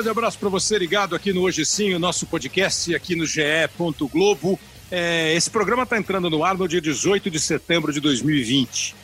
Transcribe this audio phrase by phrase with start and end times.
[0.00, 3.42] grande abraço para você ligado aqui no Hoje Sim, o nosso podcast aqui no GE.
[4.10, 4.58] Globo.
[4.90, 8.96] É, esse programa está entrando no ar no dia 18 de setembro de 2020.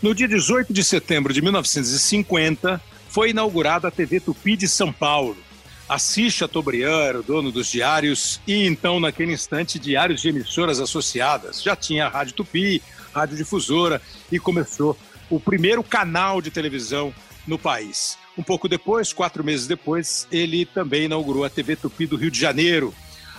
[0.00, 5.36] No dia 18 de setembro de 1950, foi inaugurada a TV Tupi de São Paulo.
[6.30, 11.60] Chateaubriand era o dono dos diários e então, naquele instante, diários de emissoras associadas.
[11.64, 12.80] Já tinha a Rádio Tupi,
[13.12, 14.96] Rádio Difusora e começou
[15.28, 17.12] o primeiro canal de televisão
[17.44, 18.16] no país.
[18.36, 22.38] Um pouco depois, quatro meses depois, ele também inaugurou a TV Tupi do Rio de
[22.38, 22.92] Janeiro.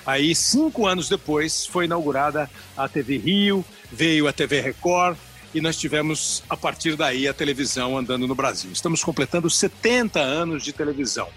[0.05, 5.17] Aí, cinco anos depois, foi inaugurada a TV Rio, veio a TV Record
[5.53, 8.71] e nós tivemos, a partir daí, a televisão andando no Brasil.
[8.71, 11.27] Estamos completando 70 anos de televisão.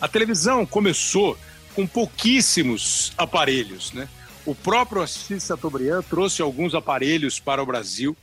[0.00, 1.36] A televisão começou
[1.74, 4.08] com pouquíssimos aparelhos, né?
[4.46, 8.16] O próprio Assis Chateaubriand trouxe alguns aparelhos para o Brasil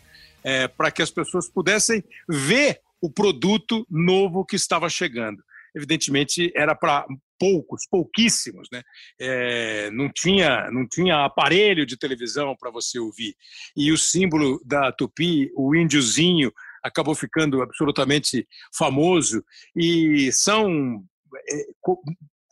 [0.44, 5.44] é, para que as pessoas pudessem ver o produto novo que estava chegando.
[5.76, 7.06] Evidentemente, era para
[7.38, 8.82] poucos, pouquíssimos, né?
[9.20, 13.36] É, não tinha, não tinha aparelho de televisão para você ouvir.
[13.76, 19.44] E o símbolo da Tupi, o índiozinho, acabou ficando absolutamente famoso
[19.76, 21.04] e são
[21.50, 21.66] é,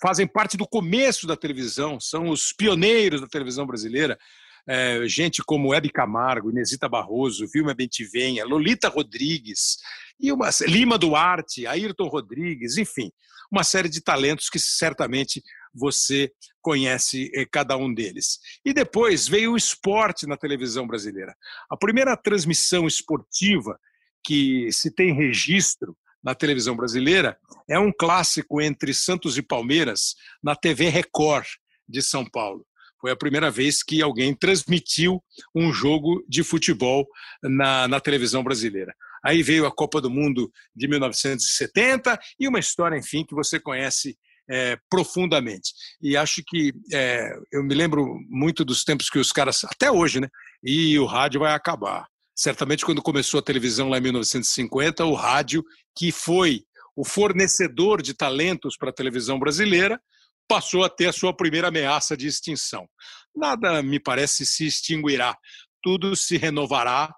[0.01, 4.19] fazem parte do começo da televisão, são os pioneiros da televisão brasileira.
[4.67, 9.77] É, gente como Hebe Camargo, Inesita Barroso, Vilma Bentivenha, Lolita Rodrigues,
[10.19, 13.11] e uma, Lima Duarte, Ayrton Rodrigues, enfim,
[13.51, 18.39] uma série de talentos que certamente você conhece eh, cada um deles.
[18.63, 21.35] E depois veio o esporte na televisão brasileira.
[21.69, 23.79] A primeira transmissão esportiva
[24.23, 27.37] que se tem registro na televisão brasileira
[27.69, 31.45] é um clássico entre Santos e Palmeiras na TV Record
[31.87, 32.65] de São Paulo.
[33.01, 35.21] Foi a primeira vez que alguém transmitiu
[35.53, 37.05] um jogo de futebol
[37.43, 38.95] na, na televisão brasileira.
[39.23, 44.17] Aí veio a Copa do Mundo de 1970 e uma história, enfim, que você conhece
[44.49, 45.73] é, profundamente.
[46.01, 50.19] E acho que é, eu me lembro muito dos tempos que os caras, até hoje,
[50.19, 50.27] né?
[50.63, 52.07] E o rádio vai acabar.
[52.35, 55.63] Certamente, quando começou a televisão lá em 1950, o rádio,
[55.95, 56.63] que foi
[56.95, 59.99] o fornecedor de talentos para a televisão brasileira,
[60.47, 62.87] passou a ter a sua primeira ameaça de extinção.
[63.35, 65.35] Nada, me parece, se extinguirá.
[65.81, 67.13] Tudo se renovará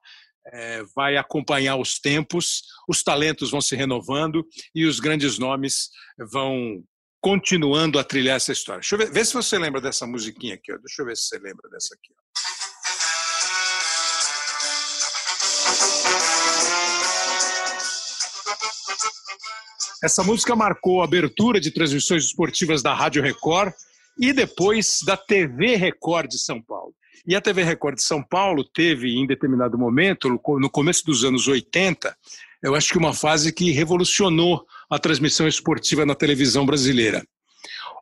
[0.51, 5.89] é, vai acompanhar os tempos, os talentos vão se renovando e os grandes nomes
[6.31, 6.83] vão
[7.21, 8.81] continuando a trilhar essa história.
[8.81, 10.71] Deixa eu ver, se você lembra dessa musiquinha aqui.
[10.71, 10.77] Ó.
[10.77, 12.13] Deixa eu ver se você lembra dessa aqui.
[12.13, 12.25] Ó.
[20.03, 23.73] Essa música marcou a abertura de transmissões esportivas da Rádio Record
[24.19, 26.74] e depois da TV Record de São Paulo.
[27.27, 31.47] E a TV Record de São Paulo teve, em determinado momento, no começo dos anos
[31.47, 32.15] 80,
[32.61, 37.25] eu acho que uma fase que revolucionou a transmissão esportiva na televisão brasileira.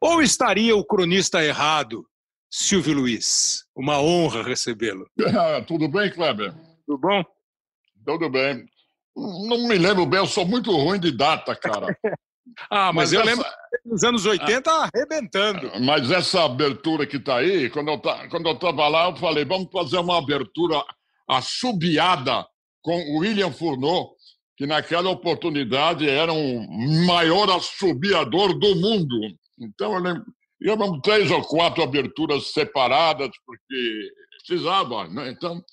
[0.01, 2.05] Ou estaria o cronista errado,
[2.51, 3.63] Silvio Luiz?
[3.73, 5.07] Uma honra recebê-lo.
[5.25, 6.53] Ah, tudo bem, Kleber?
[6.85, 7.23] Tudo bom?
[8.05, 8.65] Tudo bem.
[9.15, 11.97] Não me lembro bem, eu sou muito ruim de data, cara.
[12.69, 13.29] Ah, mas, mas eu essa...
[13.29, 13.45] lembro
[13.85, 15.71] nos anos 80 ah, arrebentando.
[15.81, 17.99] Mas essa abertura que está aí, quando eu
[18.29, 20.83] quando eu estava lá, eu falei, vamos fazer uma abertura
[21.27, 22.45] assobiada
[22.81, 24.11] com o William Furneaux,
[24.57, 29.19] que naquela oportunidade era o maior assobiador do mundo.
[29.59, 30.25] Então eu lembro,
[30.61, 34.11] íamos três ou quatro aberturas separadas, porque
[34.45, 35.29] precisava, né?
[35.29, 35.63] Então,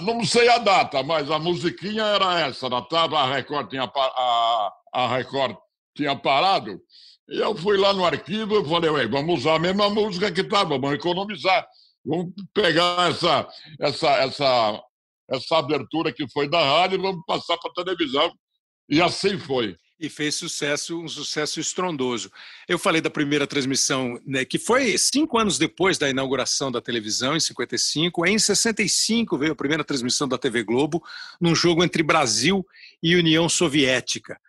[0.00, 2.68] não sei a data, mas a musiquinha era essa.
[2.68, 5.56] Na tava, a Record tinha a, a Record
[5.96, 6.80] tinha parado.
[7.28, 10.44] E eu fui lá no arquivo e falei, Ué, vamos usar a mesma música que
[10.44, 11.66] tá, vamos economizar.
[12.04, 13.48] Vamos pegar essa,
[13.80, 14.82] essa, essa,
[15.30, 18.32] essa abertura que foi da rádio e vamos passar para a televisão.
[18.88, 19.76] E assim foi.
[20.00, 22.28] E fez sucesso, um sucesso estrondoso.
[22.68, 27.36] Eu falei da primeira transmissão, né, que foi cinco anos depois da inauguração da televisão,
[27.36, 28.26] em 55.
[28.26, 31.00] Em 65 veio a primeira transmissão da TV Globo,
[31.40, 32.66] num jogo entre Brasil
[33.00, 34.40] e União Soviética.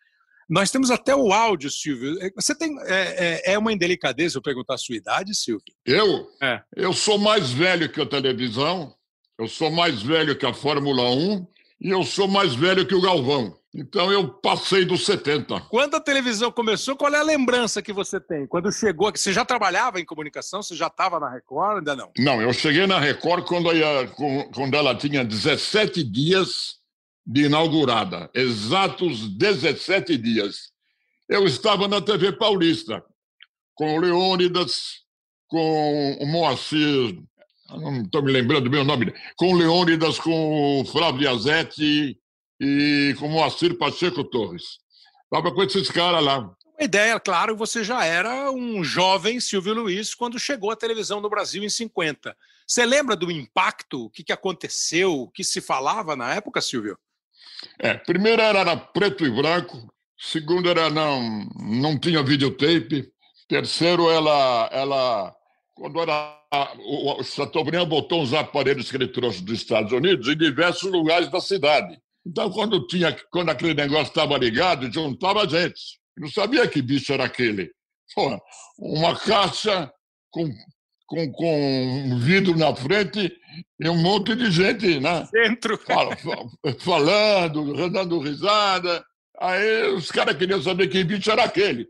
[0.53, 2.15] Nós temos até o áudio, Silvio.
[2.23, 2.77] É, você tem.
[2.81, 5.63] É, é, é uma indelicadeza eu perguntar a sua idade, Silvio?
[5.83, 6.27] Eu?
[6.39, 6.61] É.
[6.75, 8.93] Eu sou mais velho que a televisão,
[9.39, 11.47] eu sou mais velho que a Fórmula 1
[11.81, 13.57] e eu sou mais velho que o Galvão.
[13.73, 15.59] Então eu passei dos 70.
[15.71, 18.45] Quando a televisão começou, qual é a lembrança que você tem?
[18.45, 20.61] Quando chegou aqui, você já trabalhava em comunicação?
[20.61, 21.79] Você já estava na Record?
[21.79, 22.11] Ainda não?
[22.19, 23.69] Não, eu cheguei na Record quando,
[24.53, 26.82] quando ela tinha 17 dias
[27.25, 30.71] de inaugurada, exatos 17 dias.
[31.29, 33.03] Eu estava na TV Paulista,
[33.75, 35.03] com o Leônidas,
[35.47, 37.17] com o Moacir,
[37.69, 42.17] não estou me lembrando do meu nome, com o Leônidas, com o Flávio Azetti
[42.59, 44.79] e com o Moacir Pacheco Torres.
[45.23, 46.49] Estava com esses caras lá.
[46.79, 51.29] A ideia, claro, você já era um jovem Silvio Luiz quando chegou à televisão no
[51.29, 52.35] Brasil em 50.
[52.67, 54.05] Você lembra do impacto?
[54.05, 55.13] O que aconteceu?
[55.13, 56.97] O que se falava na época, Silvio?
[57.79, 59.77] É, primeiro era preto e branco,
[60.17, 63.09] segundo era não, não tinha videotape,
[63.47, 65.35] terceiro ela, ela
[65.75, 66.39] quando era
[66.85, 71.41] o Chateaubriand botou uns aparelhos que ele trouxe dos Estados Unidos em diversos lugares da
[71.41, 71.99] cidade.
[72.25, 75.99] Então, quando, tinha, quando aquele negócio estava ligado, juntava gente.
[76.17, 77.71] não sabia que bicho era aquele.
[78.13, 78.39] Pô,
[78.77, 79.91] uma caixa
[80.29, 80.47] com,
[81.07, 83.35] com, com um vidro na frente
[83.79, 85.27] e um monte de gente, né?
[85.31, 85.77] Dentro.
[85.77, 86.17] Fala,
[86.79, 89.05] falando, dando risada.
[89.39, 91.89] Aí os caras queriam saber que bicho era aquele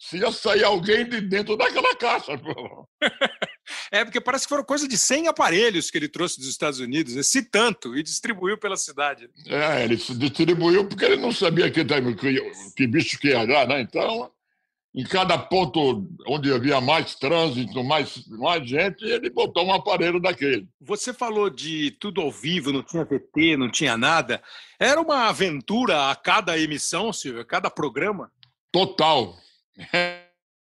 [0.00, 2.32] se ia sair alguém de dentro daquela caixa.
[3.92, 7.14] é, porque parece que foram coisa de 100 aparelhos que ele trouxe dos Estados Unidos,
[7.14, 7.22] né?
[7.22, 9.28] se tanto, e distribuiu pela cidade.
[9.46, 13.82] É, ele distribuiu porque ele não sabia que, que, que bicho que ia dar, né?
[13.82, 14.32] Então,
[14.94, 20.68] em cada ponto onde havia mais trânsito, mais, mais gente, ele botou um aparelho daquele.
[20.80, 24.42] Você falou de tudo ao vivo, não tinha VT, não tinha nada.
[24.78, 28.30] Era uma aventura a cada emissão, Silvio, a cada programa?
[28.72, 29.36] Total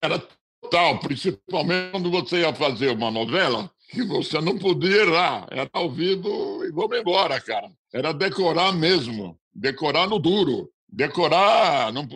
[0.01, 0.21] era
[0.61, 5.47] total, principalmente quando você ia fazer uma novela que você não podia errar.
[5.51, 7.71] Era ao vivo e vamos embora, cara.
[7.93, 10.69] Era decorar mesmo, decorar no duro.
[10.95, 12.07] Decorar, não,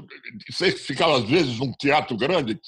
[0.51, 2.59] você ficava às vezes num teatro grande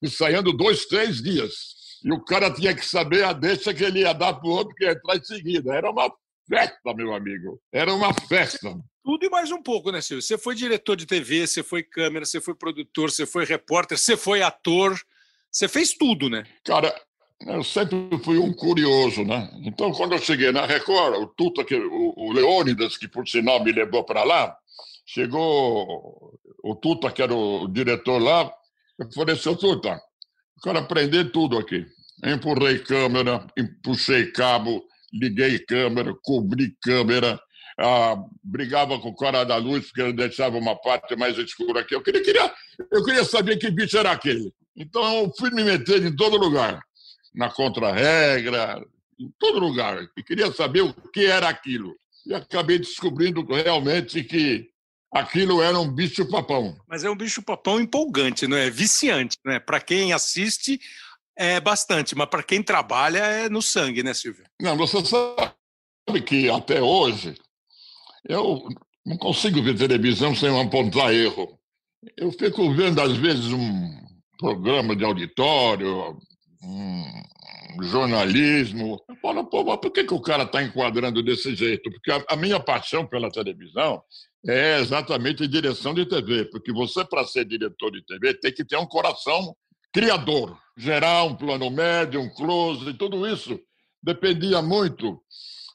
[0.00, 1.74] ensaiando dois, três dias.
[2.04, 4.72] E o cara tinha que saber a deixa que ele ia dar para o outro
[4.76, 5.74] que ia entrar em seguida.
[5.74, 6.08] Era uma
[6.48, 7.60] festa, meu amigo.
[7.72, 8.78] Era uma festa.
[9.02, 10.22] Tudo e mais um pouco, né, Silvio?
[10.22, 14.16] Você foi diretor de TV, você foi câmera, você foi produtor, você foi repórter, você
[14.16, 14.96] foi ator,
[15.50, 16.44] você fez tudo, né?
[16.64, 16.94] Cara,
[17.40, 19.50] eu sempre fui um curioso, né?
[19.64, 23.62] Então, quando eu cheguei na Record, o Tuta, que, o, o Leônidas, que por sinal
[23.62, 24.56] me levou para lá,
[25.06, 28.52] chegou o Tuta, que era o diretor lá,
[28.98, 31.86] eu falei, seu Tuta, eu quero aprender tudo aqui.
[32.24, 33.46] Empurrei câmera,
[33.82, 34.82] puxei cabo,
[35.12, 37.40] liguei câmera, cobri câmera,
[37.78, 41.94] ah, brigava com o cara da luz porque ele deixava uma parte mais escura aqui.
[41.94, 42.52] Eu queria, queria,
[42.90, 44.52] eu queria saber que bicho era aquele.
[44.74, 46.80] Então eu fui me meter em todo lugar,
[47.34, 48.82] na contra-regra,
[49.18, 49.98] em todo lugar.
[50.16, 51.94] E queria saber o que era aquilo.
[52.26, 54.70] E acabei descobrindo realmente que
[55.12, 56.76] aquilo era um bicho-papão.
[56.88, 58.70] Mas é um bicho-papão empolgante, não é?
[58.70, 59.58] Viciante, né?
[59.58, 60.80] Para quem assiste,
[61.36, 64.44] é bastante, mas para quem trabalha é no sangue, né, Silvio?
[64.60, 67.34] Não, você sabe que até hoje
[68.28, 68.66] eu
[69.04, 71.58] não consigo ver televisão sem apontar erro.
[72.16, 73.96] Eu fico vendo, às vezes, um
[74.38, 76.16] programa de auditório,
[76.62, 79.02] um jornalismo.
[79.08, 81.90] Eu falo, pô, mas por que, que o cara está enquadrando desse jeito?
[81.90, 84.02] Porque a, a, minha paixão pela televisão
[84.48, 86.44] é exatamente direção de TV.
[86.46, 89.54] Porque você, para ser diretor de TV, tem que ter um coração
[89.92, 90.58] criador.
[90.76, 93.58] Gerar um plano médio, um close, e tudo isso
[94.02, 95.20] dependia muito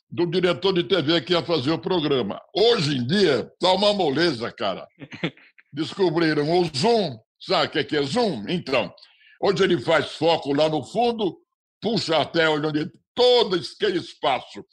[0.09, 2.39] do diretor de TV que ia fazer o programa.
[2.53, 4.87] Hoje em dia, tá uma moleza, cara.
[5.73, 7.17] Descobriram o Zoom.
[7.39, 8.45] Sabe o que é Zoom?
[8.47, 8.93] Então,
[9.41, 11.37] hoje ele faz foco lá no fundo,
[11.81, 14.63] puxa até onde todo aquele espaço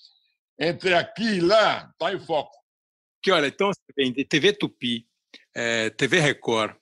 [0.61, 2.58] entre aqui e lá está em foco.
[3.23, 3.71] Que olha, então,
[4.29, 5.07] TV Tupi,
[5.55, 6.75] é, TV Record,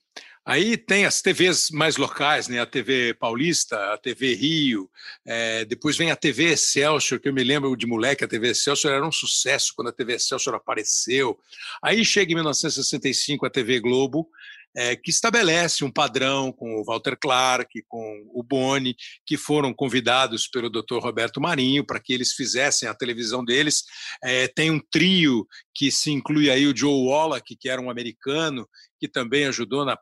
[0.47, 2.61] Aí tem as TVs mais locais, né?
[2.61, 4.89] a TV Paulista, a TV Rio,
[5.25, 8.95] é, depois vem a TV Excelsior, que eu me lembro de moleque, a TV Excelsior
[8.95, 11.37] era um sucesso quando a TV Excelsior apareceu.
[11.83, 14.31] Aí chega em 1965 a TV Globo,
[14.77, 20.47] é, que estabelece um padrão com o Walter Clark, com o Boni, que foram convidados
[20.47, 20.99] pelo Dr.
[21.01, 23.85] Roberto Marinho para que eles fizessem a televisão deles.
[24.23, 28.69] É, tem um trio que se inclui aí o Joe Wallach, que era um americano,
[29.01, 29.97] que também ajudou na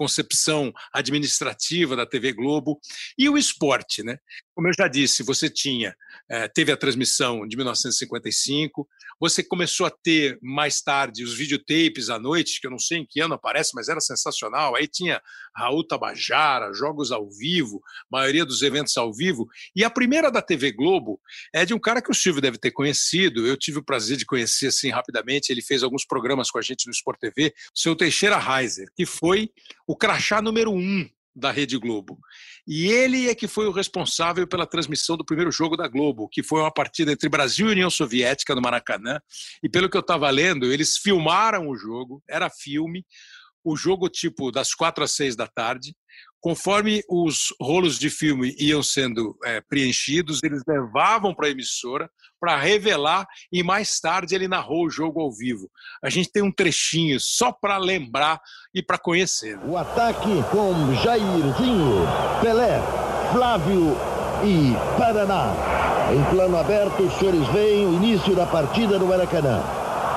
[0.00, 2.80] concepção administrativa da TV Globo
[3.18, 4.16] e o esporte, né?
[4.60, 5.96] Como eu já disse, você tinha
[6.28, 8.86] é, teve a transmissão de 1955,
[9.18, 13.06] você começou a ter mais tarde os videotapes à noite, que eu não sei em
[13.06, 14.76] que ano aparece, mas era sensacional.
[14.76, 15.18] Aí tinha
[15.56, 17.80] Raul Tabajara, jogos ao vivo,
[18.12, 19.48] maioria dos eventos ao vivo.
[19.74, 21.18] E a primeira da TV Globo
[21.54, 23.46] é de um cara que o Silvio deve ter conhecido.
[23.46, 25.50] Eu tive o prazer de conhecer assim rapidamente.
[25.50, 29.48] Ele fez alguns programas com a gente no Sport TV, seu Teixeira Reiser, que foi
[29.86, 32.18] o crachá número um da Rede Globo.
[32.66, 36.42] E ele é que foi o responsável pela transmissão do primeiro jogo da Globo, que
[36.42, 39.20] foi uma partida entre Brasil e União Soviética no Maracanã.
[39.62, 43.04] E pelo que eu estava lendo, eles filmaram o jogo, era filme,
[43.62, 45.94] o jogo tipo das quatro às seis da tarde,
[46.40, 52.56] Conforme os rolos de filme iam sendo é, preenchidos, eles levavam para a emissora para
[52.56, 55.70] revelar e mais tarde ele narrou o jogo ao vivo.
[56.02, 58.40] A gente tem um trechinho só para lembrar
[58.74, 59.58] e para conhecer.
[59.66, 62.06] O ataque com Jairzinho,
[62.40, 62.80] Pelé,
[63.32, 63.94] Flávio
[64.42, 65.52] e Paraná.
[66.10, 69.62] Em plano aberto, os senhores veem o início da partida no Maracanã.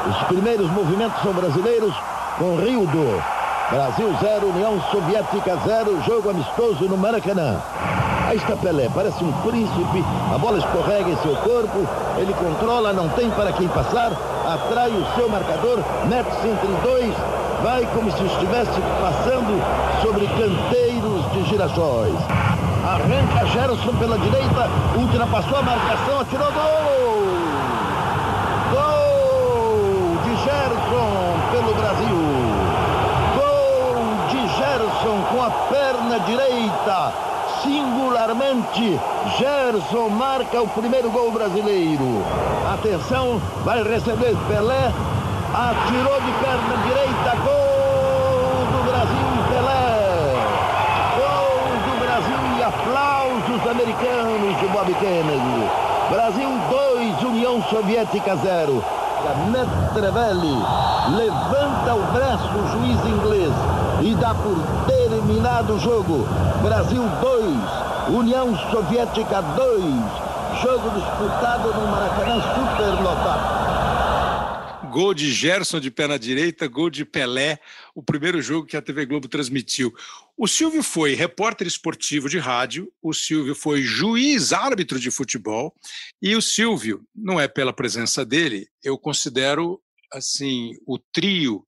[0.09, 1.93] Os primeiros movimentos são brasileiros
[2.37, 7.58] com Rio do Brasil 0, União Soviética 0, jogo amistoso no Maracanã.
[8.27, 10.03] Aí está Pelé, parece um príncipe,
[10.34, 14.12] a bola escorrega em seu corpo, ele controla, não tem para quem passar,
[14.48, 17.13] atrai o seu marcador, mete-se entre dois,
[17.63, 19.62] vai como se estivesse passando
[20.01, 22.15] sobre canteiros de girassóis.
[22.86, 26.93] Arranca Gerson pela direita, ultrapassou a marcação, atirou gol
[30.24, 32.17] de Gerson pelo Brasil.
[33.38, 33.96] Gol
[34.29, 36.20] de Gerson com a perna
[36.83, 37.13] direita.
[37.61, 38.99] Singularmente,
[39.37, 42.23] Gerson marca o primeiro gol brasileiro.
[42.73, 44.91] Atenção, vai receber Pelé.
[45.53, 47.63] Atirou de perna direita, gol!
[53.65, 55.69] americanos de Bob Kennedy.
[56.11, 59.02] Brasil 2, União Soviética 0.
[59.23, 60.57] Netrevelli
[61.15, 63.53] levanta o braço o juiz inglês
[64.01, 66.27] e dá por terminado o jogo.
[66.61, 67.03] Brasil
[68.09, 69.83] 2, União Soviética 2.
[70.61, 73.62] Jogo disputado no Maracanã superlotado
[74.93, 77.59] gol de Gerson de pé na direita, gol de Pelé,
[77.95, 79.91] o primeiro jogo que a TV Globo transmitiu.
[80.38, 85.73] O Silvio foi repórter esportivo de rádio, o Silvio foi juiz árbitro de futebol,
[86.21, 89.81] e o Silvio, não é pela presença dele, eu considero
[90.12, 91.65] assim o trio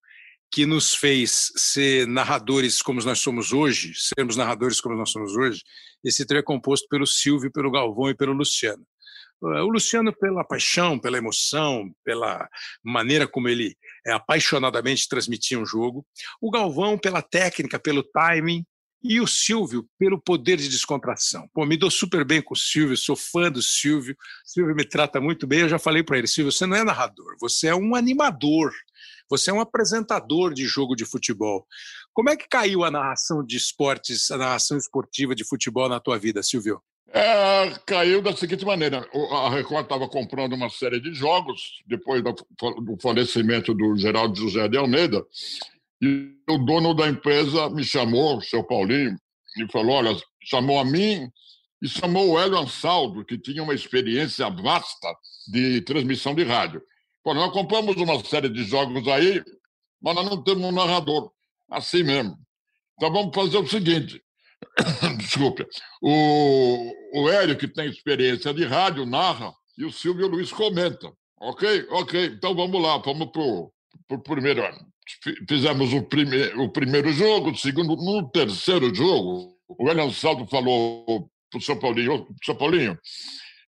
[0.51, 5.63] que nos fez ser narradores como nós somos hoje, sermos narradores como nós somos hoje,
[6.03, 8.85] esse trio é composto pelo Silvio, pelo Galvão e pelo Luciano.
[9.53, 12.49] Eh, o Luciano, pela paixão, pela emoção, pela
[12.83, 13.75] maneira como ele
[14.05, 16.05] é, apaixonadamente transmitia um jogo.
[16.41, 18.65] O Galvão, pela técnica, pelo timing.
[19.07, 21.47] E o Silvio, pelo poder de descontração.
[21.53, 24.15] Pô, me dou super bem com o Silvio, sou fã do Silvio.
[24.15, 25.59] O Silvio me trata muito bem.
[25.59, 28.73] Eu já falei para ele: Silvio, você não é narrador, você é um animador.
[29.29, 31.67] Você é um apresentador de jogo de futebol.
[32.13, 36.17] Como é que caiu a narração de esportes, a narração esportiva de futebol na tua
[36.17, 36.81] vida, Silvio?
[37.13, 42.97] É, caiu da seguinte maneira: a Record estava comprando uma série de jogos depois do
[43.01, 45.23] falecimento do Geraldo José de Almeida,
[46.01, 49.15] e o dono da empresa me chamou, o seu Paulinho,
[49.57, 51.29] e falou: olha, chamou a mim
[51.81, 55.15] e chamou o Hélio Ansaldo, que tinha uma experiência vasta
[55.47, 56.81] de transmissão de rádio.
[57.23, 59.43] Falou: nós compramos uma série de jogos aí,
[60.01, 61.31] mas nós não temos um narrador.
[61.69, 62.37] Assim mesmo.
[62.95, 64.21] Então vamos fazer o seguinte:
[65.17, 65.65] Desculpe.
[66.01, 71.11] O, o Hélio, que tem experiência de rádio, narra, e o Silvio Luiz comenta.
[71.39, 71.87] Ok?
[71.89, 72.25] Ok.
[72.25, 73.41] Então vamos lá, vamos para
[74.17, 74.79] o primeiro ano.
[75.47, 81.29] Fizemos o, prime, o primeiro jogo, o segundo, no terceiro jogo, o Hélio Saldo falou
[81.51, 82.97] para o São Paulinho, São Paulinho,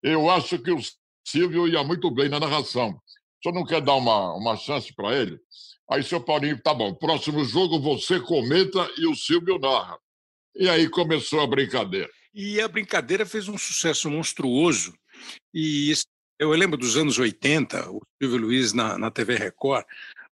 [0.01, 0.79] eu acho que o
[1.23, 2.99] Silvio ia muito bem na narração.
[3.41, 5.39] Senhor não quer dar uma, uma chance para ele?
[5.89, 9.97] Aí, seu Paulinho, tá bom, próximo jogo você comenta e o Silvio narra.
[10.57, 12.09] E aí começou a brincadeira.
[12.33, 14.93] E a brincadeira fez um sucesso monstruoso.
[15.53, 15.93] E
[16.39, 19.85] eu lembro dos anos 80, o Silvio Luiz na, na TV Record.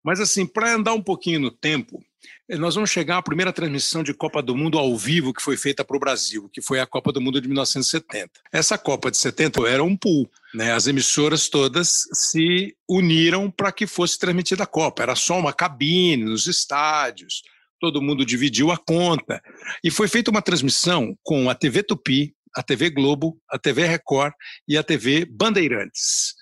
[0.03, 2.03] Mas, assim, para andar um pouquinho no tempo,
[2.49, 5.55] eh, nós vamos chegar à primeira transmissão de Copa do Mundo ao vivo que foi
[5.55, 8.31] feita para o Brasil, que foi a Copa do Mundo de 1970.
[8.51, 10.73] Essa Copa de 70 era um pool, né?
[10.73, 15.03] As emissoras todas se uniram para que fosse transmitida a Copa.
[15.03, 17.43] Era só uma cabine nos estádios,
[17.83, 19.41] todo mundo dividiu a conta.
[19.83, 24.31] E foi feita uma transmissão com a TV Tupi, a TV Globo, a TV Record
[24.65, 26.33] e a TV Bandeirantes.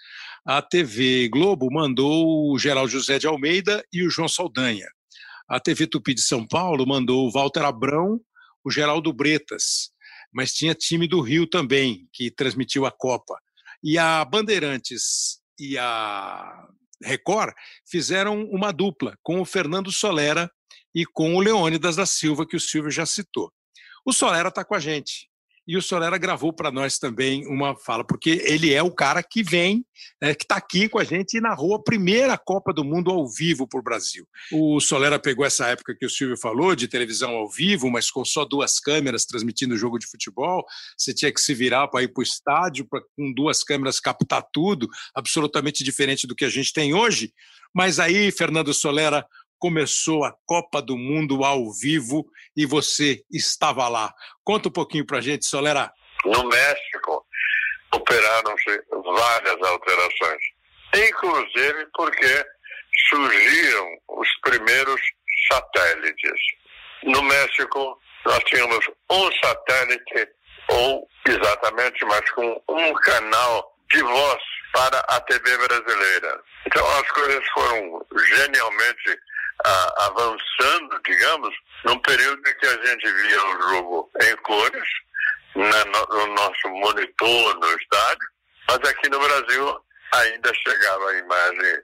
[0.46, 4.86] A TV Globo mandou o Geraldo José de Almeida e o João Saldanha.
[5.50, 8.22] A TV Tupi de São Paulo mandou o Walter Abrão,
[8.64, 9.90] o Geraldo Bretas.
[10.32, 13.34] Mas tinha time do Rio também, que transmitiu a Copa.
[13.84, 16.68] E a Bandeirantes e a
[17.04, 17.52] Record
[17.90, 20.48] fizeram uma dupla com o Fernando Solera
[20.94, 23.52] e com o Leônidas da Silva, que o Silvio já citou.
[24.06, 25.32] O Solera está com a gente.
[25.68, 29.44] E o Solera gravou para nós também uma fala, porque ele é o cara que
[29.44, 29.86] vem,
[30.20, 33.28] né, que está aqui com a gente e narrou a primeira Copa do Mundo ao
[33.28, 34.28] vivo para o Brasil.
[34.52, 38.26] O Solera pegou essa época que o Silvio falou, de televisão ao vivo, mas com
[38.26, 40.66] só duas câmeras transmitindo o jogo de futebol.
[40.98, 44.44] Você tinha que se virar para ir para o estádio, para com duas câmeras captar
[44.52, 47.32] tudo, absolutamente diferente do que a gente tem hoje.
[47.74, 49.26] Mas aí, Fernando Solera
[49.62, 52.26] começou a Copa do Mundo ao vivo
[52.58, 54.12] e você estava lá.
[54.44, 55.94] Conta um pouquinho para a gente, Solera.
[56.26, 57.24] No México,
[57.94, 60.42] operaram-se várias alterações,
[60.96, 62.46] inclusive porque
[63.10, 65.00] surgiram os primeiros
[65.52, 66.42] satélites.
[67.04, 70.28] No México, nós tínhamos um satélite,
[70.70, 74.42] ou exatamente, mas com um canal de voz
[74.74, 76.42] para a TV brasileira.
[76.66, 79.20] Então as coisas foram genialmente
[79.98, 81.54] avançando, digamos,
[81.86, 84.90] num período em que a gente via o jogo em cores,
[85.56, 88.28] na, no, no nosso monitor no estádio,
[88.68, 89.82] mas aqui no Brasil
[90.16, 91.82] ainda chegava a imagem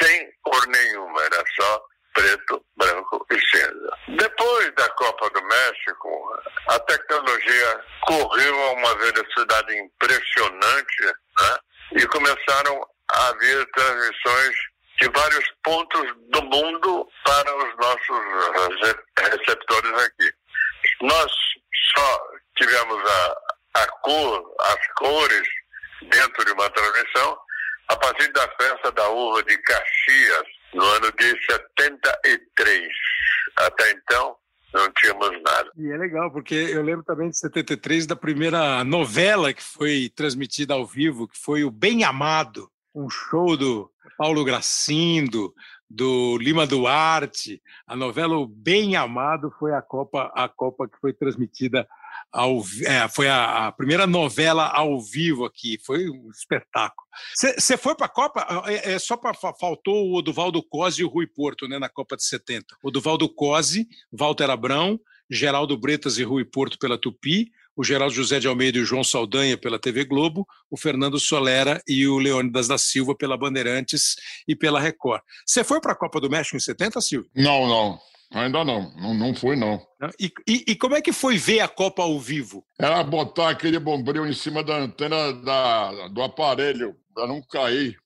[0.00, 3.98] sem cor nenhuma, era só preto, branco e cinza.
[4.16, 11.58] Depois da Copa do México, a tecnologia correu a uma velocidade impressionante né?
[11.96, 14.56] e começaram a haver transmissões
[15.00, 18.78] de vários pontos do mundo para os nossos
[19.18, 20.32] receptores aqui.
[21.02, 21.32] Nós
[21.96, 22.20] só
[22.56, 25.48] tivemos a, a cor, as cores
[26.02, 27.38] dentro de uma transmissão
[27.88, 32.88] a partir da festa da uva de Caxias, no ano de 73.
[33.56, 34.36] Até então,
[34.72, 35.70] não tínhamos nada.
[35.76, 40.74] E é legal, porque eu lembro também de 73 da primeira novela que foi transmitida
[40.74, 45.52] ao vivo, que foi o Bem Amado, um show do Paulo Gracindo,
[45.90, 47.60] do Lima Duarte.
[47.86, 51.86] A novela O Bem Amado foi a Copa, a Copa que foi transmitida
[52.32, 57.06] ao, é, foi a, a, primeira novela ao vivo aqui, foi um espetáculo.
[57.34, 58.64] Você foi para a Copa?
[58.66, 62.16] É, é só para faltou o Oduvaldo Cosi e o Rui Porto, né, na Copa
[62.16, 62.76] de 70.
[62.82, 64.98] Oduvaldo Cosi, Walter Abrão,
[65.30, 69.04] Geraldo Bretas e Rui Porto pela Tupi, o Geraldo José de Almeida e o João
[69.04, 74.16] Saldanha pela TV Globo, o Fernando Solera e o Leônidas da Silva pela Bandeirantes
[74.46, 75.22] e pela Record.
[75.46, 77.30] Você foi para a Copa do México em 70, Silvio?
[77.34, 77.98] Não, não.
[78.32, 79.80] Ainda não, não, não fui não.
[80.18, 82.64] E, e, e, como é que foi ver a Copa ao vivo?
[82.78, 87.96] Era botar aquele bombril em cima da antena da, do aparelho para não cair.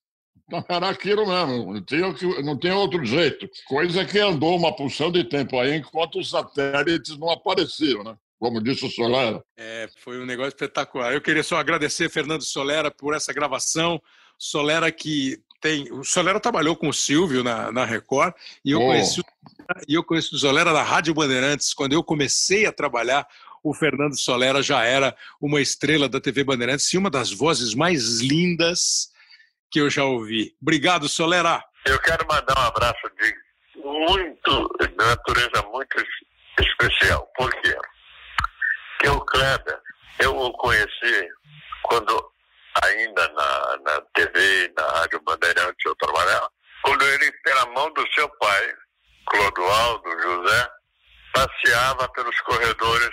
[0.47, 3.49] Então era aquilo mesmo, não tinha, não tinha outro jeito.
[3.67, 8.17] Coisa que andou uma porção de tempo aí enquanto os satélites não apareceram, né?
[8.39, 9.43] Como disse o Solera.
[9.57, 11.13] É, foi um negócio espetacular.
[11.13, 14.01] Eu queria só agradecer Fernando Solera por essa gravação.
[14.39, 15.91] Solera que tem.
[15.93, 18.33] O Solera trabalhou com o Silvio na, na Record
[18.65, 18.87] e eu, oh.
[18.87, 19.23] conheci,
[19.89, 21.75] e eu conheci o Solera da Rádio Bandeirantes.
[21.75, 23.27] Quando eu comecei a trabalhar,
[23.63, 28.21] o Fernando Solera já era uma estrela da TV Bandeirantes e uma das vozes mais
[28.21, 29.11] lindas
[29.71, 30.55] que eu já ouvi.
[30.63, 31.63] Obrigado, Solera.
[31.85, 33.35] Eu quero mandar um abraço de
[33.83, 36.05] muito, de natureza muito
[36.61, 37.29] especial.
[37.37, 37.77] Por quê?
[38.99, 39.81] Porque o Kleber,
[40.19, 41.29] eu o conheci
[41.85, 42.33] quando
[42.83, 46.51] ainda na, na TV, na Rádio Bandeirantes, eu trabalhava,
[46.83, 48.75] quando ele, pela mão do seu pai,
[49.31, 50.71] Clodoaldo José,
[51.33, 53.11] passeava pelos corredores,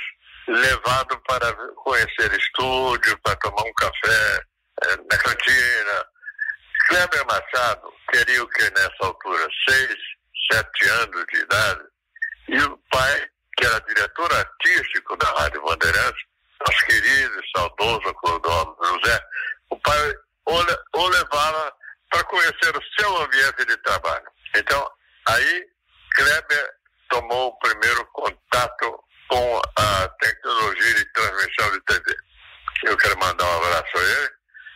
[0.47, 4.41] levado para conhecer estúdio, para tomar um café
[4.83, 6.05] é, na cantina.
[6.87, 9.47] Kleber Machado teria o que nessa altura?
[9.67, 9.95] Seis,
[10.51, 11.81] sete anos de idade.
[12.47, 16.23] E o pai, que era diretor artístico da Rádio Bandeirantes,
[16.67, 19.21] nosso querido e saudoso Clodoaldo José,
[19.69, 20.13] o pai
[20.47, 21.73] o, levava
[22.09, 24.25] para conhecer o seu ambiente de trabalho.
[24.55, 24.89] Então,
[25.27, 25.65] aí,
[26.15, 26.69] Kleber
[27.09, 32.15] tomou o primeiro contato com a tecnologia de transmissão de TV.
[32.83, 34.29] Eu quero mandar um abraço a ele,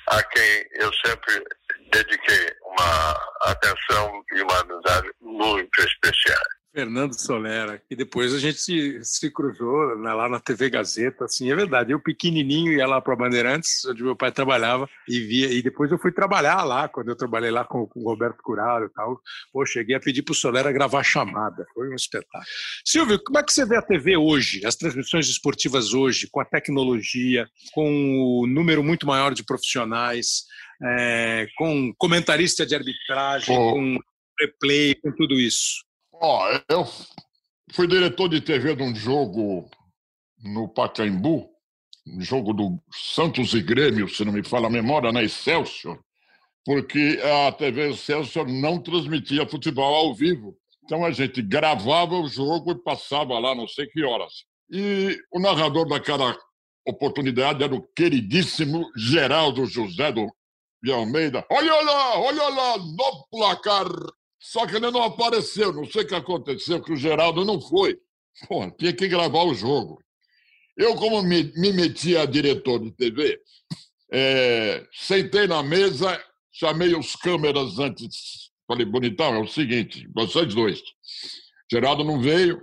[0.08, 1.44] a quem eu sempre
[1.92, 3.12] dediquei uma
[3.44, 6.59] atenção e uma amizade muito especiais.
[6.72, 11.52] Fernando Solera, e depois a gente se, se cruzou né, lá na TV Gazeta, assim,
[11.52, 11.92] é verdade.
[11.92, 15.98] Eu pequenininho ia lá para Bandeirantes, onde meu pai trabalhava, e via, e depois eu
[15.98, 19.20] fui trabalhar lá, quando eu trabalhei lá com, com o Roberto Curado e tal.
[19.52, 22.46] Pô, cheguei a pedir para o Solera gravar chamada, foi um espetáculo.
[22.86, 26.46] Silvio, como é que você vê a TV hoje, as transmissões esportivas hoje, com a
[26.46, 30.44] tecnologia, com o número muito maior de profissionais,
[30.84, 33.74] é, com comentarista de arbitragem, oh.
[33.74, 33.98] com
[34.40, 35.89] replay, com tudo isso?
[36.22, 36.86] Ó, eu
[37.72, 39.70] fui diretor de TV de um jogo
[40.44, 41.50] no Pacaembu,
[42.08, 46.00] um jogo do Santos e Grêmio, se não me fala a memória, na Excelsior,
[46.66, 50.58] porque a TV Excelsior não transmitia futebol ao vivo.
[50.84, 54.44] Então a gente gravava o jogo e passava lá não sei que horas.
[54.72, 56.38] E o narrador daquela
[56.86, 60.28] oportunidade era o queridíssimo Geraldo José do
[60.82, 61.46] de Almeida.
[61.52, 63.86] Olha lá, olha lá, no placar
[64.40, 67.98] só que ele não apareceu, não sei o que aconteceu, que o Geraldo não foi.
[68.48, 70.02] Pô, tinha que gravar o jogo.
[70.78, 73.40] Eu, como me, me meti a diretor de TV,
[74.12, 80.80] é, sentei na mesa, chamei os câmeras antes Falei, bonitão, é o seguinte, vocês dois.
[81.72, 82.62] Geraldo não veio,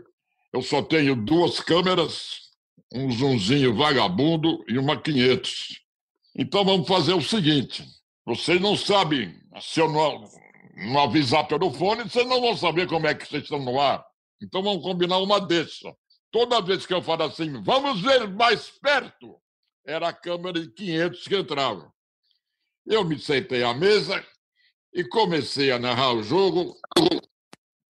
[0.52, 2.42] eu só tenho duas câmeras,
[2.94, 5.80] um zoomzinho vagabundo e uma 500.
[6.36, 7.84] Então vamos fazer o seguinte:
[8.24, 10.30] vocês não sabem, se eu não,
[10.76, 14.04] não avisar pelo fone, vocês não vão saber como é que vocês estão no ar.
[14.42, 15.96] Então vamos combinar uma dessa.
[16.30, 19.40] Toda vez que eu falo assim, vamos ver mais perto,
[19.86, 21.90] era a câmera de 500 que entrava.
[22.84, 24.22] Eu me sentei à mesa
[24.92, 26.76] e comecei a narrar o jogo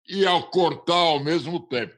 [0.09, 1.97] e a cortar ao mesmo tempo.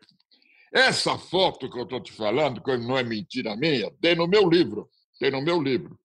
[0.72, 4.48] Essa foto que eu estou te falando, que não é mentira minha, tem no meu
[4.48, 4.90] livro.
[5.18, 5.98] Tem no meu livro.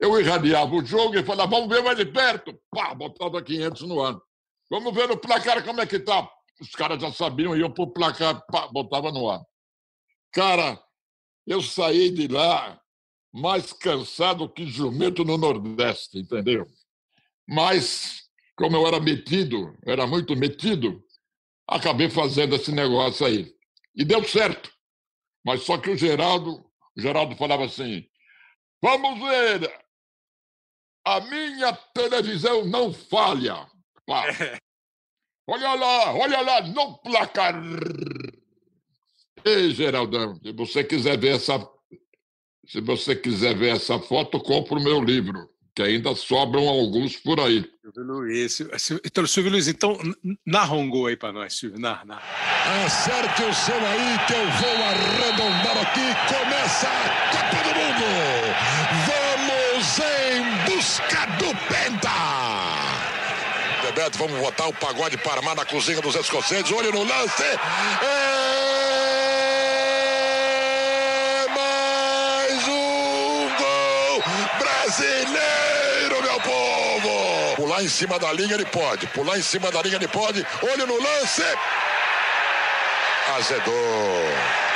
[0.00, 2.58] Eu irradiava o jogo e falava, vamos ver mais de perto.
[2.70, 4.22] Pá, botava 500 no ano.
[4.70, 6.28] Vamos ver no placar como é que tá.
[6.60, 9.40] Os caras já sabiam, iam pro placar, pá, botava no ar.
[10.32, 10.80] Cara,
[11.46, 12.80] eu saí de lá
[13.32, 16.66] mais cansado que jumento no Nordeste, entendeu?
[17.46, 21.02] Mas, como eu era metido, era muito metido,
[21.66, 23.54] acabei fazendo esse negócio aí.
[23.94, 24.70] E deu certo.
[25.44, 26.64] Mas só que o Geraldo,
[26.96, 28.06] o Geraldo falava assim:
[28.82, 29.72] vamos ver,
[31.04, 33.66] a minha televisão não falha.
[34.06, 34.24] Pá.
[35.50, 37.54] Olha lá, olha lá, no placar.
[39.42, 41.66] Ei, Geraldão, se você quiser ver essa,
[42.66, 47.40] se você quiser ver essa foto, compra o meu livro, que ainda sobram alguns por
[47.40, 47.64] aí.
[47.80, 48.60] Silvio Luiz,
[49.02, 49.96] então, Silvio Luiz, então
[50.44, 52.84] narra um gol aí para nós, Silvio, narra, narra.
[52.84, 56.14] Acerte o seu aí que eu vou arredondar aqui.
[56.28, 58.37] Começa a Copa do Mundo.
[59.78, 62.10] Em busca do Penta.
[63.82, 66.72] Bebeto, vamos botar o pagode Parmar na cozinha dos escoceses.
[66.72, 67.44] Olho no lance.
[67.44, 68.58] É...
[74.58, 77.56] brasileiro, meu povo!
[77.56, 80.44] Pular em cima da linha ele pode, pular em cima da linha ele pode.
[80.62, 81.44] Olho no lance.
[83.36, 84.67] Azedou.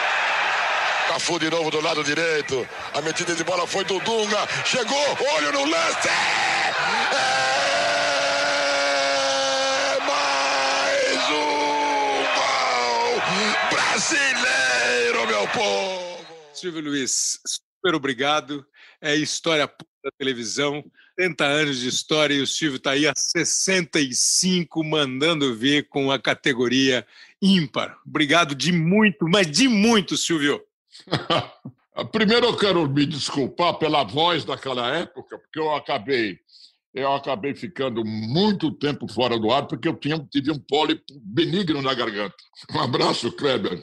[1.13, 2.67] Cafu de novo do lado direito.
[2.95, 4.49] A metida de bola foi do Dunga.
[4.65, 4.97] Chegou,
[5.35, 6.09] olho no lance.
[7.13, 7.29] É
[10.07, 13.21] mais um gol
[13.69, 16.25] brasileiro, meu povo.
[16.55, 18.65] Silvio Luiz, super obrigado.
[18.99, 20.83] É história da televisão,
[21.19, 26.19] 30 anos de história e o Silvio está aí há 65 mandando ver com a
[26.19, 27.07] categoria
[27.43, 27.99] ímpar.
[28.07, 30.65] Obrigado de muito, mas de muito, Silvio.
[32.11, 36.39] Primeiro eu quero me desculpar pela voz daquela época, porque eu acabei
[36.95, 41.81] eu acabei ficando muito tempo fora do ar porque eu tinha, tive um pólipo benigno
[41.81, 42.37] na garganta.
[42.71, 43.83] Um abraço, Kleber.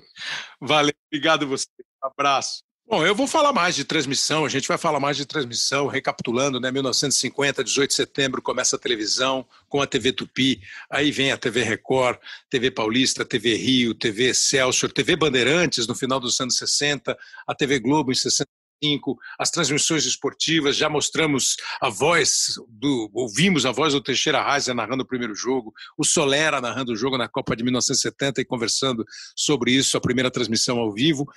[0.61, 1.65] Valeu, obrigado você.
[2.03, 2.61] Um abraço.
[2.89, 6.59] Bom, eu vou falar mais de transmissão, a gente vai falar mais de transmissão, recapitulando,
[6.59, 6.71] né?
[6.71, 11.61] 1950, 18 de setembro, começa a televisão com a TV Tupi, aí vem a TV
[11.61, 12.17] Record,
[12.49, 17.79] TV Paulista, TV Rio, TV Excelsior, TV Bandeirantes no final dos anos 60, a TV
[17.79, 24.01] Globo em 65, as transmissões esportivas, já mostramos a voz do, ouvimos a voz do
[24.01, 28.41] Teixeira Reis narrando o primeiro jogo, o Solera narrando o jogo na Copa de 1970
[28.41, 31.27] e conversando sobre isso, a primeira transmissão ao vivo.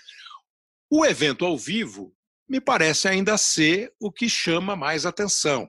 [0.95, 2.13] O evento ao vivo
[2.47, 5.67] me parece ainda ser o que chama mais atenção.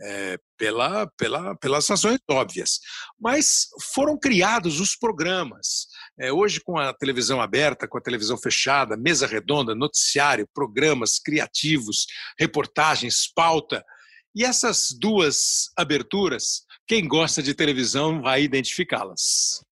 [0.00, 2.78] É, pela, pela, pelas razões óbvias.
[3.18, 5.86] Mas foram criados os programas.
[6.20, 12.06] É, hoje, com a televisão aberta, com a televisão fechada, mesa redonda, noticiário, programas criativos,
[12.38, 13.82] reportagens, pauta.
[14.34, 19.62] E essas duas aberturas, quem gosta de televisão vai identificá-las.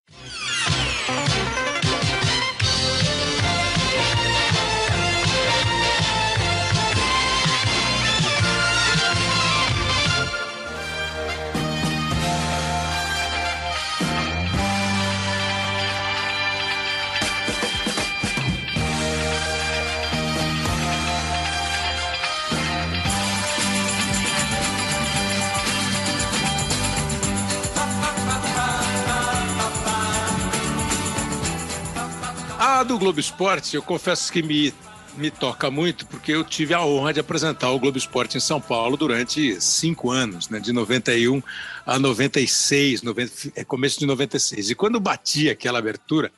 [32.85, 34.71] Do Globo Esporte, eu confesso que me,
[35.15, 38.61] me toca muito, porque eu tive a honra de apresentar o Globo Esporte em São
[38.61, 41.41] Paulo durante cinco anos, né, de 91
[41.85, 44.69] a 96, 90, é começo de 96.
[44.69, 46.31] E quando bati aquela abertura,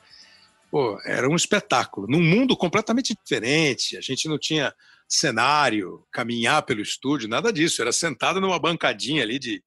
[0.70, 3.98] pô, era um espetáculo, num mundo completamente diferente.
[3.98, 4.72] A gente não tinha
[5.06, 7.82] cenário, caminhar pelo estúdio, nada disso.
[7.82, 9.62] Era sentado numa bancadinha ali de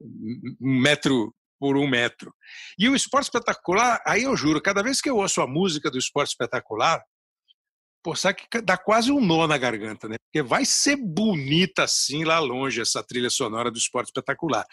[0.00, 1.34] um metro
[1.64, 2.30] por um metro.
[2.78, 5.96] E o esporte espetacular, aí eu juro, cada vez que eu ouço a música do
[5.96, 7.02] esporte espetacular,
[8.02, 10.16] Pô, sabe que dá quase um nó na garganta, né?
[10.26, 14.66] Porque vai ser bonita assim lá longe essa trilha sonora do Esporte Espetacular,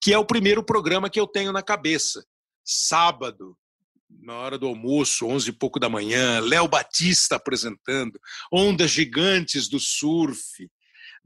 [0.00, 2.24] que é o primeiro programa que eu tenho na cabeça.
[2.64, 3.54] Sábado,
[4.08, 8.18] na hora do almoço, onze e pouco da manhã, Léo Batista apresentando,
[8.50, 10.66] Ondas Gigantes do Surf,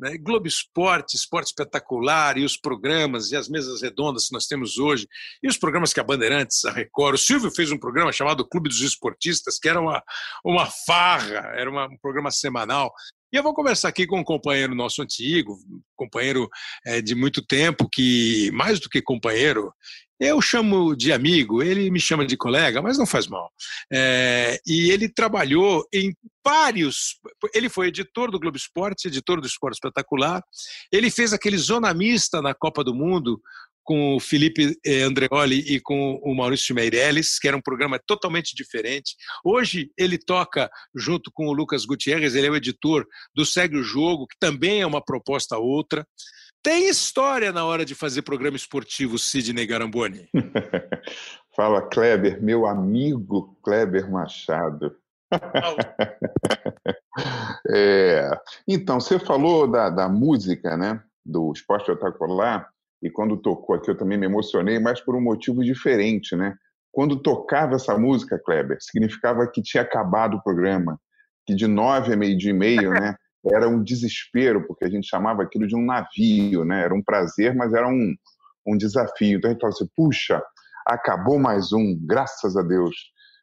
[0.03, 0.19] né?
[0.19, 5.07] Globo Esporte, Esporte Espetacular e os programas e as mesas redondas que nós temos hoje,
[5.41, 8.69] e os programas que a Bandeirantes, a Record, o Silvio fez um programa chamado Clube
[8.69, 10.03] dos Esportistas, que era uma,
[10.45, 12.93] uma farra, era uma, um programa semanal.
[13.33, 15.57] E eu vou conversar aqui com um companheiro nosso antigo,
[15.97, 16.51] companheiro
[16.85, 19.73] é, de muito tempo, que mais do que companheiro,
[20.23, 23.51] eu chamo de amigo, ele me chama de colega, mas não faz mal.
[23.93, 27.19] É, e ele trabalhou em vários.
[27.53, 30.41] Ele foi editor do Globo Esporte, editor do Esporte Espetacular.
[30.93, 33.41] Ele fez aquele Zona Mista na Copa do Mundo
[33.85, 38.55] com o Felipe eh, Andreoli e com o Maurício Meirelles, que era um programa totalmente
[38.55, 39.17] diferente.
[39.45, 43.05] Hoje ele toca junto com o Lucas Gutierrez, ele é o editor
[43.35, 46.07] do Segue o Jogo, que também é uma proposta outra.
[46.63, 50.29] Tem história na hora de fazer programa esportivo, Sidney Garamboni?
[51.57, 54.95] Fala, Kleber, meu amigo Kleber Machado.
[57.69, 58.31] é,
[58.69, 61.03] então, você falou da, da música, né?
[61.25, 62.69] Do esporte espetacular,
[63.03, 66.55] e quando tocou aqui eu também me emocionei, mas por um motivo diferente, né?
[66.93, 71.01] Quando tocava essa música, Kleber, significava que tinha acabado o programa,
[71.45, 73.17] que de nove a meio-dia e meio, né?
[73.51, 76.85] Era um desespero, porque a gente chamava aquilo de um navio, né?
[76.85, 78.15] Era um prazer, mas era um,
[78.67, 79.39] um desafio.
[79.39, 80.43] Então a gente falava assim: puxa,
[80.87, 82.95] acabou mais um, graças a Deus.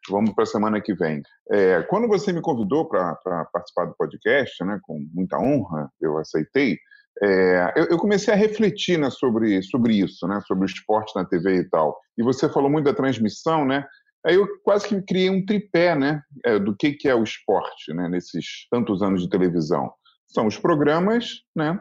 [0.09, 1.21] Vamos para a semana que vem.
[1.51, 3.15] É, quando você me convidou para
[3.51, 6.77] participar do podcast, né, com muita honra, eu aceitei.
[7.21, 11.25] É, eu, eu, comecei a refletir né, sobre, sobre isso, né, sobre o esporte na
[11.25, 11.99] TV e tal.
[12.17, 13.85] E você falou muito da transmissão, né?
[14.25, 17.93] Aí eu quase que criei um tripé, né, é, do que, que é o esporte,
[17.93, 19.91] né, nesses tantos anos de televisão.
[20.27, 21.79] São os programas, né,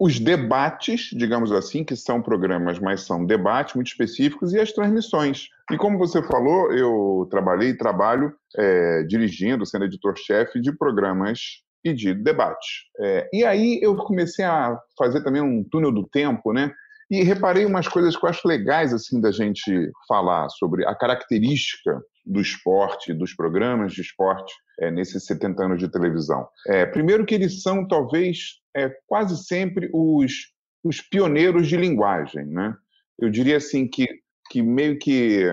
[0.00, 5.48] os debates, digamos assim, que são programas, mas são debates muito específicos, e as transmissões.
[5.70, 11.40] E como você falou, eu trabalhei e trabalho é, dirigindo, sendo editor-chefe de programas
[11.84, 12.84] e de debates.
[12.98, 16.72] É, e aí eu comecei a fazer também um túnel do tempo, né?
[17.10, 22.00] E reparei umas coisas que eu acho legais assim da gente falar sobre a característica
[22.24, 26.46] do esporte, dos programas de esporte é, nesses 70 anos de televisão.
[26.68, 30.32] É, primeiro que eles são, talvez, é, quase sempre os,
[30.84, 32.46] os pioneiros de linguagem.
[32.46, 32.74] Né?
[33.18, 34.06] Eu diria assim que,
[34.48, 35.46] que meio que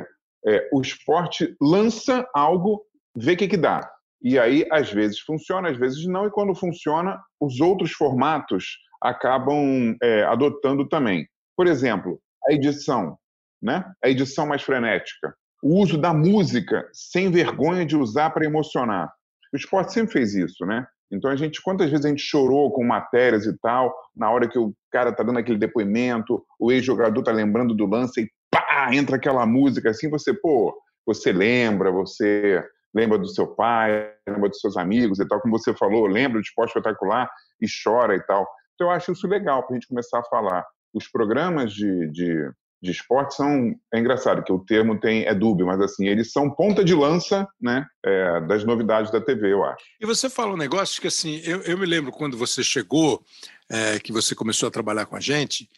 [0.45, 2.83] é, o esporte lança algo,
[3.15, 3.89] vê o que, que dá.
[4.21, 9.95] E aí, às vezes funciona, às vezes não, e quando funciona, os outros formatos acabam
[10.01, 11.27] é, adotando também.
[11.57, 13.17] Por exemplo, a edição,
[13.61, 13.83] né?
[14.03, 15.35] A edição mais frenética.
[15.63, 19.11] O uso da música sem vergonha de usar para emocionar.
[19.51, 20.85] O esporte sempre fez isso, né?
[21.11, 24.59] Então a gente, quantas vezes a gente chorou com matérias e tal, na hora que
[24.59, 29.15] o cara tá dando aquele depoimento, o ex-jogador tá lembrando do lance e pá, entra
[29.15, 34.75] aquela música assim, você, pô, você lembra, você lembra do seu pai, lembra dos seus
[34.77, 37.29] amigos e tal, como você falou, lembra do esporte espetacular
[37.61, 38.45] e chora e tal.
[38.75, 42.51] Então eu acho isso legal para a gente começar a falar os programas de, de,
[42.81, 43.75] de esporte são.
[43.93, 47.47] É engraçado que o termo tem é dúbio, mas assim, eles são ponta de lança
[47.61, 49.83] né, é, das novidades da TV, eu acho.
[49.99, 53.23] E você fala um negócio que assim, eu, eu me lembro quando você chegou,
[53.69, 55.69] é, que você começou a trabalhar com a gente.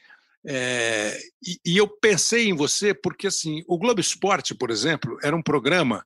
[0.46, 5.36] É, e, e, eu pensei em você porque assim o Globo Esporte, por exemplo, era
[5.36, 6.06] um programa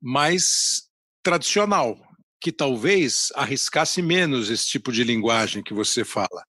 [0.00, 0.84] mais
[1.22, 1.98] tradicional,
[2.40, 6.44] que talvez arriscasse menos esse tipo de linguagem que você fala.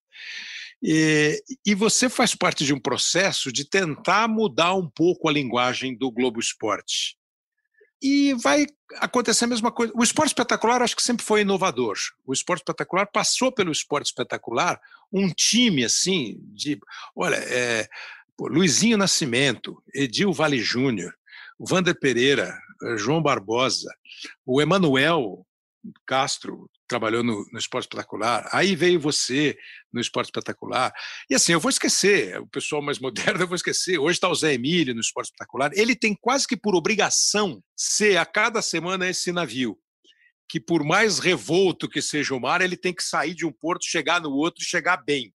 [0.81, 5.95] E, e, você faz parte de um processo de tentar mudar um pouco a linguagem
[5.97, 7.17] do Globo Esporte.
[8.01, 9.91] E vai acontecer a mesma coisa.
[9.95, 11.97] O esporte espetacular acho que sempre foi inovador.
[12.25, 14.79] O esporte espetacular passou pelo esporte espetacular
[15.11, 16.77] um time assim de,
[17.15, 17.87] olha, é,
[18.37, 21.15] pô, Luizinho Nascimento, Edil Vale Júnior,
[21.59, 22.55] Vander Pereira,
[22.97, 23.93] João Barbosa,
[24.45, 25.44] o Emanuel
[26.05, 29.57] Castro, trabalhou no, no, Esporte Espetacular, aí veio você
[29.91, 30.93] no Esporte Espetacular.
[31.29, 33.97] E assim, eu vou esquecer, o pessoal mais moderno eu vou esquecer.
[33.97, 35.71] Hoje está o Zé Emílio no Esporte Espetacular.
[35.73, 39.77] Ele tem quase que por obrigação ser a cada semana esse navio.
[40.47, 43.85] Que por mais revolto que seja o mar, ele tem que sair de um porto,
[43.85, 45.33] chegar no outro e chegar bem.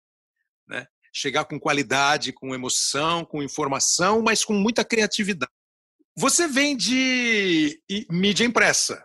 [0.68, 0.86] Né?
[1.12, 5.50] Chegar com qualidade, com emoção, com informação, mas com muita criatividade.
[6.16, 9.02] Você vem de mídia impressa,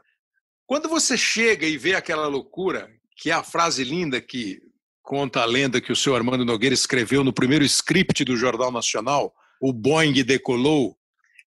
[0.67, 4.62] quando você chega e vê aquela loucura, que é a frase linda que
[5.01, 9.34] conta a lenda que o seu Armando Nogueira escreveu no primeiro script do Jornal Nacional,
[9.62, 10.97] o Boeing decolou,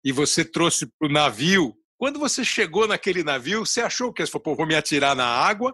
[0.03, 4.31] e você trouxe para o navio Quando você chegou naquele navio, você achou que você
[4.31, 5.73] falou, vou me atirar na água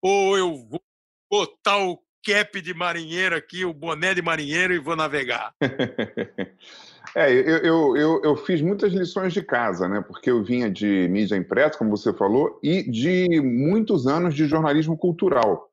[0.00, 0.82] ou eu vou
[1.30, 5.54] botar o cap de marinheiro aqui, o boné de marinheiro e vou navegar?
[7.14, 10.00] É, eu, eu, eu, eu, fiz muitas lições de casa, né?
[10.00, 14.96] Porque eu vinha de mídia impressa, como você falou, e de muitos anos de jornalismo
[14.96, 15.68] cultural.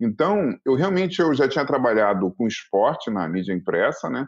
[0.00, 4.26] Então, eu realmente eu já tinha trabalhado com esporte na mídia impressa, né?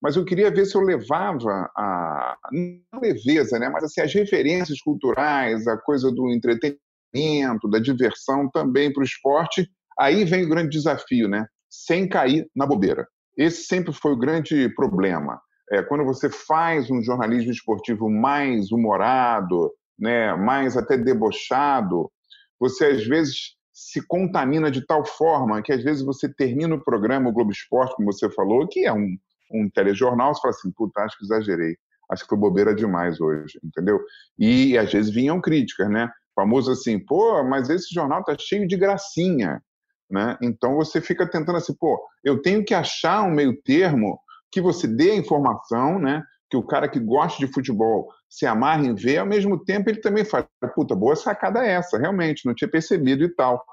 [0.00, 3.68] Mas eu queria ver se eu levava a não leveza, né?
[3.68, 9.68] Mas assim as referências culturais, a coisa do entretenimento, da diversão também para o esporte.
[9.98, 11.46] Aí vem o grande desafio, né?
[11.68, 13.06] Sem cair na bobeira.
[13.36, 15.40] Esse sempre foi o grande problema.
[15.70, 22.10] É, quando você faz um jornalismo esportivo mais humorado, né, mais até debochado,
[22.58, 27.30] você às vezes se contamina de tal forma que às vezes você termina o programa,
[27.30, 29.16] o Globo Esporte, como você falou, que é um,
[29.52, 31.76] um telejornal, você fala assim, puta, acho que exagerei,
[32.10, 34.00] acho que foi bobeira demais hoje, entendeu?
[34.38, 36.10] E às vezes vinham críticas, né?
[36.34, 39.62] Famoso assim, pô, mas esse jornal tá cheio de gracinha,
[40.10, 40.36] né?
[40.42, 44.18] Então você fica tentando assim, pô, eu tenho que achar um meio termo
[44.50, 46.22] que você dê a informação, né?
[46.50, 50.00] Que o cara que gosta de futebol se amarre em ver, ao mesmo tempo ele
[50.00, 53.64] também fala, puta, boa sacada é essa, realmente, não tinha percebido e tal.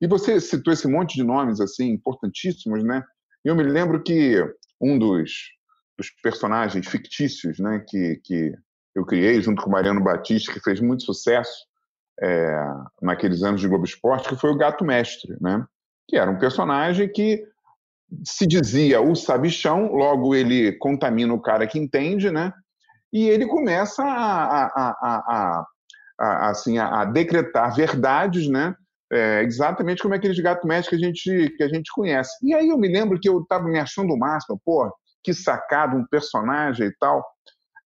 [0.00, 3.02] E você citou esse monte de nomes, assim, importantíssimos, né?
[3.44, 4.42] Eu me lembro que
[4.80, 5.30] um dos,
[5.96, 8.52] dos personagens fictícios, né, que, que
[8.94, 11.66] eu criei junto com o Mariano Batista, que fez muito sucesso
[12.20, 12.56] é,
[13.00, 15.64] naqueles anos de Globo Esporte, que foi o Gato Mestre, né?
[16.08, 17.42] Que era um personagem que
[18.24, 22.52] se dizia o sabichão, logo ele contamina o cara que entende, né?
[23.12, 25.66] E ele começa a, a,
[26.18, 28.74] a, assim, a, decretar verdades, né?
[29.12, 32.30] É, exatamente como aqueles gato médico que a gente que a gente conhece.
[32.42, 34.92] E aí eu me lembro que eu estava me achando o máximo, pô,
[35.22, 37.24] que sacado um personagem e tal.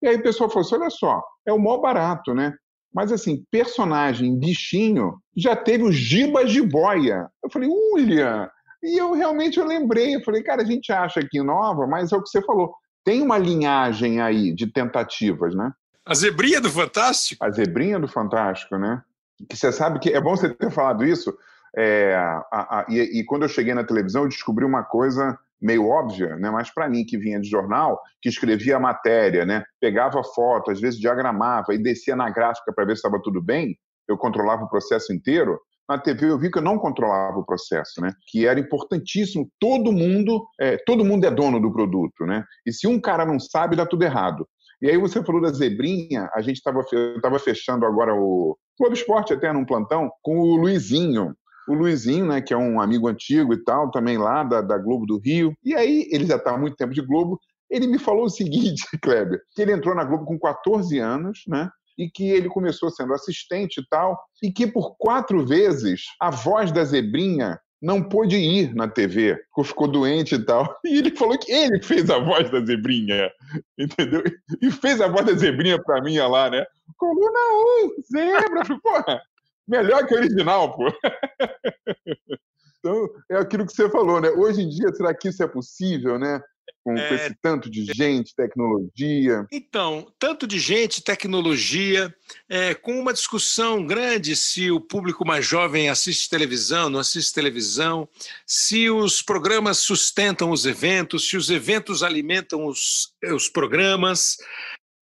[0.03, 2.55] E aí o pessoal falou assim: olha só, é o maior barato, né?
[2.93, 7.29] Mas assim, personagem, bichinho, já teve os gibas de boia.
[7.43, 8.49] Eu falei, William,
[8.83, 12.17] e eu realmente eu lembrei, eu falei, cara, a gente acha que nova, mas é
[12.17, 12.75] o que você falou.
[13.05, 15.73] Tem uma linhagem aí de tentativas, né?
[16.05, 17.45] A zebrinha do Fantástico?
[17.45, 19.03] A zebrinha do Fantástico, né?
[19.49, 21.37] Que você sabe que é bom você ter falado isso.
[21.77, 22.15] É,
[22.51, 26.37] a, a, e, e, quando eu cheguei na televisão, eu descobri uma coisa meio óbvia,
[26.37, 26.51] né?
[26.51, 29.63] Mas para mim que vinha de jornal, que escrevia a matéria, né?
[29.81, 33.79] Pegava foto, às vezes diagramava e descia na gráfica para ver se estava tudo bem.
[34.09, 38.01] Eu controlava o processo inteiro na TV eu vi que eu não controlava o processo,
[38.01, 38.13] né?
[38.29, 39.51] Que era importantíssimo.
[39.59, 42.45] Todo mundo, é, todo mundo é dono do produto, né?
[42.65, 44.47] E se um cara não sabe, dá tudo errado.
[44.81, 49.53] E aí você falou da zebrinha, a gente estava fechando agora o Globo Esporte até
[49.53, 51.35] num plantão com o Luizinho.
[51.69, 55.05] O Luizinho, né, que é um amigo antigo e tal, também lá da, da Globo
[55.05, 55.53] do Rio.
[55.65, 57.39] E aí ele já está há muito tempo de Globo.
[57.69, 61.69] Ele me falou o seguinte, Kleber, que ele entrou na Globo com 14 anos, né?
[62.01, 66.73] E que ele começou sendo assistente e tal, e que por quatro vezes a voz
[66.73, 70.65] da Zebrinha não pôde ir na TV, porque ficou doente e tal.
[70.85, 73.31] E ele falou que ele fez a voz da Zebrinha,
[73.79, 74.23] entendeu?
[74.63, 76.65] E fez a voz da Zebrinha pra mim lá, né?
[76.97, 77.39] Coluna
[77.85, 79.23] 1, zebra, porra,
[79.69, 80.87] melhor que o original, pô.
[82.83, 84.31] Então, é aquilo que você falou, né?
[84.31, 86.41] Hoje em dia, será que isso é possível, né?
[86.83, 87.15] Com, é...
[87.15, 89.47] esse tanto de gente, tecnologia?
[89.53, 92.15] Então, tanto de gente, tecnologia,
[92.49, 98.09] é, com uma discussão grande se o público mais jovem assiste televisão, não assiste televisão,
[98.47, 104.37] se os programas sustentam os eventos, se os eventos alimentam os, os programas.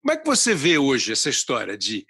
[0.03, 2.05] Como é que você vê hoje essa história de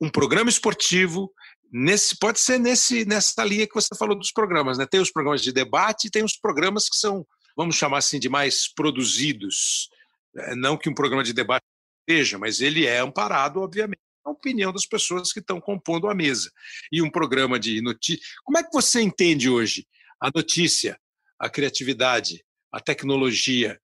[0.00, 1.32] um programa esportivo
[1.72, 4.86] nesse pode ser nesse nessa linha que você falou dos programas, né?
[4.86, 8.28] Tem os programas de debate e tem os programas que são vamos chamar assim, de
[8.28, 9.88] mais produzidos.
[10.36, 11.64] É, não que um programa de debate
[12.08, 16.50] seja, mas ele é amparado, obviamente, a opinião das pessoas que estão compondo a mesa.
[16.90, 18.24] E um programa de notícia.
[18.44, 19.86] Como é que você entende hoje
[20.20, 20.98] a notícia,
[21.38, 23.80] a criatividade, a tecnologia?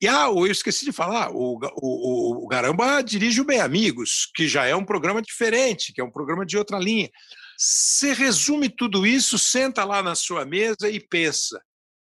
[0.00, 4.48] E ah, eu esqueci de falar, o, o, o Garamba dirige o Bem Amigos, que
[4.48, 7.10] já é um programa diferente, que é um programa de outra linha.
[7.58, 11.60] Você resume tudo isso, senta lá na sua mesa e pensa: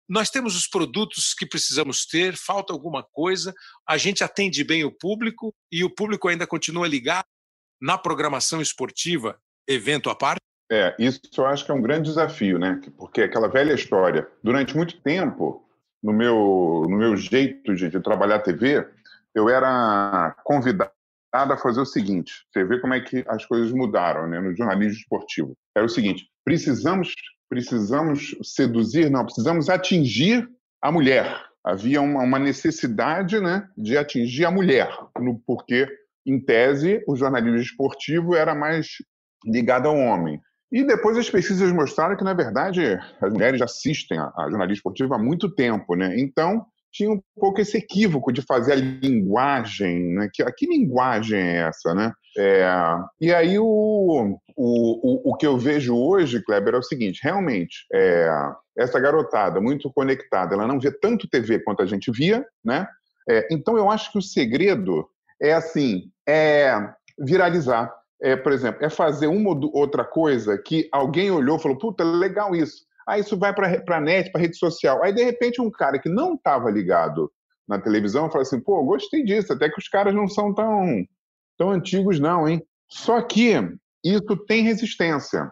[0.09, 3.55] nós temos os produtos que precisamos ter, falta alguma coisa,
[3.87, 7.27] a gente atende bem o público e o público ainda continua ligado
[7.81, 10.41] na programação esportiva, evento à parte?
[10.71, 12.81] É, isso eu acho que é um grande desafio, né?
[12.97, 15.65] Porque aquela velha história, durante muito tempo,
[16.03, 18.87] no meu, no meu jeito de, de trabalhar TV,
[19.35, 20.93] eu era convidado
[21.33, 24.99] a fazer o seguinte: você vê como é que as coisas mudaram né, no jornalismo
[24.99, 25.57] esportivo.
[25.75, 27.15] Era o seguinte: precisamos
[27.49, 30.49] precisamos seduzir, não, precisamos atingir
[30.83, 31.45] a mulher.
[31.65, 35.89] Havia uma, uma necessidade né, de atingir a mulher, no, porque
[36.27, 38.89] em tese, o jornalismo esportivo era mais
[39.45, 40.41] ligado ao homem.
[40.71, 45.15] E depois as pesquisas mostraram que, na verdade, as mulheres assistem a, a jornalismo esportivo
[45.15, 46.19] há muito tempo, né?
[46.19, 50.29] Então, tinha um pouco esse equívoco de fazer a linguagem, né?
[50.33, 52.13] Que, que linguagem é essa, né?
[52.37, 52.69] É,
[53.21, 58.29] e aí o, o, o, que eu vejo hoje, Kleber, é o seguinte, realmente, é,
[58.77, 62.87] essa garotada muito conectada, ela não vê tanto TV quanto a gente via, né?
[63.29, 65.07] É, então eu acho que o segredo
[65.41, 66.75] é assim, é
[67.19, 67.93] viralizar.
[68.21, 72.03] É, por exemplo, é fazer uma ou outra coisa que alguém olhou e falou, puta,
[72.03, 72.88] legal isso.
[73.09, 75.03] Aí isso vai para a net, para rede social.
[75.03, 77.33] Aí, de repente, um cara que não estava ligado
[77.67, 81.07] na televisão fala assim, pô, gostei disso, até que os caras não são tão,
[81.57, 82.63] tão antigos não, hein?
[82.87, 83.55] Só que
[84.05, 85.51] isso tem resistência.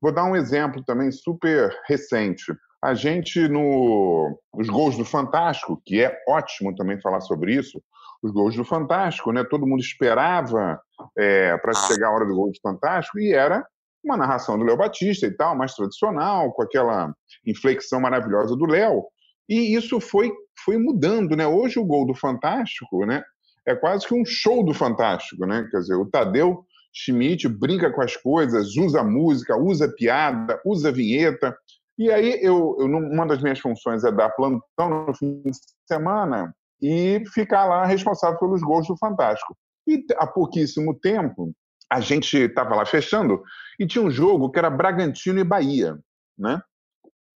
[0.00, 2.44] Vou dar um exemplo também super recente.
[2.82, 7.82] A gente, no, nos gols do Fantástico, que é ótimo também falar sobre isso,
[8.22, 9.44] os gols do Fantástico, né?
[9.44, 10.78] Todo mundo esperava
[11.16, 13.66] é, para chegar a hora do gol do Fantástico e era
[14.04, 17.12] uma narração do Léo Batista e tal, mais tradicional, com aquela
[17.46, 19.04] inflexão maravilhosa do Léo.
[19.48, 20.30] E isso foi,
[20.64, 21.46] foi mudando, né?
[21.46, 23.22] Hoje o gol do Fantástico, né?
[23.66, 25.66] É quase que um show do Fantástico, né?
[25.70, 31.56] Quer dizer, o Tadeu Schmidt brinca com as coisas, usa música, usa piada, usa vinheta.
[31.98, 35.52] E aí, eu, eu, uma das minhas funções é dar plantão no fim de
[35.86, 39.56] semana e ficar lá responsável pelos gols do Fantástico.
[39.86, 41.52] E há pouquíssimo tempo,
[41.90, 43.42] a gente estava lá fechando
[43.78, 45.98] e tinha um jogo que era Bragantino e Bahia,
[46.36, 46.60] né?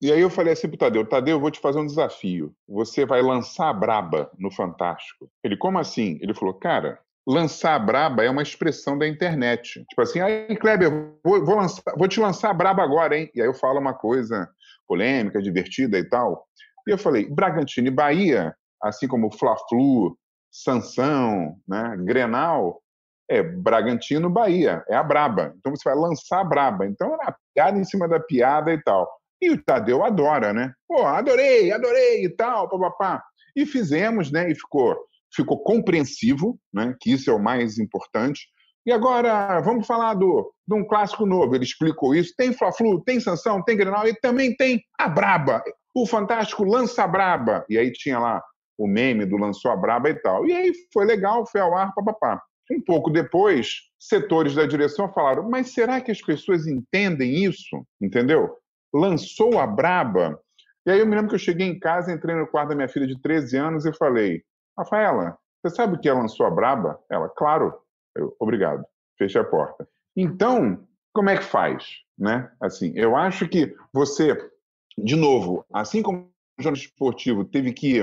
[0.01, 2.53] E aí eu falei assim pro Tadeu, Tadeu, eu vou te fazer um desafio.
[2.69, 5.31] Você vai lançar a braba no Fantástico.
[5.45, 6.19] Ele, como assim?
[6.21, 9.85] Ele falou, cara, lançar a braba é uma expressão da internet.
[9.89, 10.91] Tipo assim, aí, Kleber,
[11.25, 13.31] vou, vou, lançar, vou te lançar a braba agora, hein?
[13.33, 14.51] E aí eu falo uma coisa
[14.89, 16.49] polêmica, divertida e tal.
[16.87, 20.19] E eu falei, Bragantino e Bahia, assim como Fla-Flu,
[20.51, 22.82] Sansão, né, Grenal,
[23.33, 25.55] é Bragantino, Bahia, é a Braba.
[25.59, 26.87] Então você vai lançar a Braba.
[26.87, 29.09] Então era piada em cima da piada e tal.
[29.41, 30.73] E o Tadeu adora, né?
[30.87, 33.23] Pô, adorei, adorei e tal, papapá.
[33.57, 34.51] E fizemos, né?
[34.51, 34.97] E ficou,
[35.35, 36.95] ficou compreensivo, né?
[37.01, 38.47] Que isso é o mais importante.
[38.85, 41.55] E agora vamos falar do, de um clássico novo.
[41.55, 42.35] Ele explicou isso.
[42.37, 45.63] Tem Fla-Flu, tem Sanção, tem Grenal e também tem a Braba.
[45.95, 47.65] O Fantástico lança a Braba.
[47.69, 48.43] E aí tinha lá
[48.79, 50.47] o meme do lançou a Braba e tal.
[50.47, 52.41] E aí foi legal, foi ao ar, papapá.
[52.73, 57.87] Um pouco depois, setores da direção falaram: mas será que as pessoas entendem isso?
[58.01, 58.57] Entendeu?
[58.93, 60.41] Lançou a Braba.
[60.87, 62.89] E aí eu me lembro que eu cheguei em casa, entrei no quarto da minha
[62.89, 64.43] filha de 13 anos e falei:
[64.77, 66.99] Rafaela, você sabe o que é lançou a Braba?
[67.11, 67.75] Ela, claro.
[68.17, 68.85] Eu, obrigado.
[69.19, 69.87] Fechei a porta.
[70.17, 71.85] Então, como é que faz?
[72.19, 72.51] Né?
[72.61, 74.37] Assim, eu acho que você,
[74.99, 78.01] de novo, assim como o jornalismo esportivo teve que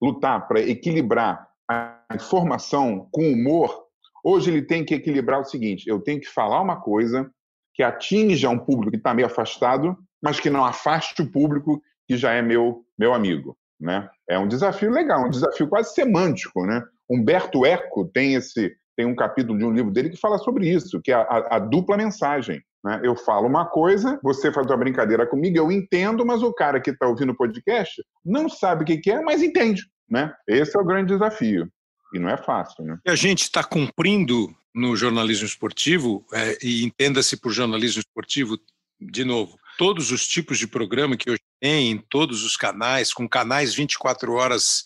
[0.00, 3.86] lutar para equilibrar a informação com humor,
[4.24, 7.30] Hoje ele tem que equilibrar o seguinte: eu tenho que falar uma coisa
[7.74, 12.16] que atinja um público que está meio afastado, mas que não afaste o público que
[12.16, 14.08] já é meu meu amigo, né?
[14.28, 16.82] É um desafio legal, um desafio quase semântico, né?
[17.08, 21.00] Humberto Eco tem esse tem um capítulo de um livro dele que fala sobre isso,
[21.00, 22.62] que é a, a, a dupla mensagem.
[22.84, 23.00] Né?
[23.02, 26.90] Eu falo uma coisa, você faz uma brincadeira comigo, eu entendo, mas o cara que
[26.90, 29.82] está ouvindo o podcast não sabe o que, que é, mas entende.
[30.08, 30.32] Né?
[30.46, 31.66] Esse é o grande desafio.
[32.12, 32.98] E não é fácil, né?
[33.06, 38.58] A gente está cumprindo no jornalismo esportivo, é, e entenda-se por jornalismo esportivo,
[39.00, 43.28] de novo, todos os tipos de programa que hoje tem, em todos os canais, com
[43.28, 44.84] canais 24 horas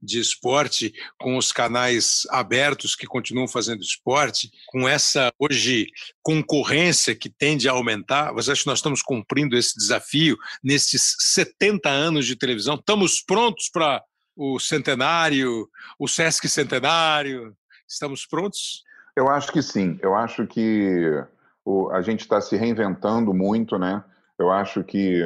[0.00, 5.88] de esporte, com os canais abertos que continuam fazendo esporte, com essa hoje
[6.22, 11.88] concorrência que tende a aumentar, você acha que nós estamos cumprindo esse desafio nesses 70
[11.88, 12.76] anos de televisão?
[12.76, 14.02] Estamos prontos para
[14.36, 15.68] o centenário,
[15.98, 17.56] o Sesc Centenário?
[17.88, 18.84] Estamos prontos?
[19.16, 19.98] Eu acho que sim.
[20.02, 21.24] Eu acho que
[21.64, 24.04] o, a gente está se reinventando muito, né?
[24.38, 25.22] Eu acho que,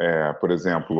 [0.00, 0.96] é, por exemplo,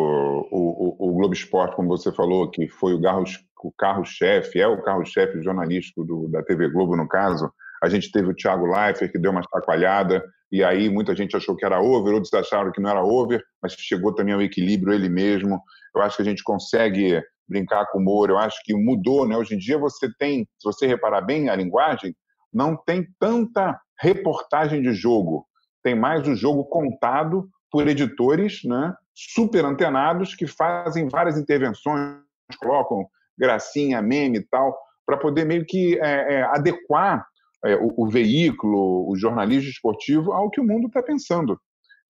[0.51, 5.43] o, o, o, Globo Esporte, como você falou, que foi o carro-chefe, é o carro-chefe
[5.43, 7.53] jornalístico do, da TV Globo, no caso,
[7.83, 11.55] a gente teve o Thiago Leifert, que deu uma chacoalhada, e aí muita gente achou
[11.55, 15.09] que era over, outros acharam que não era over, mas chegou também ao equilíbrio ele
[15.09, 15.61] mesmo.
[15.95, 19.37] Eu acho que a gente consegue brincar com o humor, eu acho que mudou, né?
[19.37, 22.15] Hoje em dia você tem, se você reparar bem a linguagem,
[22.53, 25.47] não tem tanta reportagem de jogo,
[25.83, 28.95] tem mais o jogo contado por editores, né?
[29.15, 32.17] Super antenados que fazem várias intervenções,
[32.59, 33.07] colocam
[33.39, 34.77] gracinha, meme e tal,
[35.07, 37.27] para poder meio que é, é, adequar
[37.65, 41.59] é, o, o, veículo, o jornalismo esportivo ao que o mundo está pensando.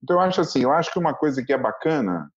[0.03, 2.31] Então, eu acho assim, eu acho que uma coisa que é bacana,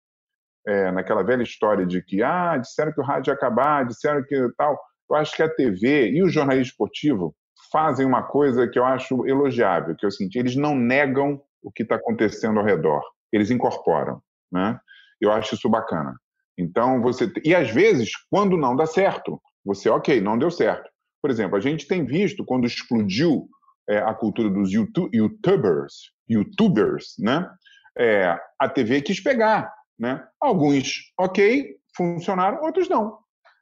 [0.65, 4.35] é, naquela velha história de que, ah, disseram que o rádio ia acabar, disseram que
[4.57, 7.35] tal, Eu acho que a TV e o jornalismo esportivo
[7.71, 11.71] fazem uma coisa que eu acho elogiável, que é o seguinte, eles não negam o
[11.71, 13.01] que está acontecendo ao redor,
[13.31, 14.79] eles incorporam, né?
[15.19, 16.15] Eu acho isso bacana.
[16.57, 17.31] Então, você...
[17.45, 20.90] E, às vezes, quando não dá certo, você, ok, não deu certo.
[21.21, 23.47] Por exemplo, a gente tem visto, quando explodiu
[23.89, 27.49] é, a cultura dos YouTubers, YouTubers, né?
[27.97, 30.25] É, a TV quis pegar, né?
[30.39, 33.19] Alguns, ok, funcionaram, outros não.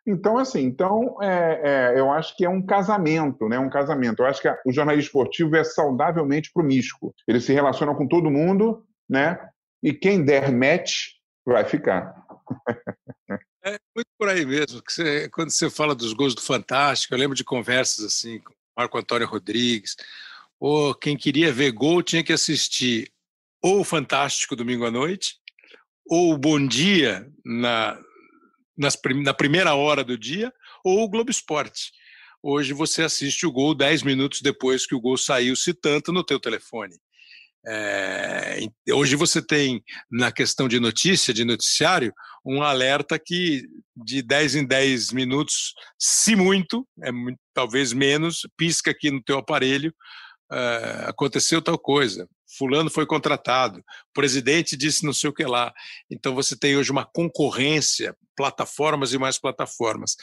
[0.07, 3.59] Então, assim, então é, é, eu acho que é um casamento, né?
[3.59, 4.21] Um casamento.
[4.21, 7.13] Eu acho que a, o jornalismo esportivo é saudavelmente promíscuo.
[7.27, 9.39] Ele se relaciona com todo mundo, né?
[9.83, 11.09] E quem der match
[11.45, 12.15] vai ficar.
[13.63, 14.81] É muito por aí mesmo.
[14.81, 18.53] Que você, quando você fala dos gols do Fantástico, eu lembro de conversas assim com
[18.75, 19.95] Marco Antônio Rodrigues.
[20.59, 23.11] Ou quem queria ver gol tinha que assistir
[23.61, 25.35] ou o Fantástico domingo à noite,
[26.05, 27.99] ou o Bom Dia na,
[28.77, 30.53] nas, na primeira hora do dia,
[30.83, 31.91] ou o Globo Esporte.
[32.41, 36.23] Hoje você assiste o gol 10 minutos depois que o gol saiu, se tanto, no
[36.23, 36.95] teu telefone.
[37.67, 38.59] É,
[38.91, 42.13] hoje você tem, na questão de notícia, de noticiário,
[42.45, 43.63] um alerta que
[43.95, 47.09] de 10 em 10 minutos, se muito, é
[47.53, 49.93] talvez menos, pisca aqui no teu aparelho,
[50.51, 55.71] é, aconteceu tal coisa, fulano foi contratado, o presidente disse não sei o que lá.
[56.09, 60.15] Então você tem hoje uma concorrência, plataformas e mais plataformas.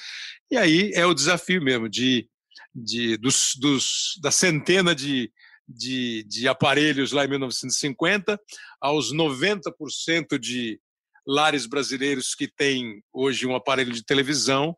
[0.51, 2.28] E aí é o desafio mesmo de,
[2.74, 5.30] de dos, dos, da centena de
[5.69, 8.39] de, de aparelhos lá em 1950
[8.81, 10.81] aos 90% de
[11.27, 14.77] lares brasileiros que têm hoje um aparelho de televisão,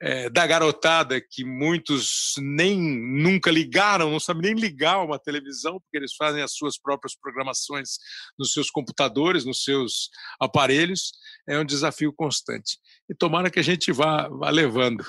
[0.00, 5.96] é, da garotada que muitos nem nunca ligaram, não sabem nem ligar uma televisão, porque
[5.96, 7.98] eles fazem as suas próprias programações
[8.38, 10.08] nos seus computadores, nos seus
[10.40, 11.10] aparelhos,
[11.48, 12.78] é um desafio constante.
[13.10, 15.04] E tomara que a gente vá, vá levando.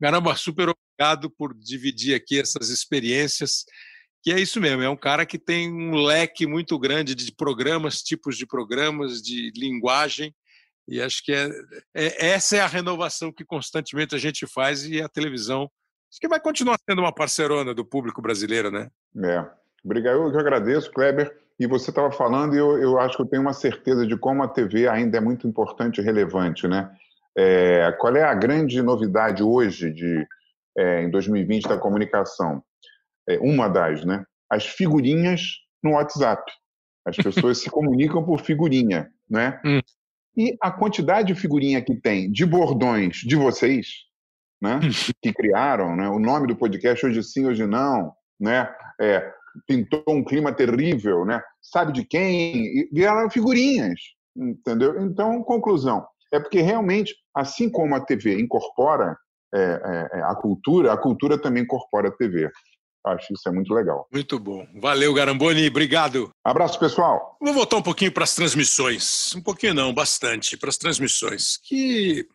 [0.00, 3.64] Caramba, super obrigado por dividir aqui essas experiências
[4.24, 8.00] que é isso mesmo, é um cara que tem um leque muito grande de programas,
[8.00, 10.34] tipos de programas, de linguagem,
[10.88, 11.50] e acho que é,
[11.94, 15.70] é, essa é a renovação que constantemente a gente faz e a televisão
[16.10, 18.88] acho que vai continuar sendo uma parcerona do público brasileiro, né?
[19.22, 19.44] É.
[19.84, 21.36] Obrigado, eu que agradeço, Kleber.
[21.58, 24.42] E você estava falando, e eu, eu acho que eu tenho uma certeza de como
[24.42, 26.90] a TV ainda é muito importante e relevante, né?
[27.36, 30.26] É, qual é a grande novidade hoje de,
[30.78, 32.62] é, em 2020 da comunicação?
[33.28, 34.24] É, uma das, né?
[34.50, 35.42] As figurinhas
[35.82, 36.50] no WhatsApp.
[37.06, 39.60] As pessoas se comunicam por figurinha, né?
[39.64, 39.80] Hum.
[40.36, 43.86] E a quantidade de figurinha que tem de bordões de vocês,
[44.60, 44.80] né?
[45.22, 46.08] Que criaram, né?
[46.08, 48.68] O nome do podcast hoje sim, hoje não, né?
[49.00, 49.32] É,
[49.66, 51.40] pintou um clima terrível, né?
[51.62, 52.56] Sabe de quem?
[52.56, 54.00] E vieram figurinhas,
[54.36, 55.00] entendeu?
[55.00, 56.04] Então, conclusão
[56.34, 59.16] é porque realmente, assim como a TV incorpora
[59.54, 62.50] é, é, é, a cultura, a cultura também incorpora a TV.
[63.04, 64.08] Acho isso é muito legal.
[64.10, 64.66] Muito bom.
[64.80, 65.66] Valeu, Garamboni.
[65.66, 66.30] Obrigado.
[66.42, 67.36] Abraço, pessoal.
[67.40, 69.34] Vou voltar um pouquinho para as transmissões.
[69.34, 71.58] Um pouquinho não, bastante, para as transmissões.
[71.58, 72.26] Que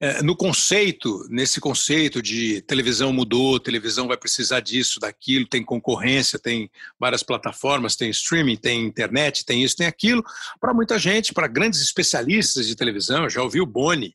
[0.00, 6.38] é, no conceito, nesse conceito de televisão mudou, televisão vai precisar disso, daquilo, tem concorrência,
[6.38, 10.22] tem várias plataformas, tem streaming, tem internet, tem isso, tem aquilo.
[10.60, 14.14] Para muita gente, para grandes especialistas de televisão, já ouvi o Boni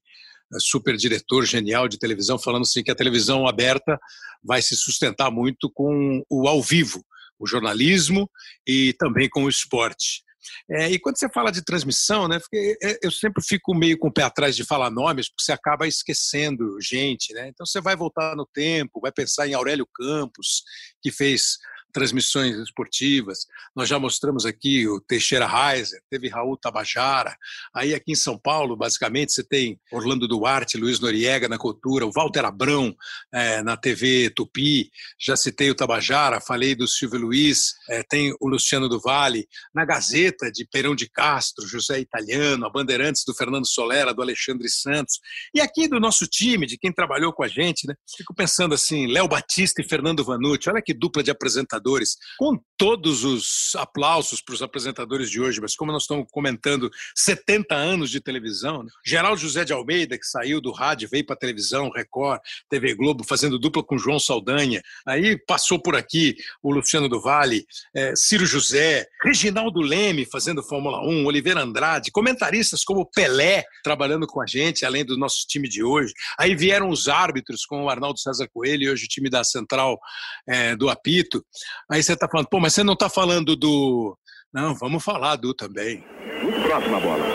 [0.59, 3.99] super diretor genial de televisão, falando assim que a televisão aberta
[4.43, 7.03] vai se sustentar muito com o ao vivo,
[7.39, 8.29] o jornalismo
[8.67, 10.23] e também com o esporte.
[10.69, 12.39] É, e quando você fala de transmissão, né,
[12.83, 15.87] é, eu sempre fico meio com o pé atrás de falar nomes, porque você acaba
[15.87, 17.33] esquecendo gente.
[17.33, 17.49] Né?
[17.49, 20.63] Então você vai voltar no tempo, vai pensar em Aurélio Campos,
[21.01, 21.57] que fez
[21.91, 23.45] transmissões esportivas.
[23.75, 27.35] Nós já mostramos aqui o Teixeira Reiser, teve Raul Tabajara.
[27.73, 32.11] Aí aqui em São Paulo, basicamente, você tem Orlando Duarte, Luiz Noriega na cultura, o
[32.11, 32.95] Walter Abrão
[33.33, 34.89] é, na TV Tupi.
[35.19, 39.47] Já citei o Tabajara, falei do Silvio Luiz, é, tem o Luciano do Vale.
[39.73, 44.69] Na Gazeta de Perão de Castro, José Italiano, a Bandeirantes do Fernando Solera, do Alexandre
[44.69, 45.19] Santos.
[45.53, 47.95] E aqui do nosso time, de quem trabalhou com a gente, né?
[48.15, 50.69] Fico pensando assim, Léo Batista e Fernando Vanucci.
[50.69, 55.61] Olha que dupla de apresentadores apresentadores, com todos os aplausos para os apresentadores de hoje,
[55.61, 58.89] mas como nós estamos comentando 70 anos de televisão, né?
[59.05, 63.23] Geraldo José de Almeida, que saiu do rádio, veio para a televisão, Record, TV Globo,
[63.23, 67.65] fazendo dupla com João Saldanha, aí passou por aqui o Luciano do Vale,
[67.95, 74.41] é, Ciro José, Reginaldo Leme fazendo Fórmula 1, Oliveira Andrade, comentaristas como Pelé trabalhando com
[74.41, 76.13] a gente, além do nosso time de hoje.
[76.39, 79.99] Aí vieram os árbitros com o Arnaldo César Coelho e hoje o time da Central
[80.47, 81.45] é, do Apito.
[81.89, 84.17] Aí você está falando, pô, mas você não está falando do.
[84.53, 86.03] Não, vamos falar do também.
[86.43, 87.25] Muito próximo a bola.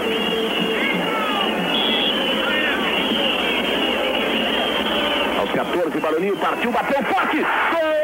[5.57, 7.39] 14, Baroninho partiu, bateu forte.
[7.39, 7.97] Gol!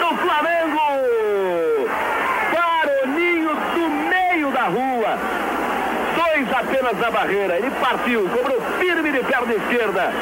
[0.00, 1.88] do Flamengo!
[2.52, 5.16] Baroninho do meio da rua.
[6.16, 6.52] Dois
[6.84, 7.56] apenas na barreira.
[7.56, 10.12] Ele partiu, cobrou firme de perna esquerda.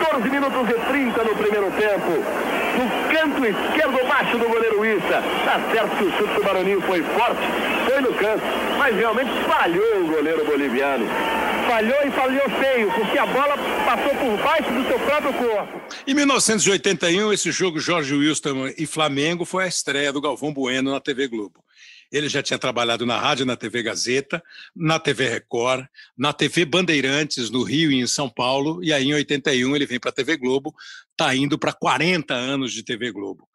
[0.00, 5.22] 14 minutos e 30 no primeiro tempo no canto esquerdo baixo do goleiro Issa.
[5.44, 7.40] Tá certo que o chute do Baroninho foi forte,
[7.86, 8.42] foi no canto,
[8.78, 11.06] mas realmente falhou o goleiro boliviano.
[11.68, 15.80] Falhou e falhou feio, porque a bola passou por baixo do seu próprio corpo.
[16.06, 21.00] Em 1981, esse jogo Jorge Wilson e Flamengo foi a estreia do Galvão Bueno na
[21.00, 21.62] TV Globo.
[22.12, 24.42] Ele já tinha trabalhado na rádio, na TV Gazeta,
[24.76, 25.86] na TV Record,
[26.16, 29.98] na TV Bandeirantes, no Rio e em São Paulo, e aí em 81 ele vem
[29.98, 30.74] para a TV Globo,
[31.10, 33.48] está indo para 40 anos de TV Globo.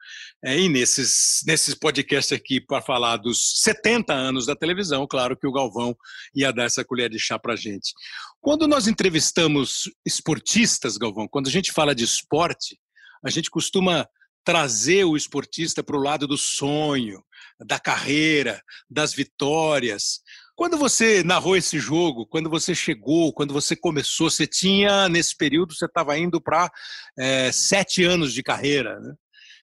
[0.44, 5.46] É, e nesses, nesses podcasts aqui, para falar dos 70 anos da televisão, claro que
[5.46, 5.96] o Galvão
[6.34, 7.94] ia dar essa colher de chá para a gente.
[8.42, 12.80] Quando nós entrevistamos esportistas, Galvão, quando a gente fala de esporte,
[13.24, 14.08] a gente costuma
[14.48, 17.22] trazer o esportista para o lado do sonho,
[17.60, 20.22] da carreira, das vitórias.
[20.56, 25.74] Quando você narrou esse jogo, quando você chegou, quando você começou, você tinha, nesse período,
[25.74, 26.72] você estava indo para
[27.20, 28.98] é, sete anos de carreira.
[29.02, 29.14] Né?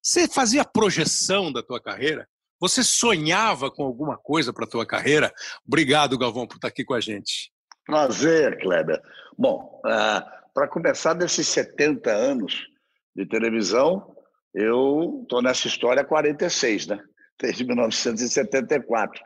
[0.02, 2.28] Você fazia projeção da tua carreira?
[2.60, 5.32] Você sonhava com alguma coisa para a tua carreira?
[5.66, 7.50] Obrigado, Galvão, por estar aqui com a gente.
[7.86, 9.00] Prazer, Kleber.
[9.38, 12.66] Bom, uh, ah, para começar desses 70 anos
[13.16, 14.13] de televisão,
[14.54, 17.00] eu estou nessa história há 46, né?
[17.40, 19.20] Desde 1974.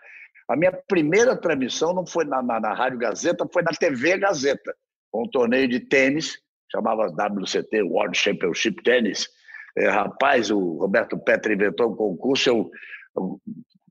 [0.49, 4.75] A minha primeira transmissão não foi na, na, na Rádio Gazeta, foi na TV Gazeta,
[5.13, 6.39] um torneio de tênis,
[6.73, 9.29] chamava WCT, World Championship Tennis.
[9.77, 12.71] É, rapaz, o Roberto Petri inventou um concurso, eu,
[13.15, 13.41] eu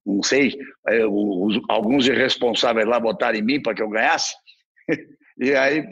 [0.04, 0.58] não sei,
[0.88, 4.36] eu, é, os, alguns irresponsáveis lá botaram em mim para que eu ganhasse.
[5.38, 5.88] e aí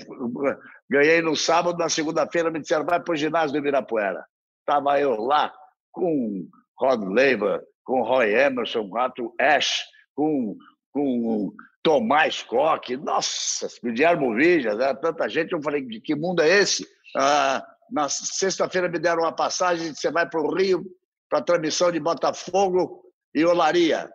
[0.89, 4.25] ganhei no sábado, na segunda-feira me disseram, vai para o ginásio do Ibirapuera.
[4.67, 5.53] Estava eu lá
[5.91, 6.49] com
[6.79, 8.97] Rod Laver, com Roy Emerson, com
[9.39, 9.85] Ash,
[10.15, 10.57] com,
[10.91, 11.53] com
[11.83, 15.53] Tomás Koch, nossa, Guilherme Vigas, era tanta gente.
[15.53, 16.83] Eu falei, de que mundo é esse?
[17.15, 20.83] Ah, na sexta-feira me deram uma passagem, você vai para o Rio,
[21.29, 23.03] para a transmissão de Botafogo
[23.35, 24.09] e Olaria.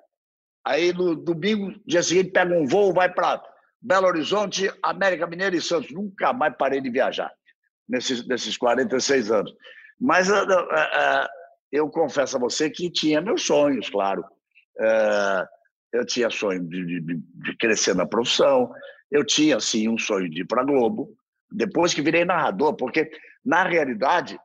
[0.67, 3.41] Aí no domingo, dia seguinte, pega um voo, vai para
[3.81, 5.93] Belo Horizonte, América Mineira e Santos.
[5.93, 7.33] Nunca mais parei de viajar
[7.89, 9.55] nesses, nesses 46 anos.
[10.01, 11.29] Mas uh, uh,
[11.71, 14.25] eu confesso a você que tinha meus sonhos, claro.
[15.93, 18.73] Eu tinha sonho de, de, de, crescer na profissão,
[19.11, 21.15] eu tinha, sim, um sonho de ir para a Globo,
[21.51, 23.11] depois que virei narrador, porque,
[23.45, 24.39] na realidade,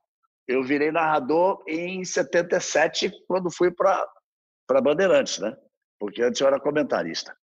[0.47, 5.55] eu virei narrador em 77, quando fui para Bandeirantes, né?
[5.99, 7.35] Porque antes eu era comentarista.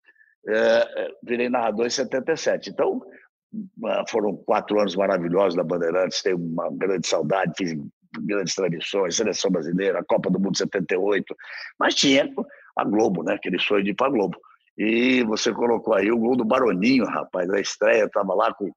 [0.47, 2.71] É, virei narrador em 77.
[2.71, 3.01] Então,
[4.07, 7.73] foram quatro anos maravilhosos da Bandeirantes, tenho uma grande saudade, fiz
[8.19, 11.35] grandes tradições, seleção brasileira, a Copa do Mundo 78,
[11.79, 12.29] mas tinha
[12.75, 13.35] a Globo, né?
[13.35, 14.37] Aquele sonho de ir para a Globo.
[14.77, 18.71] E você colocou aí o gol do Baroninho, rapaz, da estreia, estava lá com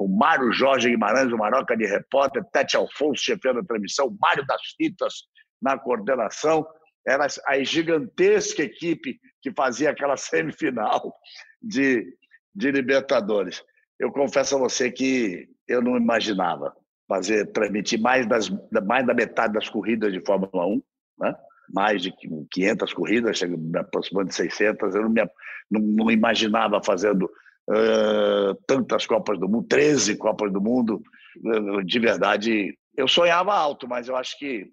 [0.00, 4.62] com Mário Jorge Guimarães, o Maroca de repórter, Tete Alfonso chefando a transmissão, Mário das
[4.76, 5.24] Fitas
[5.60, 6.66] na coordenação.
[7.06, 11.14] Era a gigantesca equipe que fazia aquela semifinal
[11.60, 12.06] de,
[12.54, 13.62] de Libertadores.
[13.98, 16.74] Eu confesso a você que eu não imaginava
[17.10, 18.48] fazer transmitir mais, das,
[18.86, 20.82] mais da metade das corridas de Fórmula 1,
[21.18, 21.34] né?
[21.68, 22.14] mais de
[22.52, 23.40] 500 corridas,
[23.76, 24.94] aproximando de 600.
[24.94, 25.22] Eu não, me,
[25.68, 31.02] não, não imaginava fazendo uh, tantas Copas do Mundo, 13 Copas do Mundo.
[31.84, 34.68] De verdade, eu sonhava alto, mas eu acho que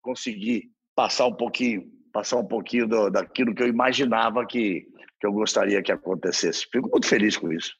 [0.00, 4.86] consegui passar um pouquinho, passar um pouquinho do, daquilo que eu imaginava que,
[5.20, 6.66] que eu gostaria que acontecesse.
[6.72, 7.74] Fico muito feliz com isso.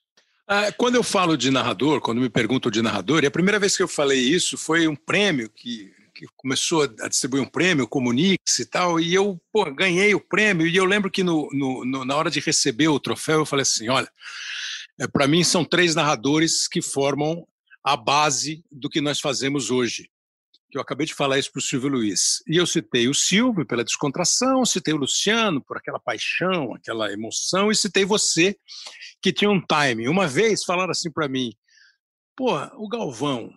[0.47, 3.77] Ah, quando eu falo de narrador, quando me perguntam de narrador, e a primeira vez
[3.77, 8.59] que eu falei isso foi um prêmio que, que começou a distribuir um prêmio, Comunix
[8.59, 12.05] e tal, e eu pô, ganhei o prêmio, e eu lembro que no, no, no,
[12.05, 14.11] na hora de receber o troféu eu falei assim: olha,
[14.99, 17.47] é, para mim são três narradores que formam
[17.85, 20.11] a base do que nós fazemos hoje.
[20.73, 22.43] Eu acabei de falar isso para o Silvio Luiz.
[22.49, 27.71] E eu citei o Silvio pela descontração, citei o Luciano por aquela paixão, aquela emoção,
[27.71, 28.57] e citei você
[29.21, 30.09] que tinha um time.
[30.09, 31.53] Uma vez falaram assim para mim:
[32.35, 33.51] pô, o Galvão,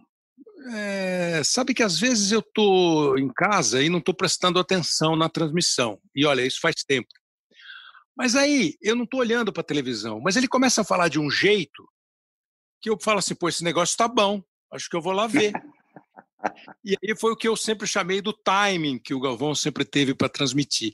[0.73, 5.29] é, sabe que às vezes eu tô em casa e não estou prestando atenção na
[5.29, 5.99] transmissão.
[6.13, 7.07] E olha, isso faz tempo.
[8.17, 10.19] Mas aí eu não estou olhando para a televisão.
[10.21, 11.87] Mas ele começa a falar de um jeito
[12.81, 14.43] que eu falo assim: pô, esse negócio está bom.
[14.71, 15.53] Acho que eu vou lá ver.
[16.83, 20.13] E aí foi o que eu sempre chamei do timing que o Galvão sempre teve
[20.13, 20.93] para transmitir.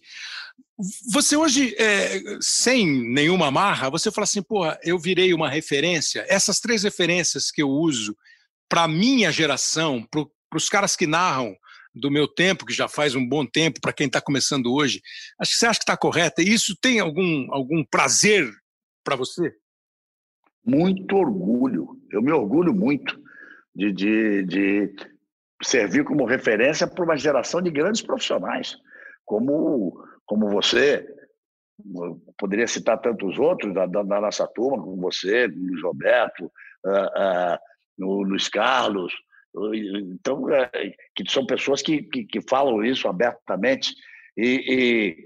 [1.12, 6.26] Você hoje, é, sem nenhuma marra, você fala assim, porra, eu virei uma referência.
[6.28, 8.16] Essas três referências que eu uso
[8.68, 10.26] para minha geração, para
[10.56, 11.56] os caras que narram
[11.93, 15.02] do meu tempo, que já faz um bom tempo, para quem está começando hoje,
[15.39, 16.41] acho que você acha que está correta.
[16.41, 18.49] Isso tem algum, algum prazer
[19.04, 19.54] para você?
[20.66, 21.99] Muito orgulho.
[22.12, 23.20] Eu me orgulho muito
[23.76, 24.95] de, de, de
[25.62, 28.78] servir como referência para uma geração de grandes profissionais,
[29.26, 31.07] como, como você.
[31.95, 36.45] Eu poderia citar tantos outros da, da, da nossa turma, como você, o Luiz Roberto,
[36.86, 39.14] uh, uh, o Luiz Carlos.
[40.14, 40.49] Então, uh,
[41.16, 43.95] que são pessoas que, que, que, falam isso abertamente.
[44.38, 45.26] E,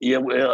[0.00, 0.50] e, e eu, eu,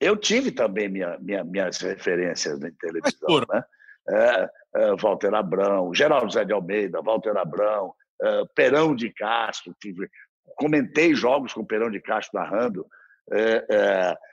[0.00, 3.40] eu, tive também minha, minha, minhas referências na televisão.
[3.48, 3.64] Né?
[4.08, 10.08] É, é, Walter Abrão, Geraldo Zé de Almeida, Walter Abrão, uh, Perão de Castro, tive,
[10.56, 12.86] comentei jogos com Perão de Castro narrando,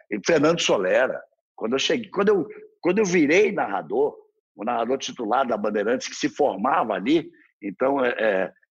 [0.09, 1.21] e Fernando Solera.
[1.55, 2.47] Quando eu cheguei, quando eu,
[2.82, 4.13] quando eu virei narrador,
[4.53, 7.99] o narrador titular da Bandeirantes, que se formava ali, então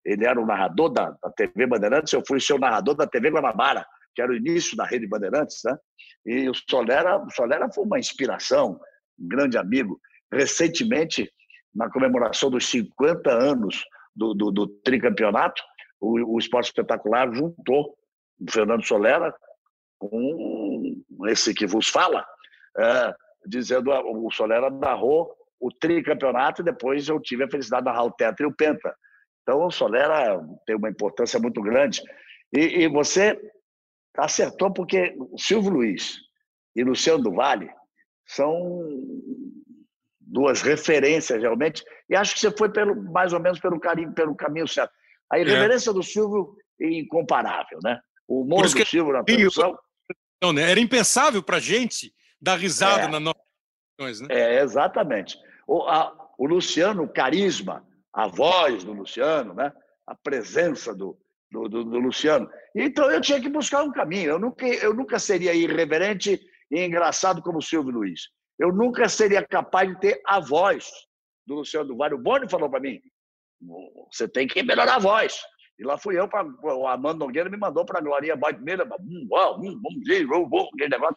[0.05, 3.87] ele era o narrador da, da TV Bandeirantes, eu fui seu narrador da TV Guanabara,
[4.15, 5.77] que era o início da rede Bandeirantes, né?
[6.27, 8.79] E o Solera, o Solera foi uma inspiração,
[9.19, 10.01] um grande amigo.
[10.33, 11.31] Recentemente,
[11.75, 13.85] na comemoração dos 50 anos
[14.21, 15.63] do, do, do tricampeonato,
[15.99, 17.97] o, o Esporte Espetacular juntou
[18.39, 19.35] o Fernando Solera
[19.99, 22.25] com esse que vos fala,
[22.79, 23.15] é,
[23.47, 28.13] dizendo o Solera narrou o tricampeonato e depois eu tive a felicidade de narrar o
[28.13, 28.95] tetra e o penta.
[29.43, 32.03] Então o Solera tem uma importância muito grande.
[32.53, 33.39] E, e você
[34.17, 36.19] acertou porque Silvio Luiz
[36.77, 37.71] e Luciano do Vale
[38.27, 38.81] são
[40.31, 44.35] duas referências realmente, e acho que você foi pelo, mais ou menos pelo, carinho, pelo
[44.35, 44.93] caminho certo.
[45.31, 45.43] A é.
[45.43, 45.93] irreverência é.
[45.93, 48.01] do Silvio é incomparável, né?
[48.29, 49.77] O humor do Silvio na produção...
[50.43, 50.71] Não, né?
[50.71, 53.09] Era impensável para a gente dar risada é.
[53.09, 53.41] na nossa...
[53.99, 54.29] Né?
[54.31, 55.37] É, exatamente.
[55.67, 59.73] O, a, o Luciano, o carisma, a voz do Luciano, né?
[60.07, 61.19] a presença do,
[61.51, 62.49] do, do, do, Luciano.
[62.75, 64.31] Então eu tinha que buscar um caminho.
[64.31, 68.23] Eu nunca, eu nunca seria irreverente e engraçado como o Silvio Luiz
[68.61, 70.91] eu nunca seria capaz de ter a voz
[71.47, 72.15] do Luciano do Vale.
[72.15, 73.01] O Boni falou para mim:
[74.13, 75.41] você tem que melhorar a voz.
[75.79, 79.27] E lá fui eu, para o Amando Nogueira me mandou para a Glorinha Baitmeira, hum,
[79.31, 81.17] hum, vamos ver, aquele negócio.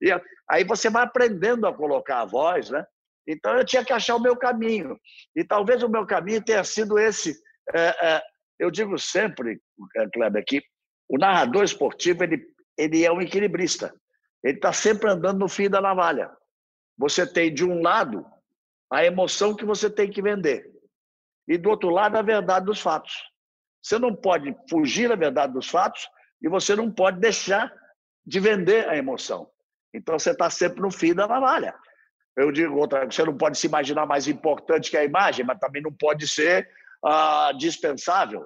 [0.00, 0.10] E
[0.48, 2.86] aí você vai aprendendo a colocar a voz, né?
[3.26, 4.98] Então eu tinha que achar o meu caminho.
[5.36, 7.38] E talvez o meu caminho tenha sido esse.
[7.74, 8.22] É, é,
[8.58, 9.60] eu digo sempre,
[9.96, 10.62] é, Kleber, que
[11.06, 12.42] o narrador esportivo ele,
[12.78, 13.94] ele é um equilibrista.
[14.42, 16.30] Ele está sempre andando no fim da navalha.
[16.98, 18.26] Você tem, de um lado,
[18.90, 20.68] a emoção que você tem que vender,
[21.46, 23.14] e do outro lado, a verdade dos fatos.
[23.82, 26.06] Você não pode fugir da verdade dos fatos
[26.42, 27.72] e você não pode deixar
[28.26, 29.48] de vender a emoção.
[29.94, 31.74] Então, você está sempre no fim da navalha.
[32.36, 35.80] Eu digo outra, você não pode se imaginar mais importante que a imagem, mas também
[35.80, 36.68] não pode ser
[37.02, 38.44] ah, dispensável.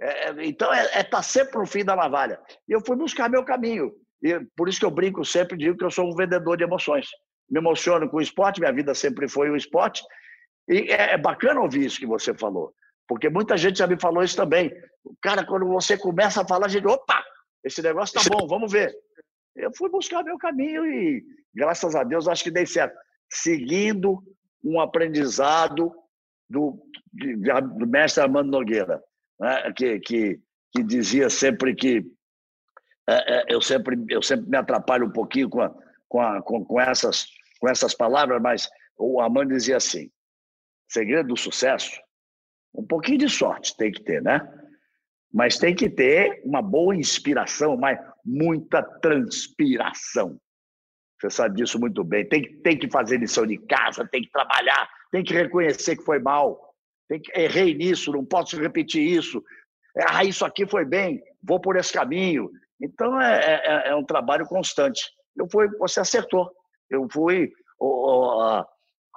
[0.00, 2.38] É, é então, é estar é tá sempre no fim da navalha.
[2.68, 3.92] E eu fui buscar meu caminho.
[4.22, 7.08] E por isso que eu brinco sempre, digo que eu sou um vendedor de emoções
[7.48, 10.02] me emociono com o esporte, minha vida sempre foi o esporte.
[10.68, 12.74] E é, é bacana ouvir isso que você falou,
[13.06, 14.72] porque muita gente já me falou isso também.
[15.22, 17.24] Cara, quando você começa a falar, a gente, opa,
[17.62, 18.94] esse negócio tá bom, vamos ver.
[19.54, 21.24] Eu fui buscar meu caminho e,
[21.54, 22.96] graças a Deus, acho que dei certo.
[23.30, 24.22] Seguindo
[24.62, 25.92] um aprendizado
[26.48, 26.78] do,
[27.12, 29.02] do mestre Armando Nogueira,
[29.40, 29.72] né?
[29.72, 30.40] que, que,
[30.72, 32.04] que dizia sempre que
[33.08, 35.72] é, é, eu, sempre, eu sempre me atrapalho um pouquinho com a,
[36.08, 37.26] com, a, com, com, essas,
[37.60, 40.10] com essas palavras, mas o Amanda dizia assim:
[40.88, 42.00] segredo do sucesso,
[42.74, 44.40] um pouquinho de sorte tem que ter, né?
[45.32, 50.40] Mas tem que ter uma boa inspiração, mas muita transpiração.
[51.20, 52.28] Você sabe disso muito bem.
[52.28, 56.18] Tem, tem que fazer lição de casa, tem que trabalhar, tem que reconhecer que foi
[56.18, 56.74] mal.
[57.08, 59.42] Tem que, errei nisso, não posso repetir isso.
[60.08, 62.50] Ah, isso aqui foi bem, vou por esse caminho.
[62.80, 65.02] Então é, é, é um trabalho constante.
[65.36, 66.50] Eu fui, você acertou.
[66.90, 68.64] Eu fui o, o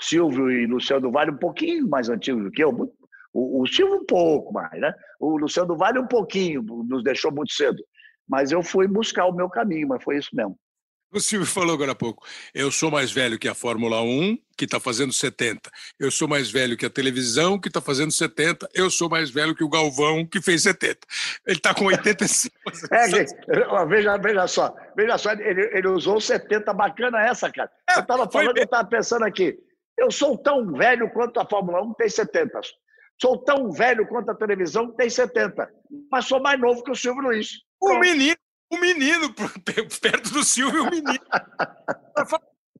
[0.01, 2.69] Silvio e Luciano Vale um pouquinho mais antigos do que eu.
[3.33, 4.93] O, o Silvio um pouco mais, né?
[5.19, 7.81] O Luciano Vale um pouquinho, nos deixou muito cedo.
[8.27, 10.57] Mas eu fui buscar o meu caminho, mas foi isso mesmo.
[11.11, 12.23] O Silvio falou agora há pouco.
[12.53, 15.71] Eu sou mais velho que a Fórmula 1, que está fazendo 70.
[15.99, 18.69] Eu sou mais velho que a televisão, que está fazendo 70.
[18.75, 20.99] Eu sou mais velho que o Galvão, que fez 70.
[21.47, 22.55] Ele está com 85.
[22.93, 24.75] é, veja, veja só.
[24.95, 26.71] Veja só, ele, ele usou 70.
[26.73, 27.71] Bacana essa, cara.
[27.89, 29.57] É, eu estava falando, eu estava pensando aqui.
[29.97, 32.59] Eu sou tão velho quanto a Fórmula 1 tem 70.
[33.19, 35.67] Sou tão velho quanto a televisão, que tem 70.
[36.11, 37.49] Mas sou mais novo que o Silvio Luiz.
[37.81, 38.37] O menino,
[38.69, 39.33] o menino,
[40.01, 41.19] perto do Silvio, o menino.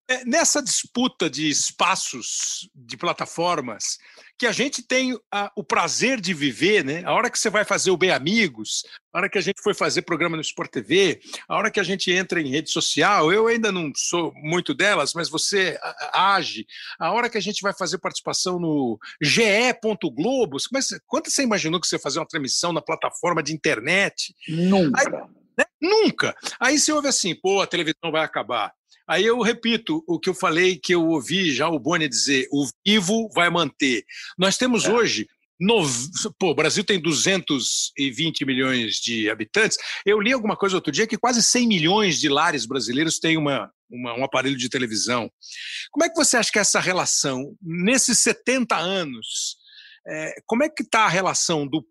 [0.10, 4.00] É, nessa disputa de espaços, de plataformas,
[4.40, 7.04] que a gente tem a, o prazer de viver, né?
[7.06, 8.84] A hora que você vai fazer o Bem Amigos,
[9.14, 11.84] a hora que a gente foi fazer programa no Sport TV, a hora que a
[11.84, 15.78] gente entra em rede social, eu ainda não sou muito delas, mas você
[16.12, 16.66] age,
[17.00, 20.58] a hora que a gente vai fazer participação no ge.globo,
[21.06, 24.34] quanto você imaginou que você ia fazer uma transmissão na plataforma de internet?
[24.48, 25.02] Nunca.
[25.02, 25.39] Aí?
[25.82, 26.36] Nunca.
[26.60, 28.74] Aí você ouve assim, pô, a televisão vai acabar.
[29.08, 32.68] Aí eu repito o que eu falei, que eu ouvi já o Boni dizer: o
[32.86, 34.04] vivo vai manter.
[34.38, 34.92] Nós temos é.
[34.92, 35.28] hoje.
[35.60, 35.82] No,
[36.40, 39.78] pô, o Brasil tem 220 milhões de habitantes.
[40.06, 43.70] Eu li alguma coisa outro dia que quase 100 milhões de lares brasileiros têm uma,
[43.90, 45.30] uma, um aparelho de televisão.
[45.92, 49.58] Como é que você acha que é essa relação, nesses 70 anos,
[50.08, 51.86] é, como é que está a relação do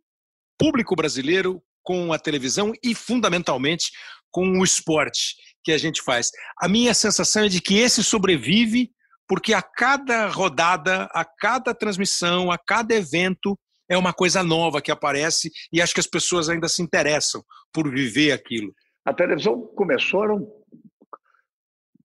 [0.59, 3.91] público brasileiro com a televisão e, fundamentalmente,
[4.30, 5.34] com o esporte?
[5.64, 6.30] que a gente faz.
[6.59, 8.91] A minha sensação é de que esse sobrevive
[9.28, 14.91] porque a cada rodada, a cada transmissão, a cada evento é uma coisa nova que
[14.91, 18.72] aparece e acho que as pessoas ainda se interessam por viver aquilo.
[19.05, 20.51] A televisão começou, eram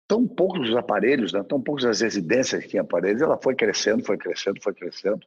[0.05, 1.41] tão poucos os aparelhos, né?
[1.47, 5.25] tão poucos as residências que tinham aparelhos, ela foi crescendo, foi crescendo, foi crescendo.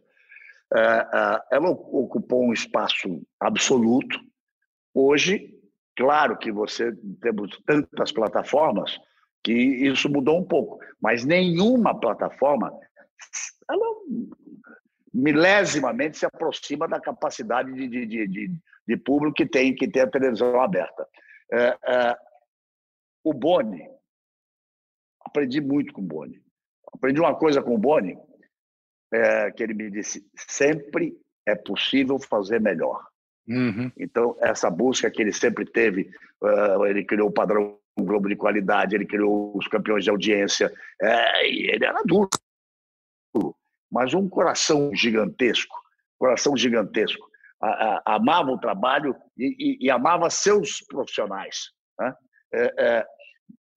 [0.74, 4.20] É, é, ela ocupou um espaço absoluto.
[4.98, 5.56] Hoje,
[5.96, 6.92] Claro que você
[7.22, 8.98] temos tantas plataformas
[9.42, 12.70] que isso mudou um pouco, mas nenhuma plataforma
[13.68, 13.86] ela
[15.12, 18.50] milésimamente se aproxima da capacidade de, de, de,
[18.86, 21.08] de público que tem que ter a televisão aberta.
[21.50, 22.18] É, é,
[23.24, 23.88] o Boni,
[25.20, 26.42] aprendi muito com o Boni.
[26.92, 28.18] Aprendi uma coisa com o Boni,
[29.12, 31.16] é, que ele me disse: sempre
[31.46, 33.02] é possível fazer melhor.
[33.48, 33.90] Uhum.
[33.96, 36.10] Então, essa busca que ele sempre teve,
[36.42, 40.70] uh, ele criou o padrão Globo de qualidade, ele criou os campeões de audiência,
[41.00, 42.28] é, ele era duro,
[43.90, 45.74] mas um coração gigantesco,
[46.18, 47.26] coração gigantesco.
[47.58, 51.70] A, a, amava o trabalho e, e, e, amava seus profissionais.
[51.98, 52.14] Né?
[52.52, 53.06] É, é,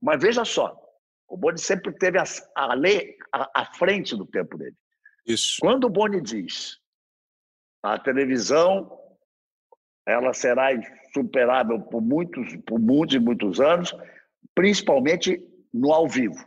[0.02, 0.78] mas veja só,
[1.30, 4.76] o Boni sempre teve a, a lei à, à frente do tempo dele.
[5.26, 5.56] Isso.
[5.62, 6.78] Quando o Boni diz
[7.82, 8.99] a televisão
[10.10, 13.96] ela será insuperável por muitos, por muitos e muitos anos,
[14.56, 15.40] principalmente
[15.72, 16.44] no ao vivo.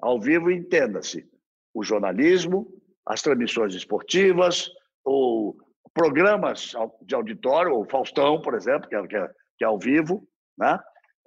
[0.00, 1.24] Ao vivo, entenda-se,
[1.72, 2.66] o jornalismo,
[3.06, 4.68] as transmissões esportivas,
[5.04, 5.56] ou
[5.92, 10.26] programas de auditório, o Faustão, por exemplo, que é, que é, que é ao vivo,
[10.58, 10.78] né?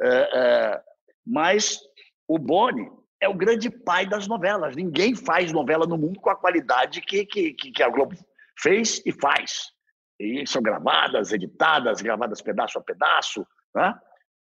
[0.01, 0.81] É, é,
[1.25, 1.79] mas
[2.27, 2.89] o Boni
[3.21, 4.75] é o grande pai das novelas.
[4.75, 8.15] Ninguém faz novela no mundo com a qualidade que, que, que a Globo
[8.59, 9.71] fez e faz
[10.19, 13.45] e são gravadas, editadas, gravadas pedaço a pedaço.
[13.75, 13.93] Né?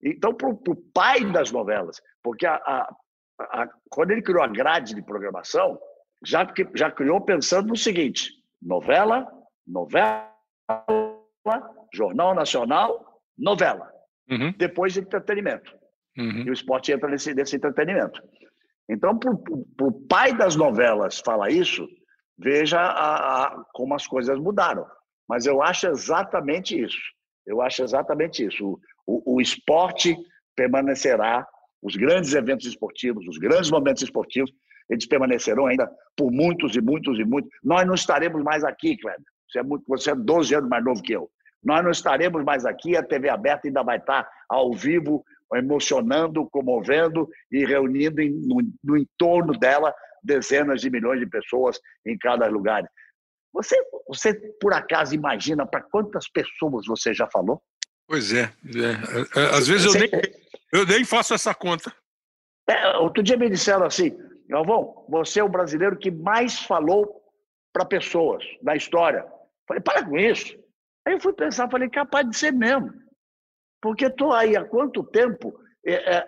[0.03, 2.95] Então, para o pai das novelas, porque a, a,
[3.39, 5.79] a, quando ele criou a grade de programação,
[6.23, 9.27] já, já criou pensando no seguinte: novela,
[9.65, 10.31] novela,
[11.93, 13.91] Jornal Nacional, novela.
[14.29, 14.53] Uhum.
[14.57, 15.75] Depois entretenimento.
[16.17, 16.43] Uhum.
[16.45, 18.21] E o esporte entra nesse, nesse entretenimento.
[18.89, 21.87] Então, para o pai das novelas falar isso,
[22.37, 24.85] veja a, a, como as coisas mudaram.
[25.27, 26.97] Mas eu acho exatamente isso.
[27.45, 28.65] Eu acho exatamente isso.
[28.65, 30.15] O, o, o esporte
[30.55, 31.47] permanecerá,
[31.81, 34.51] os grandes eventos esportivos, os grandes momentos esportivos,
[34.89, 37.51] eles permanecerão ainda por muitos e muitos e muitos.
[37.63, 39.21] Nós não estaremos mais aqui, Kleber.
[39.49, 41.29] Você é, muito, você é 12 anos mais novo que eu.
[41.63, 45.23] Nós não estaremos mais aqui, a TV aberta ainda vai estar ao vivo,
[45.53, 52.47] emocionando, comovendo e reunindo no, no entorno dela dezenas de milhões de pessoas em cada
[52.47, 52.83] lugar.
[53.57, 53.75] Você,
[54.07, 57.61] você por acaso imagina para quantas pessoas você já falou?
[58.07, 58.43] Pois é.
[58.43, 59.39] é.
[59.39, 60.09] é, às vezes eu nem,
[60.71, 61.91] eu nem faço essa conta.
[62.69, 64.15] É, outro dia me disseram assim,
[64.47, 67.19] Galvão, você é o brasileiro que mais falou
[67.73, 69.25] para pessoas na história.
[69.67, 70.55] Falei, para com isso.
[71.05, 72.93] Aí eu fui pensar, falei, capaz de ser mesmo.
[73.81, 75.59] Porque estou aí há quanto tempo?
[75.83, 76.25] É, é,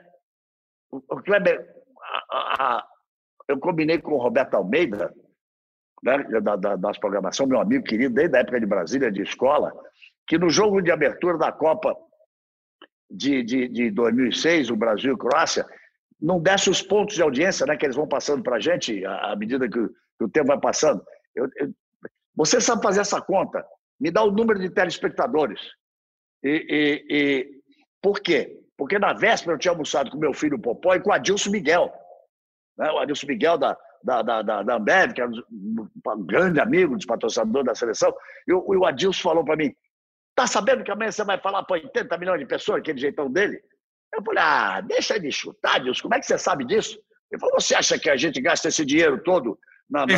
[0.92, 1.64] o Kleber,
[2.32, 2.88] a, a,
[3.48, 5.14] eu combinei com o Roberto Almeida,
[6.04, 9.74] né, da, da, das programação, meu amigo querido, desde a época de Brasília, de escola,
[10.28, 11.96] que no jogo de abertura da Copa
[13.10, 15.66] de, de, de 2006, o Brasil e Croácia,
[16.22, 19.36] não desse os pontos de audiência né, que eles vão passando para a gente à
[19.36, 21.04] medida que, que, o tempo vai passando.
[21.34, 21.74] Eu, eu,
[22.36, 23.66] você sabe fazer essa conta?
[24.00, 25.60] Me dá o número de telespectadores.
[26.44, 27.62] E, e, e,
[28.02, 28.58] por quê?
[28.78, 31.92] Porque na véspera eu tinha almoçado com meu filho Popó e com o Adilson Miguel.
[32.78, 32.90] Né?
[32.92, 37.06] O Adilson Miguel da, da, da, da, da Ambev, que é um grande amigo dos
[37.06, 38.14] patrocinadores da seleção,
[38.48, 39.74] e o, o Adilson falou para mim:
[40.36, 43.62] tá sabendo que amanhã você vai falar para 80 milhões de pessoas, aquele jeitão dele?
[44.14, 47.00] Eu falei: ah, deixa de chutar, Adilson, como é que você sabe disso?
[47.32, 49.58] Ele falou: você acha que a gente gasta esse dinheiro todo
[49.90, 50.16] na, na,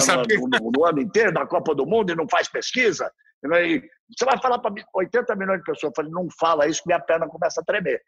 [0.59, 3.11] no, no, ano inteiro, na Copa do Mundo, e não faz pesquisa?
[3.43, 3.81] E
[4.17, 5.91] você vai falar para 80 milhões de pessoas.
[5.91, 8.01] Eu falei: não fala isso, minha perna começa a tremer.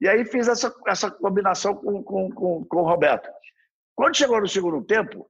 [0.00, 3.28] E aí fiz essa, essa combinação com, com, com, com o Roberto.
[3.96, 5.20] Quando chegou no segundo tempo,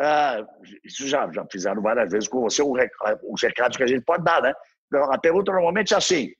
[0.00, 0.46] uh,
[0.84, 4.42] isso já, já fizeram várias vezes com você, os recados que a gente pode dar,
[4.42, 4.52] né?
[4.86, 6.30] Então, a pergunta normalmente é assim: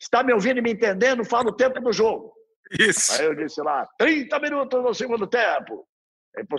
[0.00, 1.24] está me ouvindo e me entendendo?
[1.24, 2.32] Fala o tempo do jogo.
[2.78, 3.12] Isso.
[3.20, 5.86] Aí eu disse lá: 30 minutos no segundo tempo.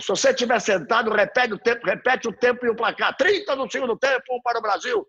[0.00, 3.14] Se você estiver sentado, repete o tempo, repete o tempo e o placar.
[3.16, 5.06] 30 no segundo tempo, um para o Brasil,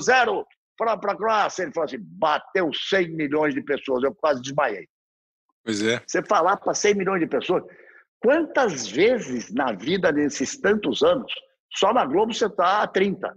[0.00, 0.44] zero
[0.76, 1.62] para a Croácia.
[1.62, 4.02] Ele falou assim: bateu 100 milhões de pessoas.
[4.02, 4.88] Eu quase desmaiei.
[5.64, 6.02] Pois é.
[6.06, 7.62] Você falar para 100 milhões de pessoas.
[8.20, 11.32] Quantas vezes na vida nesses tantos anos,
[11.74, 13.32] só na Globo você está há 30?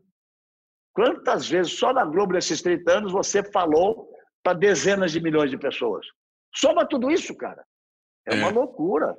[0.94, 4.10] Quantas vezes só na Globo nesses 30 anos você falou
[4.44, 6.06] para dezenas de milhões de pessoas?
[6.54, 7.64] Soma tudo isso, cara.
[8.28, 8.38] É, é.
[8.38, 9.16] uma loucura.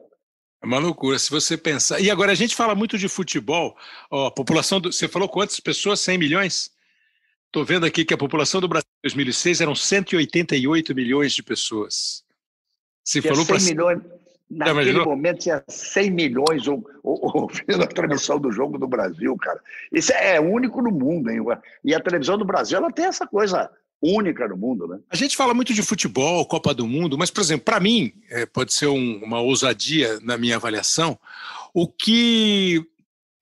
[0.63, 2.01] É uma loucura, se você pensar.
[2.01, 3.77] E agora a gente fala muito de futebol.
[4.11, 4.93] Ó, a população do...
[4.93, 6.01] Você falou quantas pessoas?
[6.01, 6.71] 100 milhões?
[7.47, 12.25] Estou vendo aqui que a população do Brasil em 2006 eram 188 milhões de pessoas.
[13.05, 14.01] Se falou para milhões.
[14.55, 16.83] Naquele não, momento tinha 100 milhões ouvindo
[17.83, 19.59] a transmissão do jogo do Brasil, cara.
[19.91, 21.41] Isso é único no mundo, hein?
[21.83, 23.71] E a televisão do Brasil ela tem essa coisa
[24.03, 24.99] única no mundo, né?
[25.09, 28.45] A gente fala muito de futebol, Copa do Mundo, mas, por exemplo, para mim, é,
[28.45, 31.19] pode ser um, uma ousadia na minha avaliação,
[31.73, 32.85] o que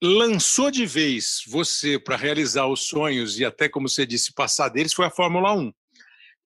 [0.01, 4.93] lançou de vez você para realizar os sonhos e até, como você disse, passar deles
[4.93, 5.73] foi a Fórmula 1.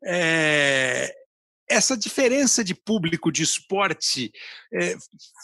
[0.03, 1.13] É,
[1.69, 4.31] essa diferença de público de esporte
[4.73, 4.95] é,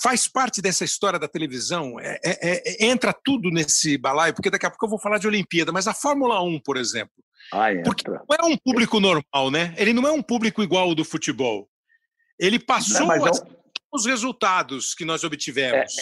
[0.02, 2.00] faz parte dessa história da televisão?
[2.00, 4.34] É, é, é, entra tudo nesse balaio?
[4.34, 7.14] Porque daqui a pouco eu vou falar de Olimpíada, mas a Fórmula 1, por exemplo.
[7.54, 9.74] Ah, porque não é um público normal, né?
[9.78, 11.68] Ele não é um público igual ao do futebol.
[12.40, 13.44] Ele passou não, as,
[13.92, 15.94] os resultados que nós obtivemos.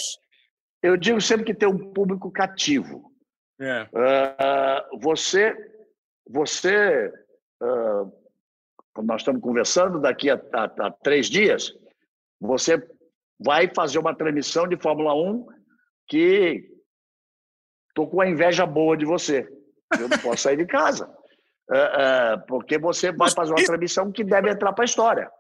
[0.84, 3.09] É, eu digo sempre que tem um público cativo.
[3.59, 5.53] Uh, você,
[6.26, 7.11] você
[7.61, 8.18] uh,
[8.97, 11.73] nós estamos conversando, daqui a, a, a, três dias,
[12.39, 12.81] você
[13.39, 15.47] vai fazer uma transmissão de Fórmula 1
[16.07, 16.67] que
[17.89, 19.47] estou com a inveja boa de você.
[19.99, 21.09] Eu não posso sair de casa.
[21.71, 21.77] É,
[22.33, 25.31] é, porque você vai fazer uma transmissão que deve entrar para a históra.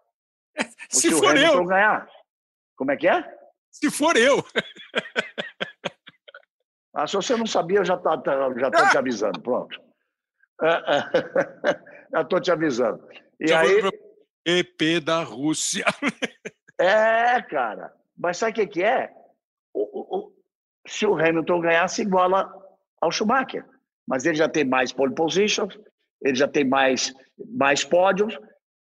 [0.89, 1.65] Se, se for eu.
[1.65, 2.09] ganhar.
[2.75, 3.23] Como é que é?
[3.71, 4.43] Se for eu.
[6.91, 9.39] Ah, se você não sabia, eu já estou tá, já tô te avisando.
[9.41, 9.79] Pronto.
[12.11, 13.07] já estou te avisando.
[13.39, 13.81] E Já aí.
[14.45, 15.85] EP da Rússia.
[16.79, 17.93] é, cara.
[18.17, 19.11] Mas sabe o que, que é?
[19.73, 20.33] O, o,
[20.87, 22.51] se o Hamilton ganhasse, iguala
[22.99, 23.65] ao Schumacher.
[24.07, 25.77] Mas ele já tem mais pole positions,
[26.21, 27.13] ele já tem mais,
[27.55, 28.37] mais pódios,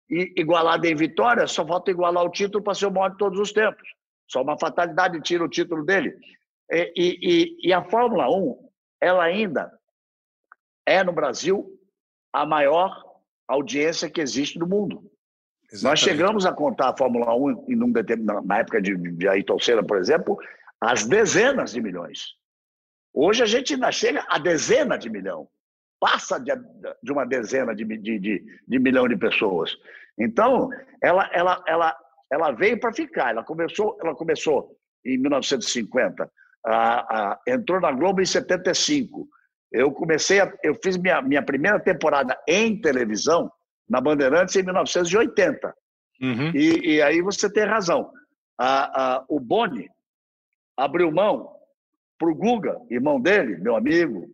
[0.09, 3.39] e igualado em vitória, só falta igualar o título para ser o maior de todos
[3.39, 3.87] os tempos.
[4.29, 6.17] Só uma fatalidade tira o título dele.
[6.71, 8.69] E, e, e a Fórmula 1,
[9.01, 9.71] ela ainda
[10.85, 11.69] é no Brasil
[12.33, 13.06] a maior
[13.47, 15.03] audiência que existe no mundo.
[15.71, 15.83] Exatamente.
[15.83, 17.93] Nós chegamos a contar a Fórmula 1 em um
[18.45, 20.37] na época de, de Ayrton Senna, por exemplo,
[20.79, 22.35] às dezenas de milhões.
[23.13, 25.47] Hoje a gente ainda chega a dezena de milhão.
[25.99, 26.51] Passa de,
[27.01, 29.75] de uma dezena de, de, de, de milhão de pessoas.
[30.17, 30.69] Então,
[31.01, 31.97] ela, ela, ela,
[32.31, 33.31] ela veio para ficar.
[33.31, 36.29] Ela começou, ela começou em 1950,
[36.65, 39.27] a, a, entrou na Globo em 75.
[39.71, 43.51] Eu comecei, a, eu fiz minha, minha primeira temporada em televisão
[43.89, 45.73] na Bandeirantes em 1980.
[46.21, 46.51] Uhum.
[46.55, 48.11] E, e, aí você tem razão.
[48.57, 49.87] A, a, o Boni
[50.75, 51.55] abriu mão
[52.17, 54.27] para o Guga, irmão dele, meu amigo,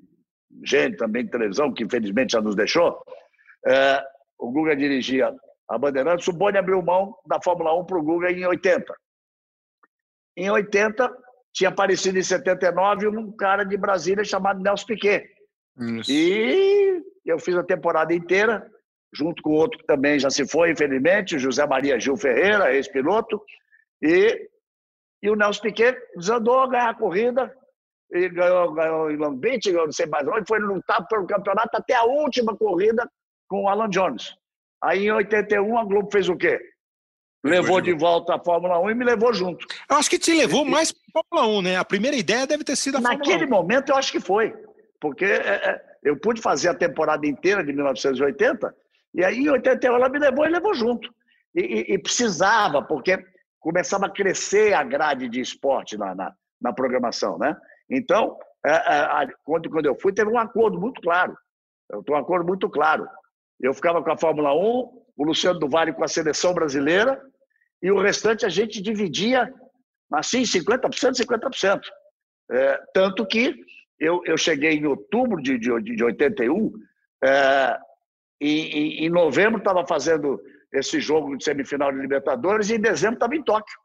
[0.64, 3.04] gente também de televisão, que infelizmente já nos deixou.
[3.66, 4.04] É,
[4.40, 5.34] o Guga dirigia
[5.70, 8.94] a Bandeirantes, o Boni abriu mão da Fórmula 1 para o Guga em 80.
[10.38, 11.12] Em 80,
[11.54, 15.30] tinha aparecido em 79 um cara de Brasília chamado Nelson Piquet.
[15.80, 16.12] Isso.
[16.12, 18.70] E eu fiz a temporada inteira,
[19.14, 23.42] junto com outro que também já se foi, infelizmente, José Maria Gil Ferreira, ex-piloto.
[24.02, 24.50] E,
[25.22, 27.56] e o Nelson Piquet desandou a ganhar a corrida,
[28.12, 31.78] e ganhou, ganhou em Long Beach, ganhou não sei mais onde, foi lutar pelo campeonato
[31.78, 33.10] até a última corrida
[33.48, 34.36] com o Alan Jones.
[34.84, 36.60] Aí em 81 a Globo fez o quê?
[37.44, 39.66] Levou de volta a Fórmula 1 e me levou junto.
[39.90, 41.76] Eu acho que te levou mais para a Fórmula 1, né?
[41.76, 43.40] A primeira ideia deve ter sido a Naquele Fórmula 1.
[43.40, 44.54] Naquele momento eu acho que foi,
[45.00, 48.74] porque é, é, eu pude fazer a temporada inteira de 1980
[49.14, 51.14] e aí em 81 ela me levou e levou junto.
[51.54, 53.20] E, e, e precisava, porque
[53.60, 57.56] começava a crescer a grade de esporte na, na, na programação, né?
[57.90, 61.38] Então, é, quando, quando eu fui, teve um acordo muito claro.
[61.92, 63.08] Eu tenho um acordo muito claro.
[63.60, 64.58] Eu ficava com a Fórmula 1,
[65.16, 67.22] o Luciano do Vale com a seleção brasileira,
[67.84, 69.54] e o restante a gente dividia
[70.14, 71.82] assim, 50%, 50%.
[72.50, 73.54] É, tanto que
[74.00, 76.72] eu, eu cheguei em outubro de, de, de 81,
[77.22, 77.78] é,
[78.40, 83.36] e, em novembro estava fazendo esse jogo de semifinal de Libertadores, e em dezembro estava
[83.36, 83.78] em Tóquio,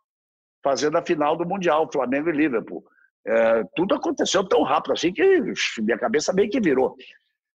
[0.62, 2.84] fazendo a final do Mundial, Flamengo e Liverpool.
[3.26, 5.42] É, tudo aconteceu tão rápido assim que
[5.80, 6.96] minha cabeça meio que virou.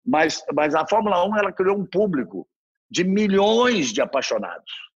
[0.05, 2.49] Mas, mas a Fórmula 1 ela criou um público
[2.91, 4.92] de milhões de apaixonados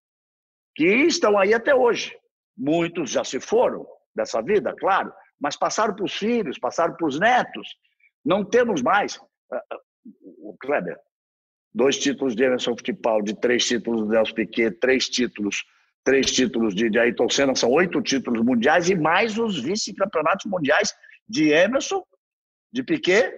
[0.77, 2.15] que estão aí até hoje.
[2.57, 7.19] Muitos já se foram dessa vida, claro, mas passaram para os filhos, passaram para os
[7.19, 7.69] netos.
[8.25, 9.19] Não temos mais.
[9.51, 9.79] Ah, ah,
[10.39, 10.97] o Kleber,
[11.75, 15.65] dois títulos de Emerson Fittipaldi, três títulos de Nelson Piquet, três títulos,
[16.05, 20.95] três títulos de, de Ayrton Senna, são oito títulos mundiais e mais os vice-campeonatos mundiais
[21.29, 22.05] de Emerson,
[22.73, 23.33] de Piquet,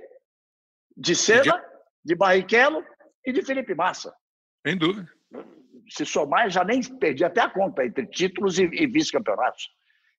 [0.97, 1.63] de Senna,
[2.05, 2.85] de Barrichello
[3.25, 4.15] e de Felipe Massa.
[4.67, 5.18] Sem dúvida.
[5.89, 9.69] Se somar, já nem perdi até a conta entre títulos e, e vice-campeonatos.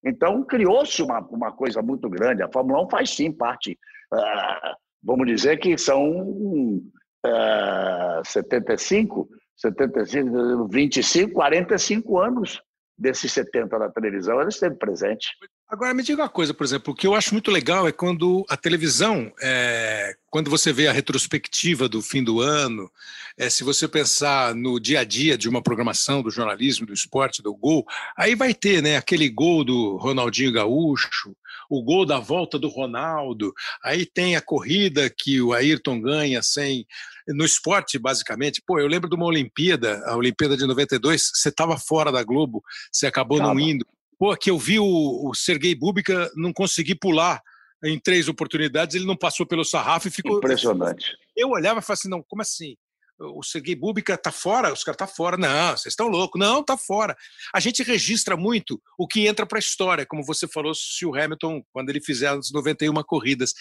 [0.03, 2.41] Então, criou-se uma, uma coisa muito grande.
[2.41, 3.77] A Fórmula 1 faz sim parte,
[4.13, 6.81] uh, vamos dizer que são
[7.25, 12.61] uh, 75, 75, 25, 45 anos
[12.97, 15.27] desses 70 na televisão, ela esteve presente.
[15.71, 18.43] Agora, me diga uma coisa, por exemplo, o que eu acho muito legal é quando
[18.49, 22.89] a televisão, é, quando você vê a retrospectiva do fim do ano,
[23.37, 27.43] é, se você pensar no dia a dia de uma programação do jornalismo, do esporte,
[27.43, 27.85] do gol,
[28.17, 31.35] aí vai ter né, aquele gol do Ronaldinho Gaúcho,
[31.69, 33.53] o gol da volta do Ronaldo,
[33.83, 36.83] aí tem a corrida que o Ayrton ganha sem.
[37.27, 41.77] No esporte, basicamente, pô, eu lembro de uma Olimpíada, a Olimpíada de 92, você estava
[41.77, 43.85] fora da Globo, você acabou não indo
[44.19, 47.41] Pô, que eu vi o, o Sergei Bubika não conseguir pular
[47.83, 50.37] em três oportunidades, ele não passou pelo sarrafo e ficou.
[50.37, 51.15] Impressionante.
[51.35, 52.75] Eu olhava e falava assim: não, como assim?
[53.17, 55.37] O Sergei Bubika tá fora, os caras tá fora.
[55.37, 56.39] Não, vocês estão loucos.
[56.39, 57.15] Não, tá fora.
[57.53, 61.13] A gente registra muito o que entra para a história, como você falou, se o
[61.13, 63.53] Hamilton, quando ele fizer as 91 corridas.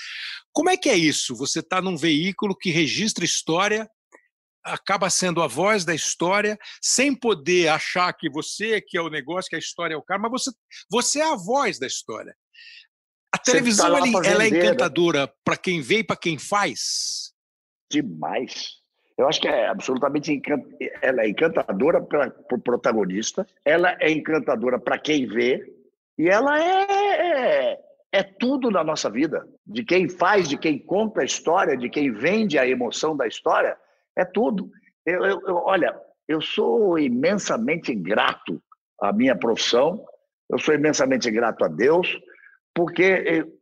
[0.53, 1.35] Como é que é isso?
[1.35, 3.89] Você está num veículo que registra história
[4.73, 9.49] acaba sendo a voz da história, sem poder achar que você que é o negócio,
[9.49, 10.51] que a história é o cara, mas você,
[10.91, 12.35] você é a voz da história.
[13.33, 14.59] A televisão tá ela, ela é né?
[14.59, 17.33] encantadora para quem vê e para quem faz.
[17.91, 18.79] Demais.
[19.19, 20.63] Eu acho que é absolutamente encant...
[21.03, 25.61] ela é encantadora para o pro protagonista, ela é encantadora para quem vê
[26.17, 29.47] e ela é, é é tudo na nossa vida.
[29.67, 33.77] De quem faz, de quem conta a história, de quem vende a emoção da história,
[34.19, 34.71] é tudo.
[35.07, 38.61] Eu, eu, eu, olha, eu sou imensamente grato
[39.01, 40.05] à minha profissão,
[40.51, 42.19] eu sou imensamente grato a Deus,
[42.75, 43.53] porque eu,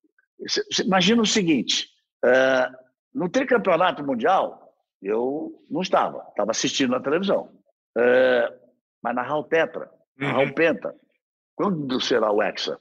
[0.85, 1.89] imagina o seguinte:
[2.25, 2.75] uh,
[3.15, 7.53] no tricampeonato mundial, eu não estava, estava assistindo na televisão.
[7.97, 8.67] Uh,
[9.03, 10.49] mas narrar o Tetra, narrar uhum.
[10.49, 10.95] o Penta,
[11.55, 12.79] quando será o Hexa?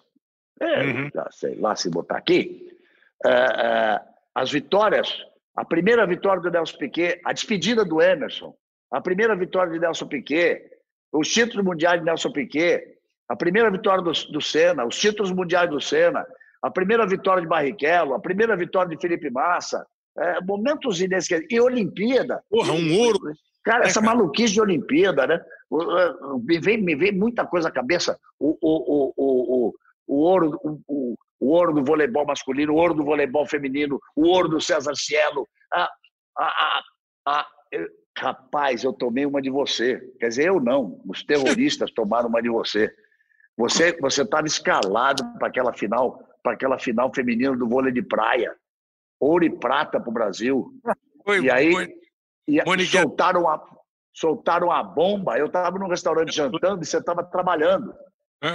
[0.59, 1.09] É, uhum.
[1.31, 2.69] sei lá se botar aqui.
[3.25, 5.25] Uh, as vitórias
[5.55, 8.53] a primeira vitória do Nelson Piquet, a despedida do Emerson,
[8.91, 10.61] a primeira vitória de Nelson Piquet,
[11.11, 12.83] os títulos mundiais de Nelson Piquet,
[13.29, 16.25] a primeira vitória do, do Senna, os títulos mundiais do Senna,
[16.61, 19.85] a primeira vitória de Barrichello, a primeira vitória de Felipe Massa,
[20.17, 21.51] é, momentos inesquecíveis.
[21.51, 22.41] E Olimpíada.
[22.49, 23.19] Porra, um ouro.
[23.63, 25.41] Cara, essa maluquice de Olimpíada, né?
[26.43, 28.17] Me vem, me vem muita coisa à cabeça.
[28.39, 29.73] O, o, o, o,
[30.07, 34.49] o ouro, o, o ouro do voleibol masculino, o ouro do voleibol feminino, o ouro
[34.49, 35.47] do César Cielo.
[35.73, 35.89] Ah,
[36.37, 36.81] ah,
[37.27, 39.99] ah, eu, rapaz, eu tomei uma de você.
[40.19, 41.01] Quer dizer, eu não.
[41.07, 42.93] Os terroristas tomaram uma de você.
[43.57, 48.53] Você você estava escalado para aquela final, para aquela final feminina do vôlei de praia,
[49.19, 50.71] ouro e prata para o Brasil.
[51.23, 51.93] Foi, e aí foi.
[52.47, 53.61] E soltaram a
[54.13, 55.37] soltaram a bomba.
[55.37, 57.93] Eu estava num restaurante jantando e você estava trabalhando.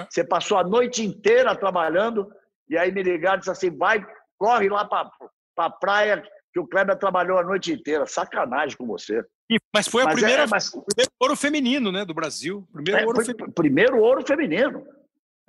[0.08, 2.30] Você passou a noite inteira trabalhando
[2.70, 4.04] e aí me ligaram e disse assim: vai,
[4.38, 5.10] corre lá para
[5.58, 6.22] a praia,
[6.52, 8.06] que o Kleber trabalhou a noite inteira.
[8.06, 9.22] Sacanagem com você.
[9.50, 10.72] E, mas foi mas a primeira, é, mas...
[10.72, 12.66] o primeiro ouro feminino né, do Brasil.
[12.72, 13.52] Primeiro é, ouro feminino.
[13.52, 14.86] Primeiro ouro feminino.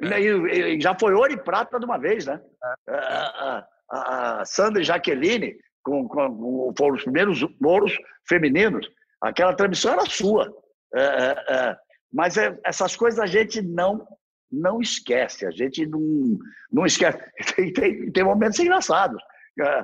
[0.01, 0.19] É.
[0.19, 2.41] E, e, já foi ouro e prata de uma vez, né?
[2.89, 2.93] É.
[2.93, 7.95] A, a, a Sandra e Jaqueline com, com, foram os primeiros ouros
[8.27, 8.89] femininos.
[9.21, 10.51] Aquela transmissão era sua.
[10.93, 11.77] É, é, é.
[12.11, 12.35] mas
[12.65, 14.05] essas coisas a gente não
[14.51, 16.37] não esquece, a gente não,
[16.71, 17.17] não esquece.
[17.55, 19.21] Tem, tem, tem momentos engraçados.
[19.59, 19.83] É,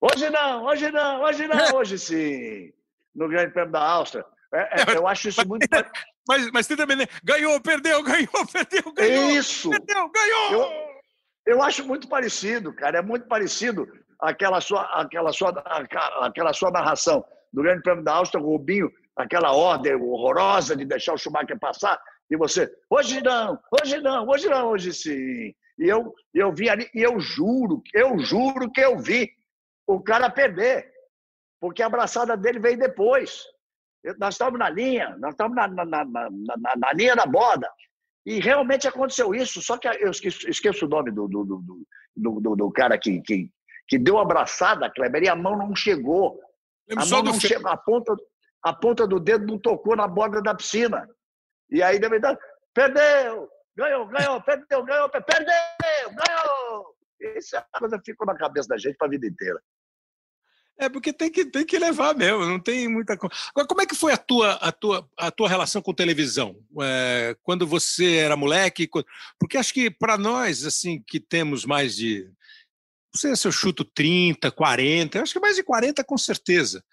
[0.00, 2.72] hoje não, hoje não, hoje não, hoje sim.
[3.14, 4.24] No Grande Prêmio da Áustria.
[4.54, 5.66] É, é, eu acho isso muito.
[6.28, 7.06] Mas, mas tem também, né?
[7.22, 9.30] Ganhou, perdeu, ganhou, perdeu, ganhou.
[9.30, 9.70] Isso!
[9.70, 10.52] Perdeu, ganhou!
[11.46, 12.98] Eu, Eu acho muito parecido, cara.
[12.98, 13.86] É muito parecido
[14.18, 15.50] aquela sua, aquela sua,
[16.22, 21.14] aquela sua narração do Grande Prêmio da Áustria, o Rubinho, aquela ordem horrorosa de deixar
[21.14, 21.96] o Schumacher passar,
[22.30, 25.54] e você, hoje não, hoje não, hoje não, hoje sim.
[25.78, 29.30] E eu, eu vi ali, e eu juro, eu juro que eu vi
[29.86, 30.90] o cara perder,
[31.60, 33.42] porque a abraçada dele veio depois.
[34.18, 37.68] Nós estávamos na linha, nós estávamos na, na, na, na, linha da borda.
[38.24, 42.56] E realmente aconteceu isso, só que eu esqueço, esqueço o nome do, do, do, do,
[42.56, 43.50] do cara que, que,
[43.86, 46.40] que deu a abraçada, Kleber, e a mão não chegou.
[46.96, 48.16] A mão não chegou, a ponta,
[48.62, 51.08] a ponta do dedo não tocou na borda da piscina.
[51.70, 52.38] E aí, de verdade,
[52.72, 55.54] perdeu, ganhou, ganhou, perdeu, ganhou, perdeu,
[56.10, 56.96] ganhou.
[57.36, 59.60] Isso é uma coisa ficou na cabeça da gente para a vida inteira.
[60.78, 63.34] É porque tem que, tem que levar mesmo, não tem muita coisa.
[63.48, 66.54] Agora, como é que foi a tua, a tua, a tua relação com televisão?
[66.82, 68.88] É, quando você era moleque?
[69.38, 72.24] Porque acho que para nós, assim, que temos mais de.
[72.24, 76.84] Não sei se eu chuto 30, 40, acho que mais de 40 com certeza.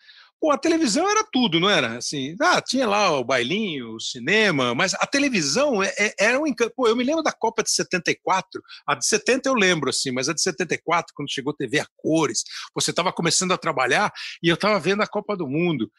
[0.44, 1.96] Pô, a televisão era tudo, não era?
[1.96, 6.46] Assim, ah, tinha lá o bailinho, o cinema, mas a televisão é, é, era um
[6.46, 6.74] encanto.
[6.76, 10.28] Pô, eu me lembro da Copa de 74, a de 70 eu lembro, assim, mas
[10.28, 12.44] a de 74, quando chegou TV a cores,
[12.76, 14.12] você estava começando a trabalhar
[14.44, 15.90] e eu estava vendo a Copa do Mundo.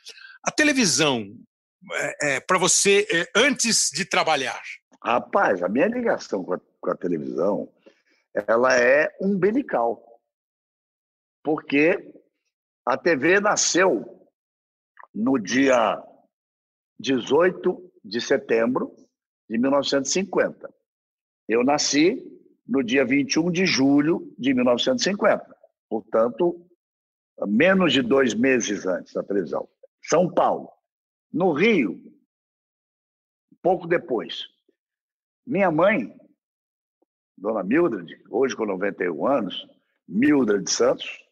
[0.47, 1.27] A televisão,
[1.95, 4.61] é, é para você, é, antes de trabalhar?
[5.03, 7.67] Rapaz, a minha ligação com a, com a televisão,
[8.47, 10.05] ela é umbilical.
[11.43, 12.13] Porque
[12.85, 14.21] a TV nasceu
[15.15, 16.03] no dia
[16.99, 18.95] 18 de setembro
[19.49, 20.73] de 1950.
[21.49, 22.23] Eu nasci
[22.67, 25.57] no dia 21 de julho de 1950,
[25.89, 26.67] portanto,
[27.47, 29.69] menos de dois meses antes da televisão.
[30.03, 30.71] São Paulo.
[31.33, 32.01] No Rio,
[33.61, 34.45] pouco depois.
[35.47, 36.15] Minha mãe,
[37.37, 39.67] dona Mildred, hoje com 91 anos,
[40.07, 41.25] Mildred Santos,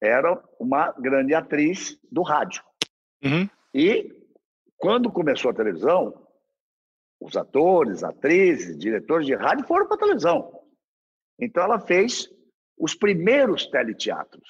[0.00, 2.62] era uma grande atriz do rádio.
[3.22, 3.48] Uhum.
[3.74, 4.20] E
[4.76, 6.26] quando começou a televisão,
[7.20, 10.58] os atores, atrizes, diretores de rádio foram para a televisão.
[11.38, 12.28] Então ela fez
[12.78, 14.48] os primeiros teleteatros.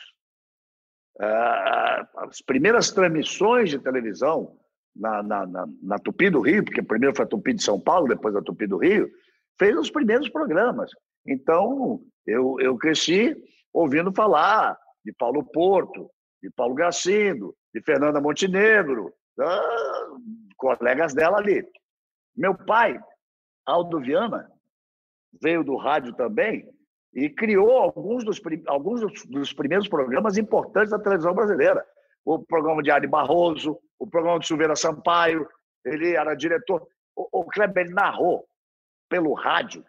[1.21, 4.57] Ah, as primeiras transmissões de televisão
[4.95, 8.09] na, na, na, na, Tupi do Rio, porque primeiro foi a Tupi de São Paulo,
[8.09, 9.11] depois a Tupi do Rio,
[9.59, 10.91] fez os primeiros programas.
[11.27, 13.37] Então, eu, eu cresci
[13.73, 16.11] ouvindo falar de Paulo Porto,
[16.43, 20.07] de Paulo Gracindo, de Fernanda Montenegro, ah,
[20.57, 21.65] colegas dela ali.
[22.37, 23.01] Meu pai,
[23.67, 24.51] Aldo Viana,
[25.41, 26.69] veio do rádio também
[27.15, 31.85] e criou alguns dos, alguns dos primeiros programas importantes da televisão brasileira.
[32.25, 35.49] O programa de Ari Barroso, o programa de Silveira Sampaio,
[35.85, 36.87] ele era diretor.
[37.17, 38.47] O, o Kleber narrou
[39.09, 39.85] pelo rádio,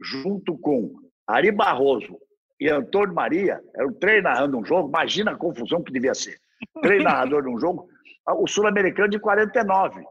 [0.00, 0.94] junto com
[1.26, 2.18] Ari Barroso
[2.60, 6.38] e Antônio Maria, era o trem narrando um jogo, imagina a confusão que devia ser
[6.80, 7.88] três narradores num jogo.
[8.26, 10.04] O Sul-Americano de 49.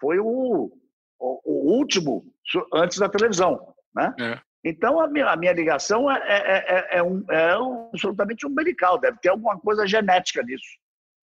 [0.00, 0.70] Foi o,
[1.18, 2.24] o, o, último
[2.72, 3.74] antes da televisão.
[3.94, 4.14] Né?
[4.20, 4.40] É.
[4.64, 8.98] Então, a minha, a minha ligação é, é, é, é um, é um, absolutamente umbilical.
[8.98, 10.66] Deve ter alguma coisa genética nisso.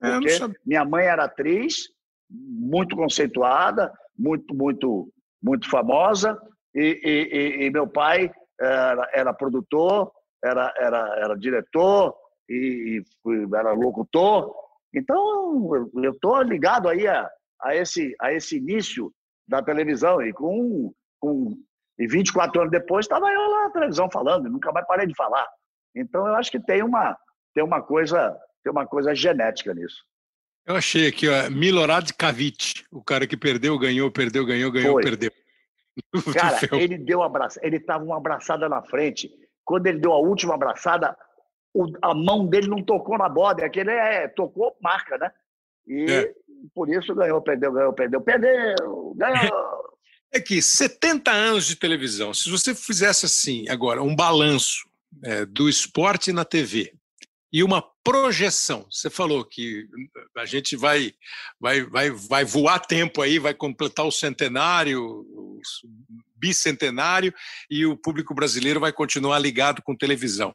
[0.01, 1.89] É, Porque minha mãe era atriz,
[2.29, 5.09] muito conceituada, muito, muito,
[5.41, 6.37] muito famosa,
[6.73, 10.11] e, e, e meu pai era, era produtor,
[10.43, 12.15] era, era, era diretor,
[12.49, 14.53] e, e era locutor,
[14.93, 17.29] então, eu estou ligado aí a,
[17.61, 19.11] a, esse, a esse início
[19.47, 21.57] da televisão e com, com
[21.97, 25.47] e 24 anos depois estava eu lá na televisão falando, nunca mais parei de falar.
[25.95, 27.17] Então, eu acho que tem uma,
[27.53, 29.97] tem uma coisa tem uma coisa genética nisso.
[30.65, 35.03] Eu achei aqui, ó, Milorad Kavic, o cara que perdeu, ganhou, perdeu, ganhou, ganhou, Foi.
[35.03, 35.31] perdeu.
[36.33, 39.29] Cara, ele deu um abraço, ele estava uma abraçada na frente.
[39.63, 41.15] Quando ele deu a última abraçada,
[41.73, 45.31] o, a mão dele não tocou na bola, aquele é, tocou marca, né?
[45.87, 46.33] E é.
[46.73, 49.93] por isso ganhou, perdeu, ganhou, perdeu, perdeu, ganhou.
[50.31, 54.87] É que 70 anos de televisão, se você fizesse assim, agora, um balanço
[55.23, 56.93] é, do esporte na TV
[57.51, 59.87] e uma projeção, você falou que
[60.37, 61.13] a gente vai,
[61.59, 65.61] vai, vai, vai voar tempo aí, vai completar o centenário, o
[66.35, 67.33] bicentenário,
[67.69, 70.53] e o público brasileiro vai continuar ligado com televisão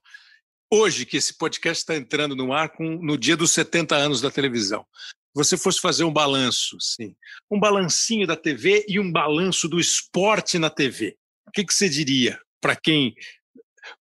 [0.70, 4.30] hoje que esse podcast está entrando no ar com, no dia dos 70 anos da
[4.30, 4.86] televisão,
[5.34, 7.14] você fosse fazer um balanço, sim,
[7.50, 11.16] um balancinho da TV e um balanço do esporte na TV,
[11.46, 13.14] o que, que você diria para quem?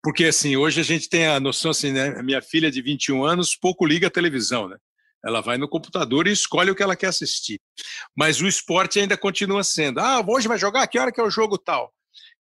[0.01, 3.55] Porque assim hoje a gente tem a noção assim né minha filha de 21 anos
[3.55, 4.77] pouco liga a televisão né?
[5.23, 7.59] Ela vai no computador e escolhe o que ela quer assistir.
[8.15, 9.99] Mas o esporte ainda continua sendo.
[9.99, 10.85] Ah hoje vai jogar?
[10.87, 11.91] Que hora que é o jogo tal?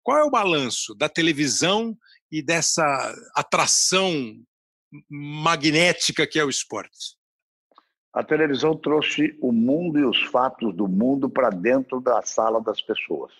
[0.02, 1.96] Qual é o balanço da televisão
[2.32, 4.10] e dessa atração
[5.08, 7.16] magnética que é o esporte?
[8.12, 12.80] A televisão trouxe o mundo e os fatos do mundo para dentro da sala das
[12.80, 13.32] pessoas.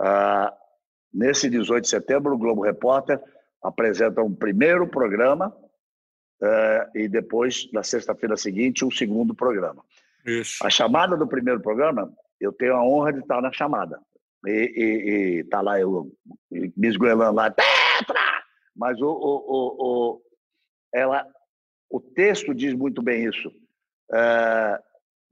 [0.00, 0.52] Ah,
[1.12, 3.20] nesse 18 de setembro, o Globo Repórter
[3.62, 5.56] apresenta um primeiro programa
[6.42, 9.84] ah, e depois, na sexta-feira seguinte, um segundo programa.
[10.24, 10.64] Isso.
[10.64, 14.00] A chamada do primeiro programa, eu tenho a honra de estar na chamada.
[14.46, 16.10] E, está lá eu
[16.50, 17.54] me esgoelando lá,
[18.76, 20.22] Mas o, o, o, o,
[20.94, 21.26] ela,
[21.90, 23.50] o texto diz muito bem isso.
[24.12, 24.80] É,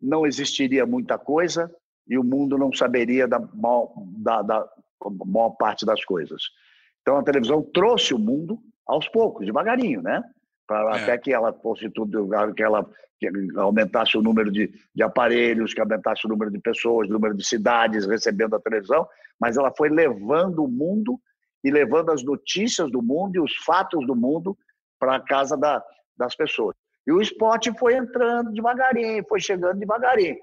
[0.01, 1.73] não existiria muita coisa
[2.09, 4.69] e o mundo não saberia da maior, da, da
[5.27, 6.43] maior parte das coisas.
[7.03, 10.23] Então a televisão trouxe o mundo aos poucos, devagarinho, né?
[10.66, 11.03] Para é.
[11.03, 12.89] até que ela fosse tudo, que ela
[13.19, 17.36] que aumentasse o número de, de aparelhos, que aumentasse o número de pessoas, o número
[17.36, 19.07] de cidades recebendo a televisão,
[19.40, 21.20] mas ela foi levando o mundo
[21.62, 24.56] e levando as notícias do mundo e os fatos do mundo
[24.98, 25.82] para a casa da,
[26.16, 26.76] das pessoas.
[27.06, 30.36] E o esporte foi entrando devagarinho, foi chegando devagarinho.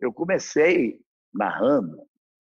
[0.00, 1.00] Eu comecei
[1.32, 1.98] narrando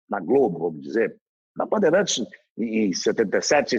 [0.08, 1.16] na Globo, vamos dizer,
[1.56, 2.24] na Bandeirantes
[2.58, 3.78] em 77,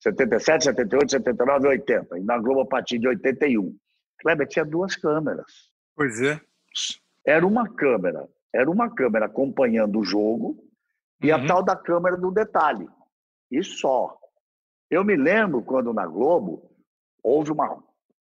[0.00, 3.76] 77, 78, 79 80, e na Globo a partir de 81.
[4.20, 5.70] Kleber tinha duas câmeras.
[5.96, 6.40] Pois é.
[7.26, 10.56] Era uma câmera, era uma câmera acompanhando o jogo
[11.20, 11.36] e uhum.
[11.36, 12.88] a tal da câmera do detalhe.
[13.50, 14.18] E só.
[14.90, 16.70] Eu me lembro quando na Globo
[17.22, 17.82] houve uma,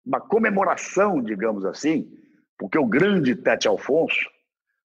[0.05, 2.11] uma comemoração, digamos assim,
[2.57, 4.29] porque o grande Tete Alfonso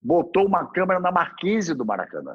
[0.01, 2.33] botou uma câmera na marquise do Maracanã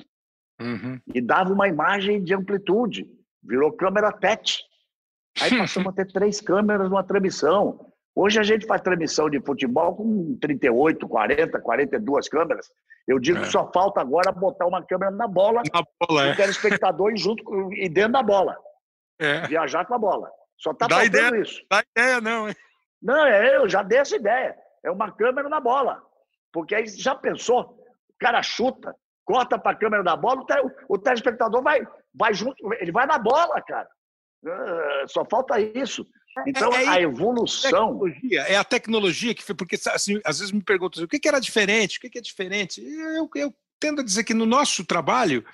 [0.60, 1.00] uhum.
[1.14, 3.06] e dava uma imagem de amplitude.
[3.42, 4.62] Virou câmera Tete.
[5.40, 7.89] Aí passamos a ter três câmeras numa transmissão.
[8.22, 12.70] Hoje a gente faz transmissão de futebol com 38, 40, 42 câmeras.
[13.08, 13.40] Eu digo é.
[13.40, 16.32] que só falta agora botar uma câmera na bola, na bola é.
[16.32, 17.42] o telespectador e junto
[17.72, 18.58] e dentro da bola.
[19.18, 19.46] É.
[19.46, 20.30] Viajar com a bola.
[20.58, 21.62] Só está faltando ideia, isso.
[21.70, 22.54] Dá ideia não, hein?
[23.00, 24.54] Não, é, eu já dei essa ideia.
[24.84, 26.02] É uma câmera na bola.
[26.52, 28.94] Porque aí já pensou, o cara chuta,
[29.24, 30.44] corta para a câmera da bola,
[30.90, 31.80] o, telespectador vai,
[32.14, 33.88] vai junto, ele vai na bola, cara.
[34.46, 36.06] Ah, só falta isso.
[36.46, 38.00] Então, é, é a evolução.
[38.32, 41.28] É a tecnologia que foi, porque assim, às vezes me perguntam assim, o que, que
[41.28, 42.82] era diferente, o que, que é diferente.
[42.82, 45.44] Eu, eu tendo a dizer que no nosso trabalho,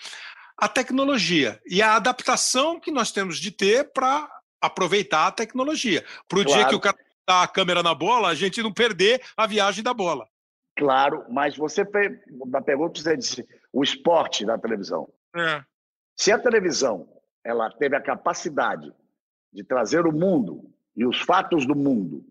[0.56, 4.28] a tecnologia e a adaptação que nós temos de ter para
[4.60, 6.04] aproveitar a tecnologia.
[6.28, 6.58] Para o claro.
[6.58, 6.96] dia que o cara
[7.26, 10.28] dá a câmera na bola, a gente não perder a viagem da bola.
[10.76, 11.82] Claro, mas você
[12.28, 15.08] uma pergunta, você disse o esporte da televisão.
[15.34, 15.62] É.
[16.14, 17.08] Se a televisão
[17.44, 18.92] ela teve a capacidade
[19.52, 22.24] de trazer o mundo e os fatos do mundo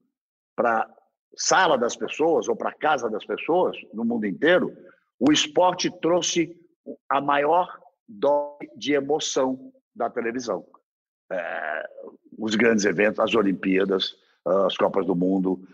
[0.55, 0.89] para
[1.35, 4.75] sala das pessoas ou para casa das pessoas no mundo inteiro,
[5.19, 6.57] o esporte trouxe
[7.09, 10.65] a maior dose de emoção da televisão.
[11.31, 11.89] É,
[12.37, 14.15] os grandes eventos, as Olimpíadas,
[14.45, 15.67] as Copas do Mundo,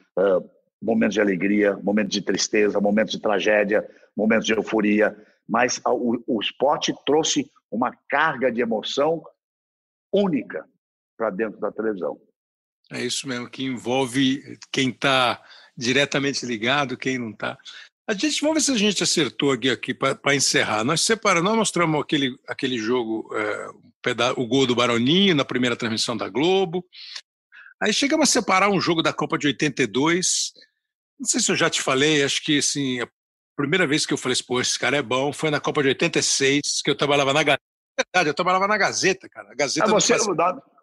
[0.82, 5.16] momentos de alegria, momentos de tristeza, momentos de tragédia, momentos de euforia,
[5.48, 9.24] mas o, o esporte trouxe uma carga de emoção
[10.14, 10.66] única
[11.22, 12.20] para dentro da televisão.
[12.92, 15.40] É isso mesmo, que envolve quem está
[15.78, 17.56] diretamente ligado, quem não está.
[18.10, 20.84] A gente, vamos ver se a gente acertou aqui, aqui para encerrar.
[20.84, 23.68] Nós separamos, nós mostramos aquele, aquele jogo, é,
[24.36, 26.84] o gol do Baroninho na primeira transmissão da Globo.
[27.80, 30.52] Aí chegamos a separar um jogo da Copa de 82.
[31.20, 33.08] Não sei se eu já te falei, acho que assim, a
[33.56, 36.82] primeira vez que eu falei, pô, esse cara é bom, foi na Copa de 86,
[36.84, 37.62] que eu trabalhava na Gazeta.
[37.96, 39.52] Verdade, eu trabalhava na Gazeta, cara.
[39.52, 40.16] A Gazeta ah, você,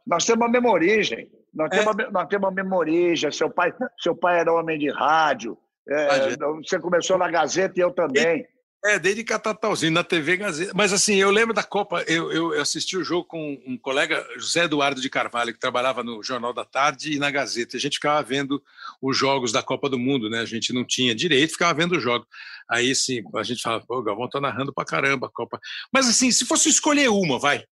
[0.08, 1.30] nós temos uma memorigem.
[1.54, 1.78] Nós, é.
[1.78, 3.30] temos nós temos uma memorigem.
[3.30, 5.56] Seu pai, seu pai era homem de rádio.
[5.86, 8.46] É, você começou na Gazeta e eu também.
[8.84, 10.72] É, desde Catatauzinho, na TV Gazeta.
[10.74, 14.64] Mas assim, eu lembro da Copa, eu, eu, assisti o jogo com um colega, José
[14.64, 17.76] Eduardo de Carvalho, que trabalhava no Jornal da Tarde e na Gazeta.
[17.76, 18.62] A gente ficava vendo
[19.02, 20.40] os jogos da Copa do Mundo, né?
[20.40, 22.28] A gente não tinha direito, ficava vendo os jogos.
[22.70, 25.58] Aí, sim, a gente falava, pô, Galvão tá narrando pra caramba a Copa.
[25.92, 27.64] Mas assim, se fosse escolher uma, vai,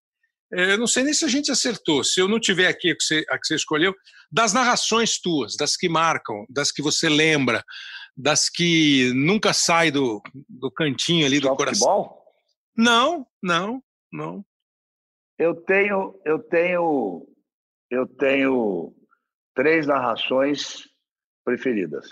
[0.52, 2.04] eu não sei nem se a gente acertou.
[2.04, 3.94] Se eu não tiver aqui a que, você, a que você escolheu,
[4.32, 7.64] das narrações tuas, das que marcam, das que você lembra,
[8.16, 11.88] das que nunca sai do, do cantinho ali do coração.
[11.88, 12.26] Futebol?
[12.78, 13.82] Não, não,
[14.12, 14.46] não.
[15.38, 17.28] Eu tenho, eu tenho,
[17.90, 18.94] eu tenho
[19.54, 20.88] três narrações
[21.44, 22.08] preferidas.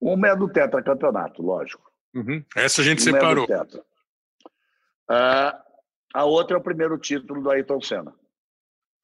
[0.00, 1.90] Uma é do tetracampeonato, lógico.
[2.14, 2.44] Uhum.
[2.56, 3.46] Essa a gente Uma separou.
[3.48, 3.78] É do
[5.10, 5.67] uh,
[6.18, 8.12] a outra é o primeiro título do Ayrton Senna.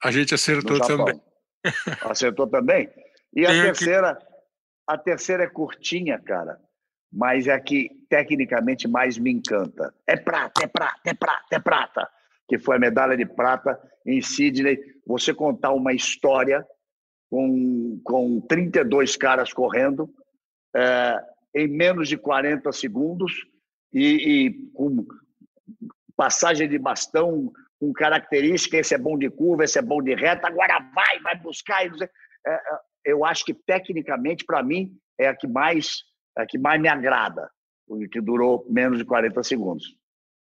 [0.02, 1.22] A gente acertou também.
[2.02, 2.90] Acertou também?
[3.32, 4.18] E a terceira,
[4.84, 6.58] a terceira é curtinha, cara,
[7.12, 9.94] mas é a que tecnicamente mais me encanta.
[10.08, 12.10] É prata, é prata, é prata, é prata.
[12.48, 14.76] que foi a medalha de prata em Sydney.
[15.06, 16.66] Você contar uma história
[17.30, 20.12] com, com 32 caras correndo
[20.74, 21.20] é,
[21.54, 23.32] em menos de 40 segundos
[23.92, 25.06] e, e com
[26.16, 30.46] passagem de bastão com característica, esse é bom de curva, esse é bom de reta,
[30.46, 31.84] agora vai, vai buscar.
[31.84, 31.90] É,
[32.46, 32.60] é,
[33.04, 36.02] eu acho que tecnicamente, para mim, é a que mais
[36.36, 37.48] é a que mais me agrada,
[38.10, 39.84] que durou menos de 40 segundos.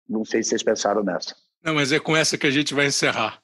[0.10, 1.36] Não sei se vocês pensaram nessa.
[1.64, 3.40] Não, mas é com essa que a gente vai encerrar.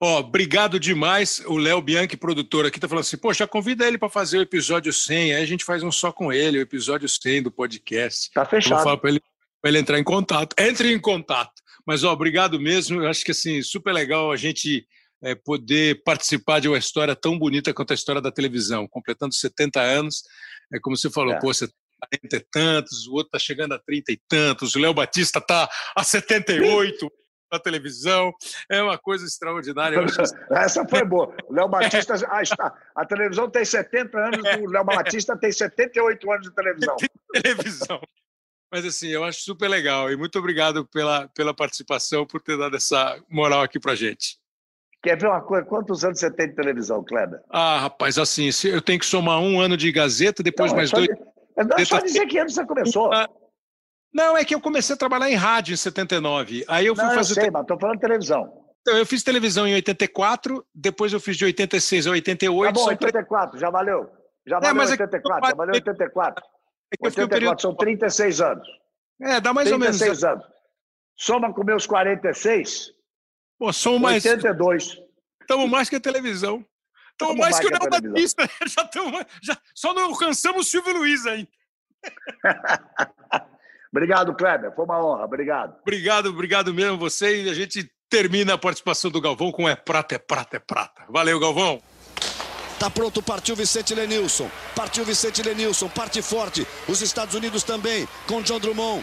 [0.00, 1.40] Ó, oh, obrigado demais.
[1.46, 4.92] O Léo Bianchi, produtor aqui, tá falando assim: poxa, convida ele para fazer o episódio
[4.92, 8.30] 100, aí a gente faz um só com ele, o episódio 100 do podcast.
[8.32, 8.72] Tá fechado.
[8.72, 9.22] Eu vou falar para ele,
[9.64, 10.54] ele entrar em contato.
[10.58, 11.63] Entre em contato.
[11.86, 13.02] Mas, ó, obrigado mesmo.
[13.02, 14.86] Eu acho que, assim, super legal a gente
[15.22, 18.86] é, poder participar de uma história tão bonita quanto a história da televisão.
[18.88, 20.22] Completando 70 anos,
[20.72, 21.40] é como você falou, é.
[21.40, 21.68] pô, você
[22.10, 25.68] 40 e tantos, o outro está chegando a 30 e tantos, o Léo Batista está
[25.96, 27.10] a 78
[27.50, 28.32] na televisão.
[28.70, 29.98] É uma coisa extraordinária.
[30.50, 31.34] Essa foi boa.
[31.48, 36.48] O Léo Batista, a, a, televisão tem 70 anos, o Léo Batista tem 78 anos
[36.48, 36.96] de televisão.
[37.32, 38.00] televisão.
[38.74, 42.74] Mas assim, eu acho super legal e muito obrigado pela, pela participação, por ter dado
[42.74, 44.36] essa moral aqui pra gente.
[45.00, 45.64] Quer ver uma coisa?
[45.64, 47.38] Quantos anos você tem de televisão, Kleber?
[47.50, 50.96] Ah, rapaz, assim, eu tenho que somar um ano de Gazeta, depois não, mais é
[50.96, 51.06] dois.
[51.06, 51.80] De...
[51.80, 53.12] É só dizer que ano você começou.
[53.12, 53.28] Ah,
[54.12, 56.64] não, é que eu comecei a trabalhar em rádio em 79.
[56.66, 57.38] Aí eu fui não, fazer.
[57.38, 58.64] Eu sei, mas estou falando de televisão.
[58.80, 62.74] Então, eu fiz televisão em 84, depois eu fiz de 86 a 88.
[62.74, 64.10] Tá bom, 84, já valeu.
[64.44, 66.44] Já valeu é, mas 84, é já valeu 84.
[66.94, 67.60] É que 84, período...
[67.60, 68.68] são 36 anos.
[69.20, 69.98] É, dá mais ou menos.
[69.98, 70.44] 36 anos.
[71.16, 72.92] Soma com meus 46.
[73.58, 74.24] Pô, somos mais.
[74.24, 74.98] 82.
[75.40, 76.64] Estamos mais que a televisão.
[77.12, 78.50] Estamos mais, mais que o Léo Batista.
[78.66, 81.48] Já, tamo, já só não alcançamos o Silvio Luiz aí.
[83.92, 84.74] obrigado, Kleber.
[84.74, 85.24] Foi uma honra.
[85.24, 85.76] Obrigado.
[85.82, 87.44] Obrigado, obrigado mesmo você.
[87.44, 91.04] E a gente termina a participação do Galvão com É Prata, é Prata, é Prata.
[91.08, 91.80] Valeu, Galvão.
[92.84, 94.46] Tá pronto, partiu Vicente Lenilson.
[94.76, 96.66] Partiu Vicente Lenilson, parte forte.
[96.86, 99.02] Os Estados Unidos também, com John Drummond.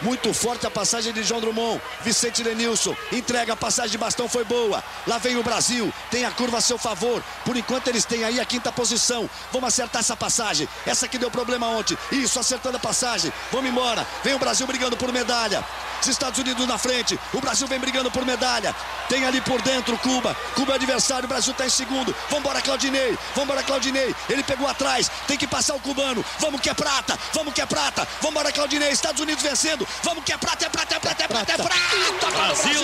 [0.00, 1.80] Muito forte a passagem de João Drummond.
[2.02, 4.82] Vicente Lenilson entrega a passagem de bastão, foi boa.
[5.06, 7.22] Lá vem o Brasil, tem a curva a seu favor.
[7.44, 9.28] Por enquanto eles têm aí a quinta posição.
[9.52, 10.68] Vamos acertar essa passagem.
[10.86, 11.98] Essa que deu problema ontem.
[12.12, 13.32] Isso, acertando a passagem.
[13.50, 14.06] Vamos embora.
[14.22, 15.64] Vem o Brasil brigando por medalha.
[16.00, 17.18] Os Estados Unidos na frente.
[17.32, 18.74] O Brasil vem brigando por medalha.
[19.08, 20.36] Tem ali por dentro Cuba.
[20.54, 21.24] Cuba é adversário.
[21.24, 22.14] O Brasil está em segundo.
[22.30, 23.18] Vambora, Claudinei.
[23.34, 24.14] Vambora, Claudinei.
[24.28, 25.10] Ele pegou atrás.
[25.26, 26.24] Tem que passar o cubano.
[26.38, 27.18] Vamos que é prata.
[27.32, 28.06] Vamos que é prata.
[28.20, 28.90] Vambora, Claudinei.
[28.90, 29.87] Estados Unidos vencendo.
[30.02, 32.80] Vamos que é prata, é prata, é prata, é prata, é prata, é prata Brasil!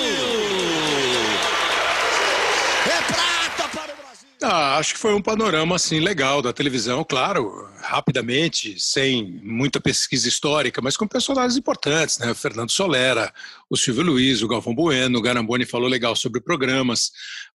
[2.87, 4.29] É prata para o Brasil!
[4.43, 10.29] Ah, acho que foi um panorama assim legal da televisão, claro, rapidamente, sem muita pesquisa
[10.29, 12.31] histórica, mas com personagens importantes, né?
[12.31, 13.33] O Fernando Solera,
[13.71, 17.11] o Silvio Luiz, o Galvão Bueno, o Garamboni falou legal sobre programas.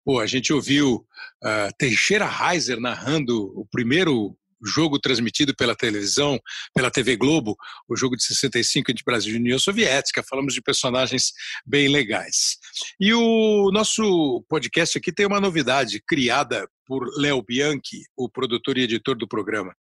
[0.06, 1.06] Pô, a gente ouviu
[1.44, 4.36] uh, Teixeira Reiser narrando o primeiro
[4.66, 6.40] jogo transmitido pela televisão,
[6.74, 7.56] pela TV Globo,
[7.88, 10.24] o jogo de 65 entre Brasil e União Soviética.
[10.24, 11.32] Falamos de personagens
[11.66, 12.58] bem legais.
[13.00, 18.82] E o nosso podcast aqui tem uma novidade criada por Léo Bianchi, o produtor e
[18.82, 19.76] editor do programa.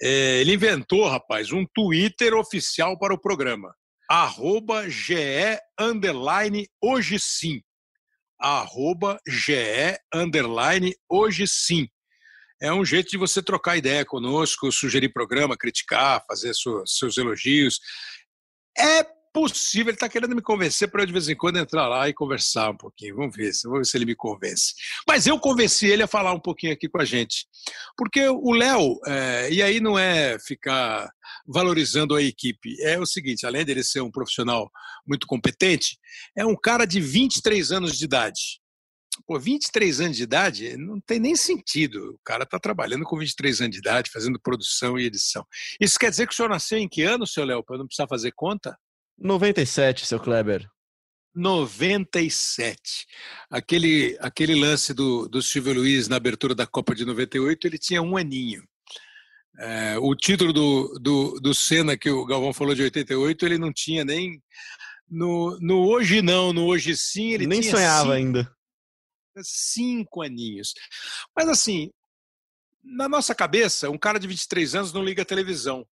[0.00, 3.74] É, ele inventou, rapaz, um Twitter oficial para o programa.
[4.08, 7.60] Arroba GE underline hoje sim.
[8.38, 11.88] Arroba GE underline hoje sim
[12.62, 17.80] é um jeito de você trocar ideia conosco, sugerir programa, criticar, fazer seus, seus elogios.
[18.78, 22.08] É possível, ele está querendo me convencer para eu de vez em quando entrar lá
[22.08, 23.16] e conversar um pouquinho.
[23.16, 24.74] Vamos ver, vamos ver se ele me convence.
[25.08, 27.46] Mas eu convenci ele a falar um pouquinho aqui com a gente.
[27.96, 31.10] Porque o Léo, é, e aí não é ficar
[31.44, 34.70] valorizando a equipe, é o seguinte: além dele ser um profissional
[35.04, 35.98] muito competente,
[36.36, 38.61] é um cara de 23 anos de idade.
[39.26, 42.12] Pô, 23 anos de idade não tem nem sentido.
[42.14, 45.46] O cara está trabalhando com 23 anos de idade, fazendo produção e edição.
[45.80, 48.08] Isso quer dizer que o senhor nasceu em que ano, seu Léo, para não precisar
[48.08, 48.76] fazer conta?
[49.18, 50.66] 97, seu Kleber.
[51.34, 53.06] 97.
[53.50, 58.02] Aquele, aquele lance do, do Silvio Luiz na abertura da Copa de 98, ele tinha
[58.02, 58.62] um aninho.
[59.58, 63.72] É, o título do, do, do Senna, que o Galvão falou de 88, ele não
[63.72, 64.42] tinha nem.
[65.08, 68.52] No, no hoje não, no hoje sim, ele nem sonhava cinco, ainda
[69.42, 70.74] cinco aninhos.
[71.36, 71.90] Mas assim,
[72.82, 75.86] na nossa cabeça, um cara de 23 anos não liga a televisão.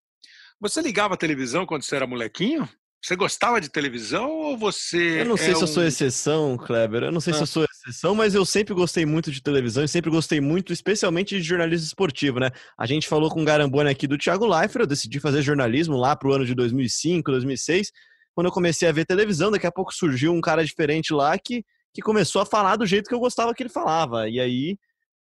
[0.61, 2.69] Você ligava a televisão quando você era molequinho?
[3.01, 5.21] Você gostava de televisão ou você.
[5.21, 7.05] Eu não sei é se eu sou exceção, Kleber.
[7.05, 7.37] Eu não sei ah.
[7.37, 10.73] se eu sou exceção, mas eu sempre gostei muito de televisão e sempre gostei muito,
[10.73, 12.51] especialmente de jornalismo esportivo, né?
[12.77, 16.17] A gente falou com o Garambone aqui do Thiago Leifert, eu decidi fazer jornalismo lá
[16.17, 17.93] pro ano de 2005, 2006.
[18.35, 21.65] quando eu comecei a ver televisão, daqui a pouco surgiu um cara diferente lá que,
[21.95, 24.29] que começou a falar do jeito que eu gostava que ele falava.
[24.29, 24.79] E aí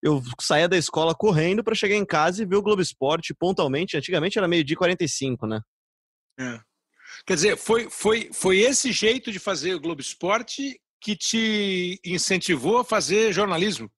[0.01, 3.97] eu saía da escola correndo para chegar em casa e ver o Globo Esporte pontualmente.
[3.97, 5.61] Antigamente era meio-dia 45, né?
[6.39, 6.59] É.
[7.25, 12.79] Quer dizer, foi, foi, foi esse jeito de fazer o Globo Esporte que te incentivou
[12.79, 13.89] a fazer jornalismo?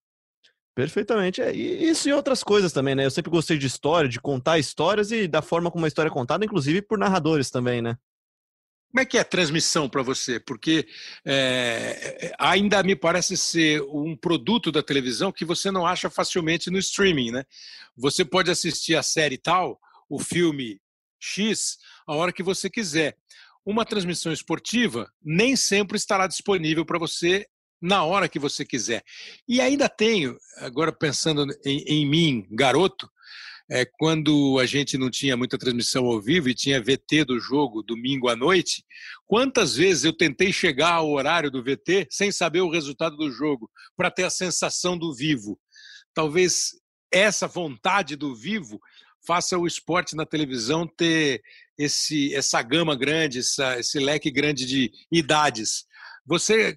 [0.75, 1.41] Perfeitamente.
[1.41, 3.05] É, e isso e outras coisas também, né?
[3.05, 6.13] Eu sempre gostei de história, de contar histórias e da forma como a história é
[6.13, 7.97] contada, inclusive por narradores também, né?
[8.91, 10.37] Como é que é a transmissão para você?
[10.37, 10.85] Porque
[11.25, 16.77] é, ainda me parece ser um produto da televisão que você não acha facilmente no
[16.77, 17.45] streaming, né?
[17.95, 20.81] Você pode assistir a série tal, o filme
[21.17, 23.15] X, a hora que você quiser.
[23.65, 27.47] Uma transmissão esportiva nem sempre estará disponível para você
[27.81, 29.03] na hora que você quiser.
[29.47, 33.09] E ainda tenho, agora pensando em, em mim, garoto,
[33.71, 37.81] é, quando a gente não tinha muita transmissão ao vivo e tinha VT do jogo
[37.81, 38.83] domingo à noite,
[39.25, 43.71] quantas vezes eu tentei chegar ao horário do VT sem saber o resultado do jogo,
[43.95, 45.57] para ter a sensação do vivo.
[46.13, 46.71] Talvez
[47.09, 48.77] essa vontade do vivo
[49.25, 51.41] faça o esporte na televisão ter
[51.77, 55.85] esse, essa gama grande, essa, esse leque grande de idades.
[56.25, 56.75] Você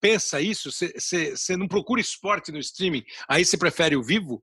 [0.00, 0.70] pensa isso?
[0.70, 4.40] Você, não procura esporte no streaming, aí você prefere o vivo?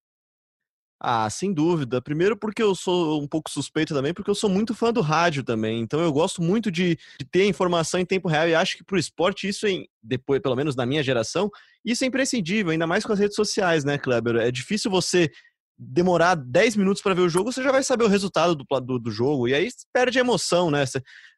[1.00, 2.02] Ah, sem dúvida.
[2.02, 5.44] Primeiro porque eu sou um pouco suspeito também, porque eu sou muito fã do rádio
[5.44, 5.82] também.
[5.82, 8.96] Então eu gosto muito de, de ter informação em tempo real e acho que para
[8.96, 11.50] o esporte isso, é, depois, pelo menos na minha geração,
[11.84, 14.38] isso é imprescindível, ainda mais com as redes sociais, né, Kleber?
[14.38, 15.30] É difícil você
[15.78, 19.00] demorar 10 minutos para ver o jogo, você já vai saber o resultado do, do,
[19.00, 19.48] do, jogo.
[19.48, 20.86] E aí perde a emoção, né?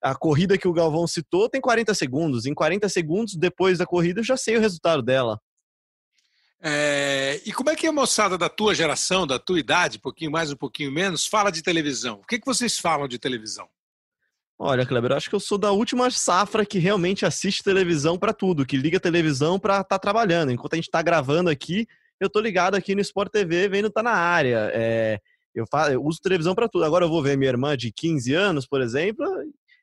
[0.01, 2.45] A corrida que o Galvão citou tem 40 segundos.
[2.45, 5.39] Em 40 segundos, depois da corrida, eu já sei o resultado dela.
[6.61, 10.31] É, e como é que a moçada da tua geração, da tua idade, um pouquinho
[10.31, 12.19] mais, um pouquinho menos, fala de televisão?
[12.21, 13.67] O que, que vocês falam de televisão?
[14.59, 18.65] Olha, Kleber, acho que eu sou da última safra que realmente assiste televisão para tudo,
[18.65, 20.51] que liga televisão para estar tá trabalhando.
[20.51, 21.88] Enquanto a gente está gravando aqui,
[22.19, 24.71] eu tô ligado aqui no Sport TV, vendo tá na área.
[24.73, 25.19] É,
[25.53, 26.85] eu, faço, eu uso televisão para tudo.
[26.85, 29.23] Agora eu vou ver minha irmã de 15 anos, por exemplo,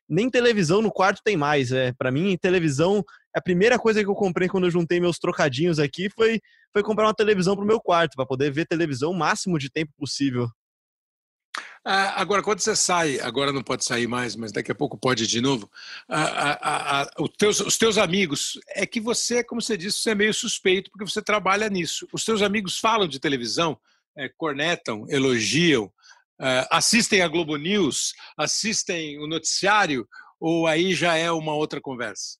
[0.07, 1.71] nem televisão no quarto tem mais.
[1.71, 3.03] É, para mim, televisão,
[3.35, 6.39] a primeira coisa que eu comprei quando eu juntei meus trocadinhos aqui foi,
[6.71, 9.91] foi comprar uma televisão pro meu quarto, para poder ver televisão o máximo de tempo
[9.97, 10.47] possível.
[11.87, 15.27] Ah, agora, quando você sai, agora não pode sair mais, mas daqui a pouco pode
[15.27, 15.69] de novo,
[16.09, 20.15] ah, ah, os, teus, os teus amigos, é que você, como você disse, você é
[20.15, 22.07] meio suspeito porque você trabalha nisso.
[22.11, 23.77] Os teus amigos falam de televisão,
[24.17, 25.91] é, cornetam, elogiam,
[26.39, 30.07] Uh, assistem a Globo News, assistem o noticiário,
[30.39, 32.37] ou aí já é uma outra conversa?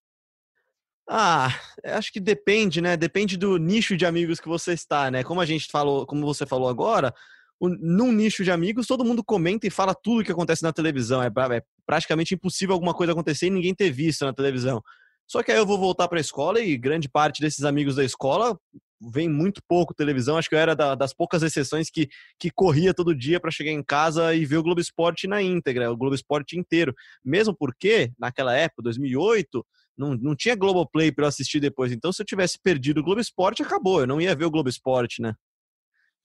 [1.08, 1.50] Ah,
[1.84, 2.98] acho que depende, né?
[2.98, 5.24] Depende do nicho de amigos que você está, né?
[5.24, 7.14] Como a gente falou, como você falou agora,
[7.60, 10.74] o, num nicho de amigos, todo mundo comenta e fala tudo o que acontece na
[10.74, 11.22] televisão.
[11.22, 14.82] É, é praticamente impossível alguma coisa acontecer e ninguém ter visto na televisão.
[15.28, 18.04] Só que aí eu vou voltar para a escola e grande parte desses amigos da
[18.04, 18.60] escola
[19.02, 20.38] vem muito pouco televisão.
[20.38, 22.10] Acho que eu era da, das poucas exceções que,
[22.40, 25.92] que corria todo dia para chegar em casa e ver o Globo Esporte na íntegra,
[25.92, 26.94] o Globo Esporte inteiro.
[27.24, 29.66] Mesmo porque, naquela época, 2008,
[29.98, 31.92] não, não tinha Globoplay para eu assistir depois.
[31.92, 34.02] Então, se eu tivesse perdido o Globo Esporte, acabou.
[34.02, 35.34] Eu não ia ver o Globo Esporte, né?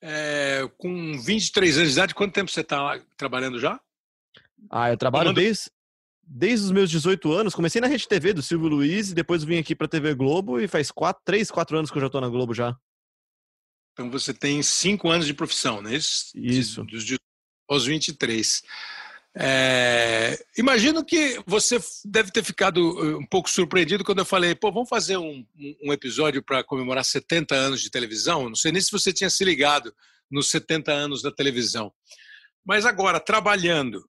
[0.02, 3.78] É, com 23 anos de idade, quanto tempo você está trabalhando já?
[4.70, 5.70] Ah, eu trabalho desde,
[6.32, 9.58] desde os meus 18 anos, comecei na Rede TV do Silvio Luiz e depois vim
[9.58, 12.20] aqui para a TV Globo e faz quatro, três, quatro anos que eu já estou
[12.20, 12.76] na Globo já.
[13.92, 15.94] Então você tem cinco anos de profissão, né?
[15.96, 16.30] Isso.
[16.36, 16.84] Isso.
[16.84, 17.04] Dos
[17.68, 18.62] aos 23.
[19.36, 24.70] É, imagino que você deve ter ficado uh, um pouco surpreendido quando eu falei, pô,
[24.72, 25.44] vamos fazer um,
[25.82, 28.48] um episódio para comemorar 70 anos de televisão.
[28.48, 29.92] Não sei nem se você tinha se ligado
[30.30, 31.92] nos 70 anos da televisão.
[32.64, 34.08] Mas agora, trabalhando,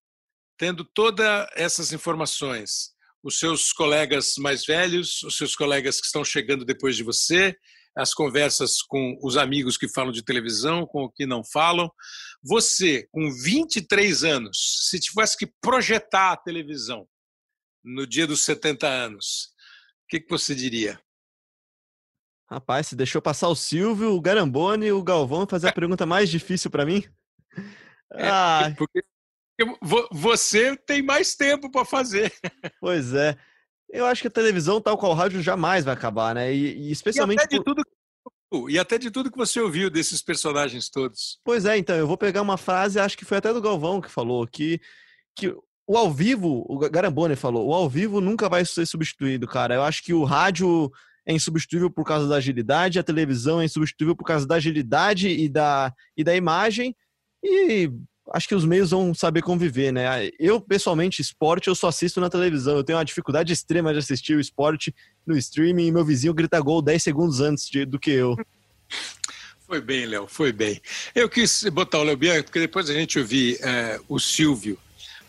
[0.61, 2.91] tendo todas essas informações,
[3.23, 7.57] os seus colegas mais velhos, os seus colegas que estão chegando depois de você,
[7.97, 11.91] as conversas com os amigos que falam de televisão, com o que não falam.
[12.43, 17.07] Você, com 23 anos, se tivesse que projetar a televisão
[17.83, 19.45] no dia dos 70 anos,
[20.03, 21.01] o que, que você diria?
[22.47, 26.29] Rapaz, se deixou passar o Silvio, o Garambone e o Galvão fazer a pergunta mais
[26.29, 27.03] difícil para mim?
[28.13, 28.75] É, ah.
[28.77, 29.01] porque
[30.11, 32.31] você tem mais tempo para fazer.
[32.79, 33.37] Pois é.
[33.89, 36.53] Eu acho que a televisão, tal qual o rádio, jamais vai acabar, né?
[36.53, 37.41] E, e especialmente.
[37.41, 37.83] E até, de tudo,
[38.69, 41.39] e até de tudo que você ouviu desses personagens todos.
[41.43, 44.09] Pois é, então, eu vou pegar uma frase, acho que foi até do Galvão que
[44.09, 44.79] falou, que,
[45.35, 45.53] que
[45.87, 49.75] o ao vivo, o Garambone falou, o ao vivo nunca vai ser substituído, cara.
[49.75, 50.89] Eu acho que o rádio
[51.25, 55.49] é insubstituível por causa da agilidade, a televisão é insubstituível por causa da agilidade e
[55.49, 56.95] da, e da imagem.
[57.43, 57.91] E
[58.33, 60.29] acho que os meios vão saber conviver, né?
[60.39, 62.77] Eu, pessoalmente, esporte eu só assisto na televisão.
[62.77, 64.93] Eu tenho uma dificuldade extrema de assistir o esporte
[65.25, 68.35] no streaming e meu vizinho grita gol 10 segundos antes de, do que eu.
[69.67, 70.81] Foi bem, Léo, foi bem.
[71.15, 74.77] Eu quis botar o Léo Bianchi, porque depois a gente ouvir é, o Silvio,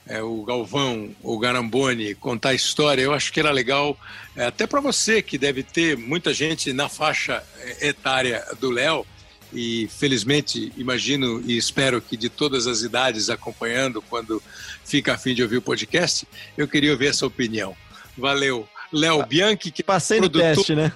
[0.05, 3.97] é, o Galvão, o Garamboni contar a história, eu acho que era legal,
[4.35, 9.07] é, até para você, que deve ter muita gente na faixa é, etária do Léo,
[9.53, 14.43] e felizmente imagino e espero que de todas as idades acompanhando quando
[14.85, 16.27] fica a fim de ouvir o podcast,
[16.57, 17.77] eu queria ouvir essa opinião.
[18.16, 18.69] Valeu.
[18.93, 20.57] Léo Bianchi, que passei no produtor...
[20.57, 20.93] teste, né?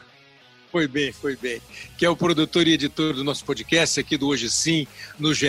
[0.70, 1.62] Foi bem, foi bem.
[1.96, 4.86] Que é o produtor e editor do nosso podcast aqui do Hoje Sim,
[5.18, 5.46] no GE.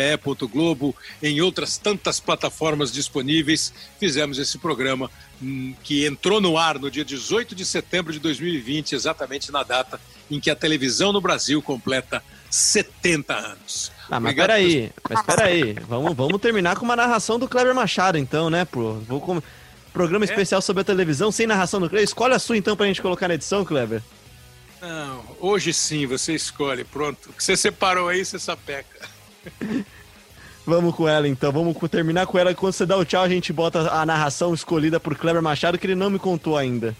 [0.49, 3.73] Globo, em outras tantas plataformas disponíveis.
[3.99, 5.11] Fizemos esse programa
[5.41, 9.99] hum, que entrou no ar no dia 18 de setembro de 2020, exatamente na data
[10.29, 13.91] em que a televisão no Brasil completa 70 anos.
[14.09, 15.73] Ah, mas Obrigado peraí, mas peraí.
[15.87, 18.93] Vamos, vamos terminar com uma narração do Kleber Machado, então, né, pô?
[18.93, 19.41] Vou com...
[19.93, 20.27] Programa é?
[20.27, 22.03] especial sobre a televisão, sem narração do Kleber.
[22.03, 24.01] Escolhe a sua, então, pra gente colocar na edição, Kleber.
[24.81, 26.83] Não, hoje sim, você escolhe.
[26.83, 27.29] Pronto.
[27.29, 29.09] O que você separou aí, você sapeca.
[30.67, 32.53] Vamos com ela então, vamos terminar com ela.
[32.53, 35.87] Quando você dá o tchau, a gente bota a narração escolhida por Kleber Machado, que
[35.87, 36.93] ele não me contou ainda.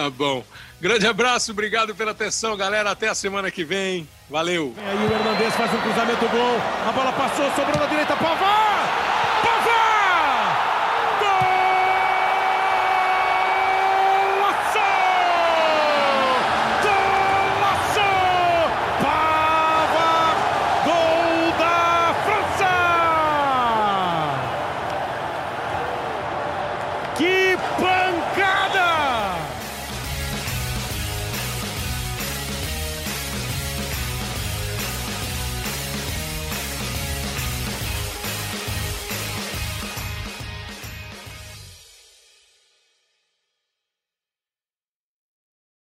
[0.00, 0.42] Tá bom.
[0.80, 2.90] Grande abraço, obrigado pela atenção, galera.
[2.90, 4.08] Até a semana que vem.
[4.30, 4.72] Valeu.
[4.74, 6.58] E aí o Hernandez faz um cruzamento bom.
[6.88, 8.99] A bola passou, sobrou na direita, Pavard!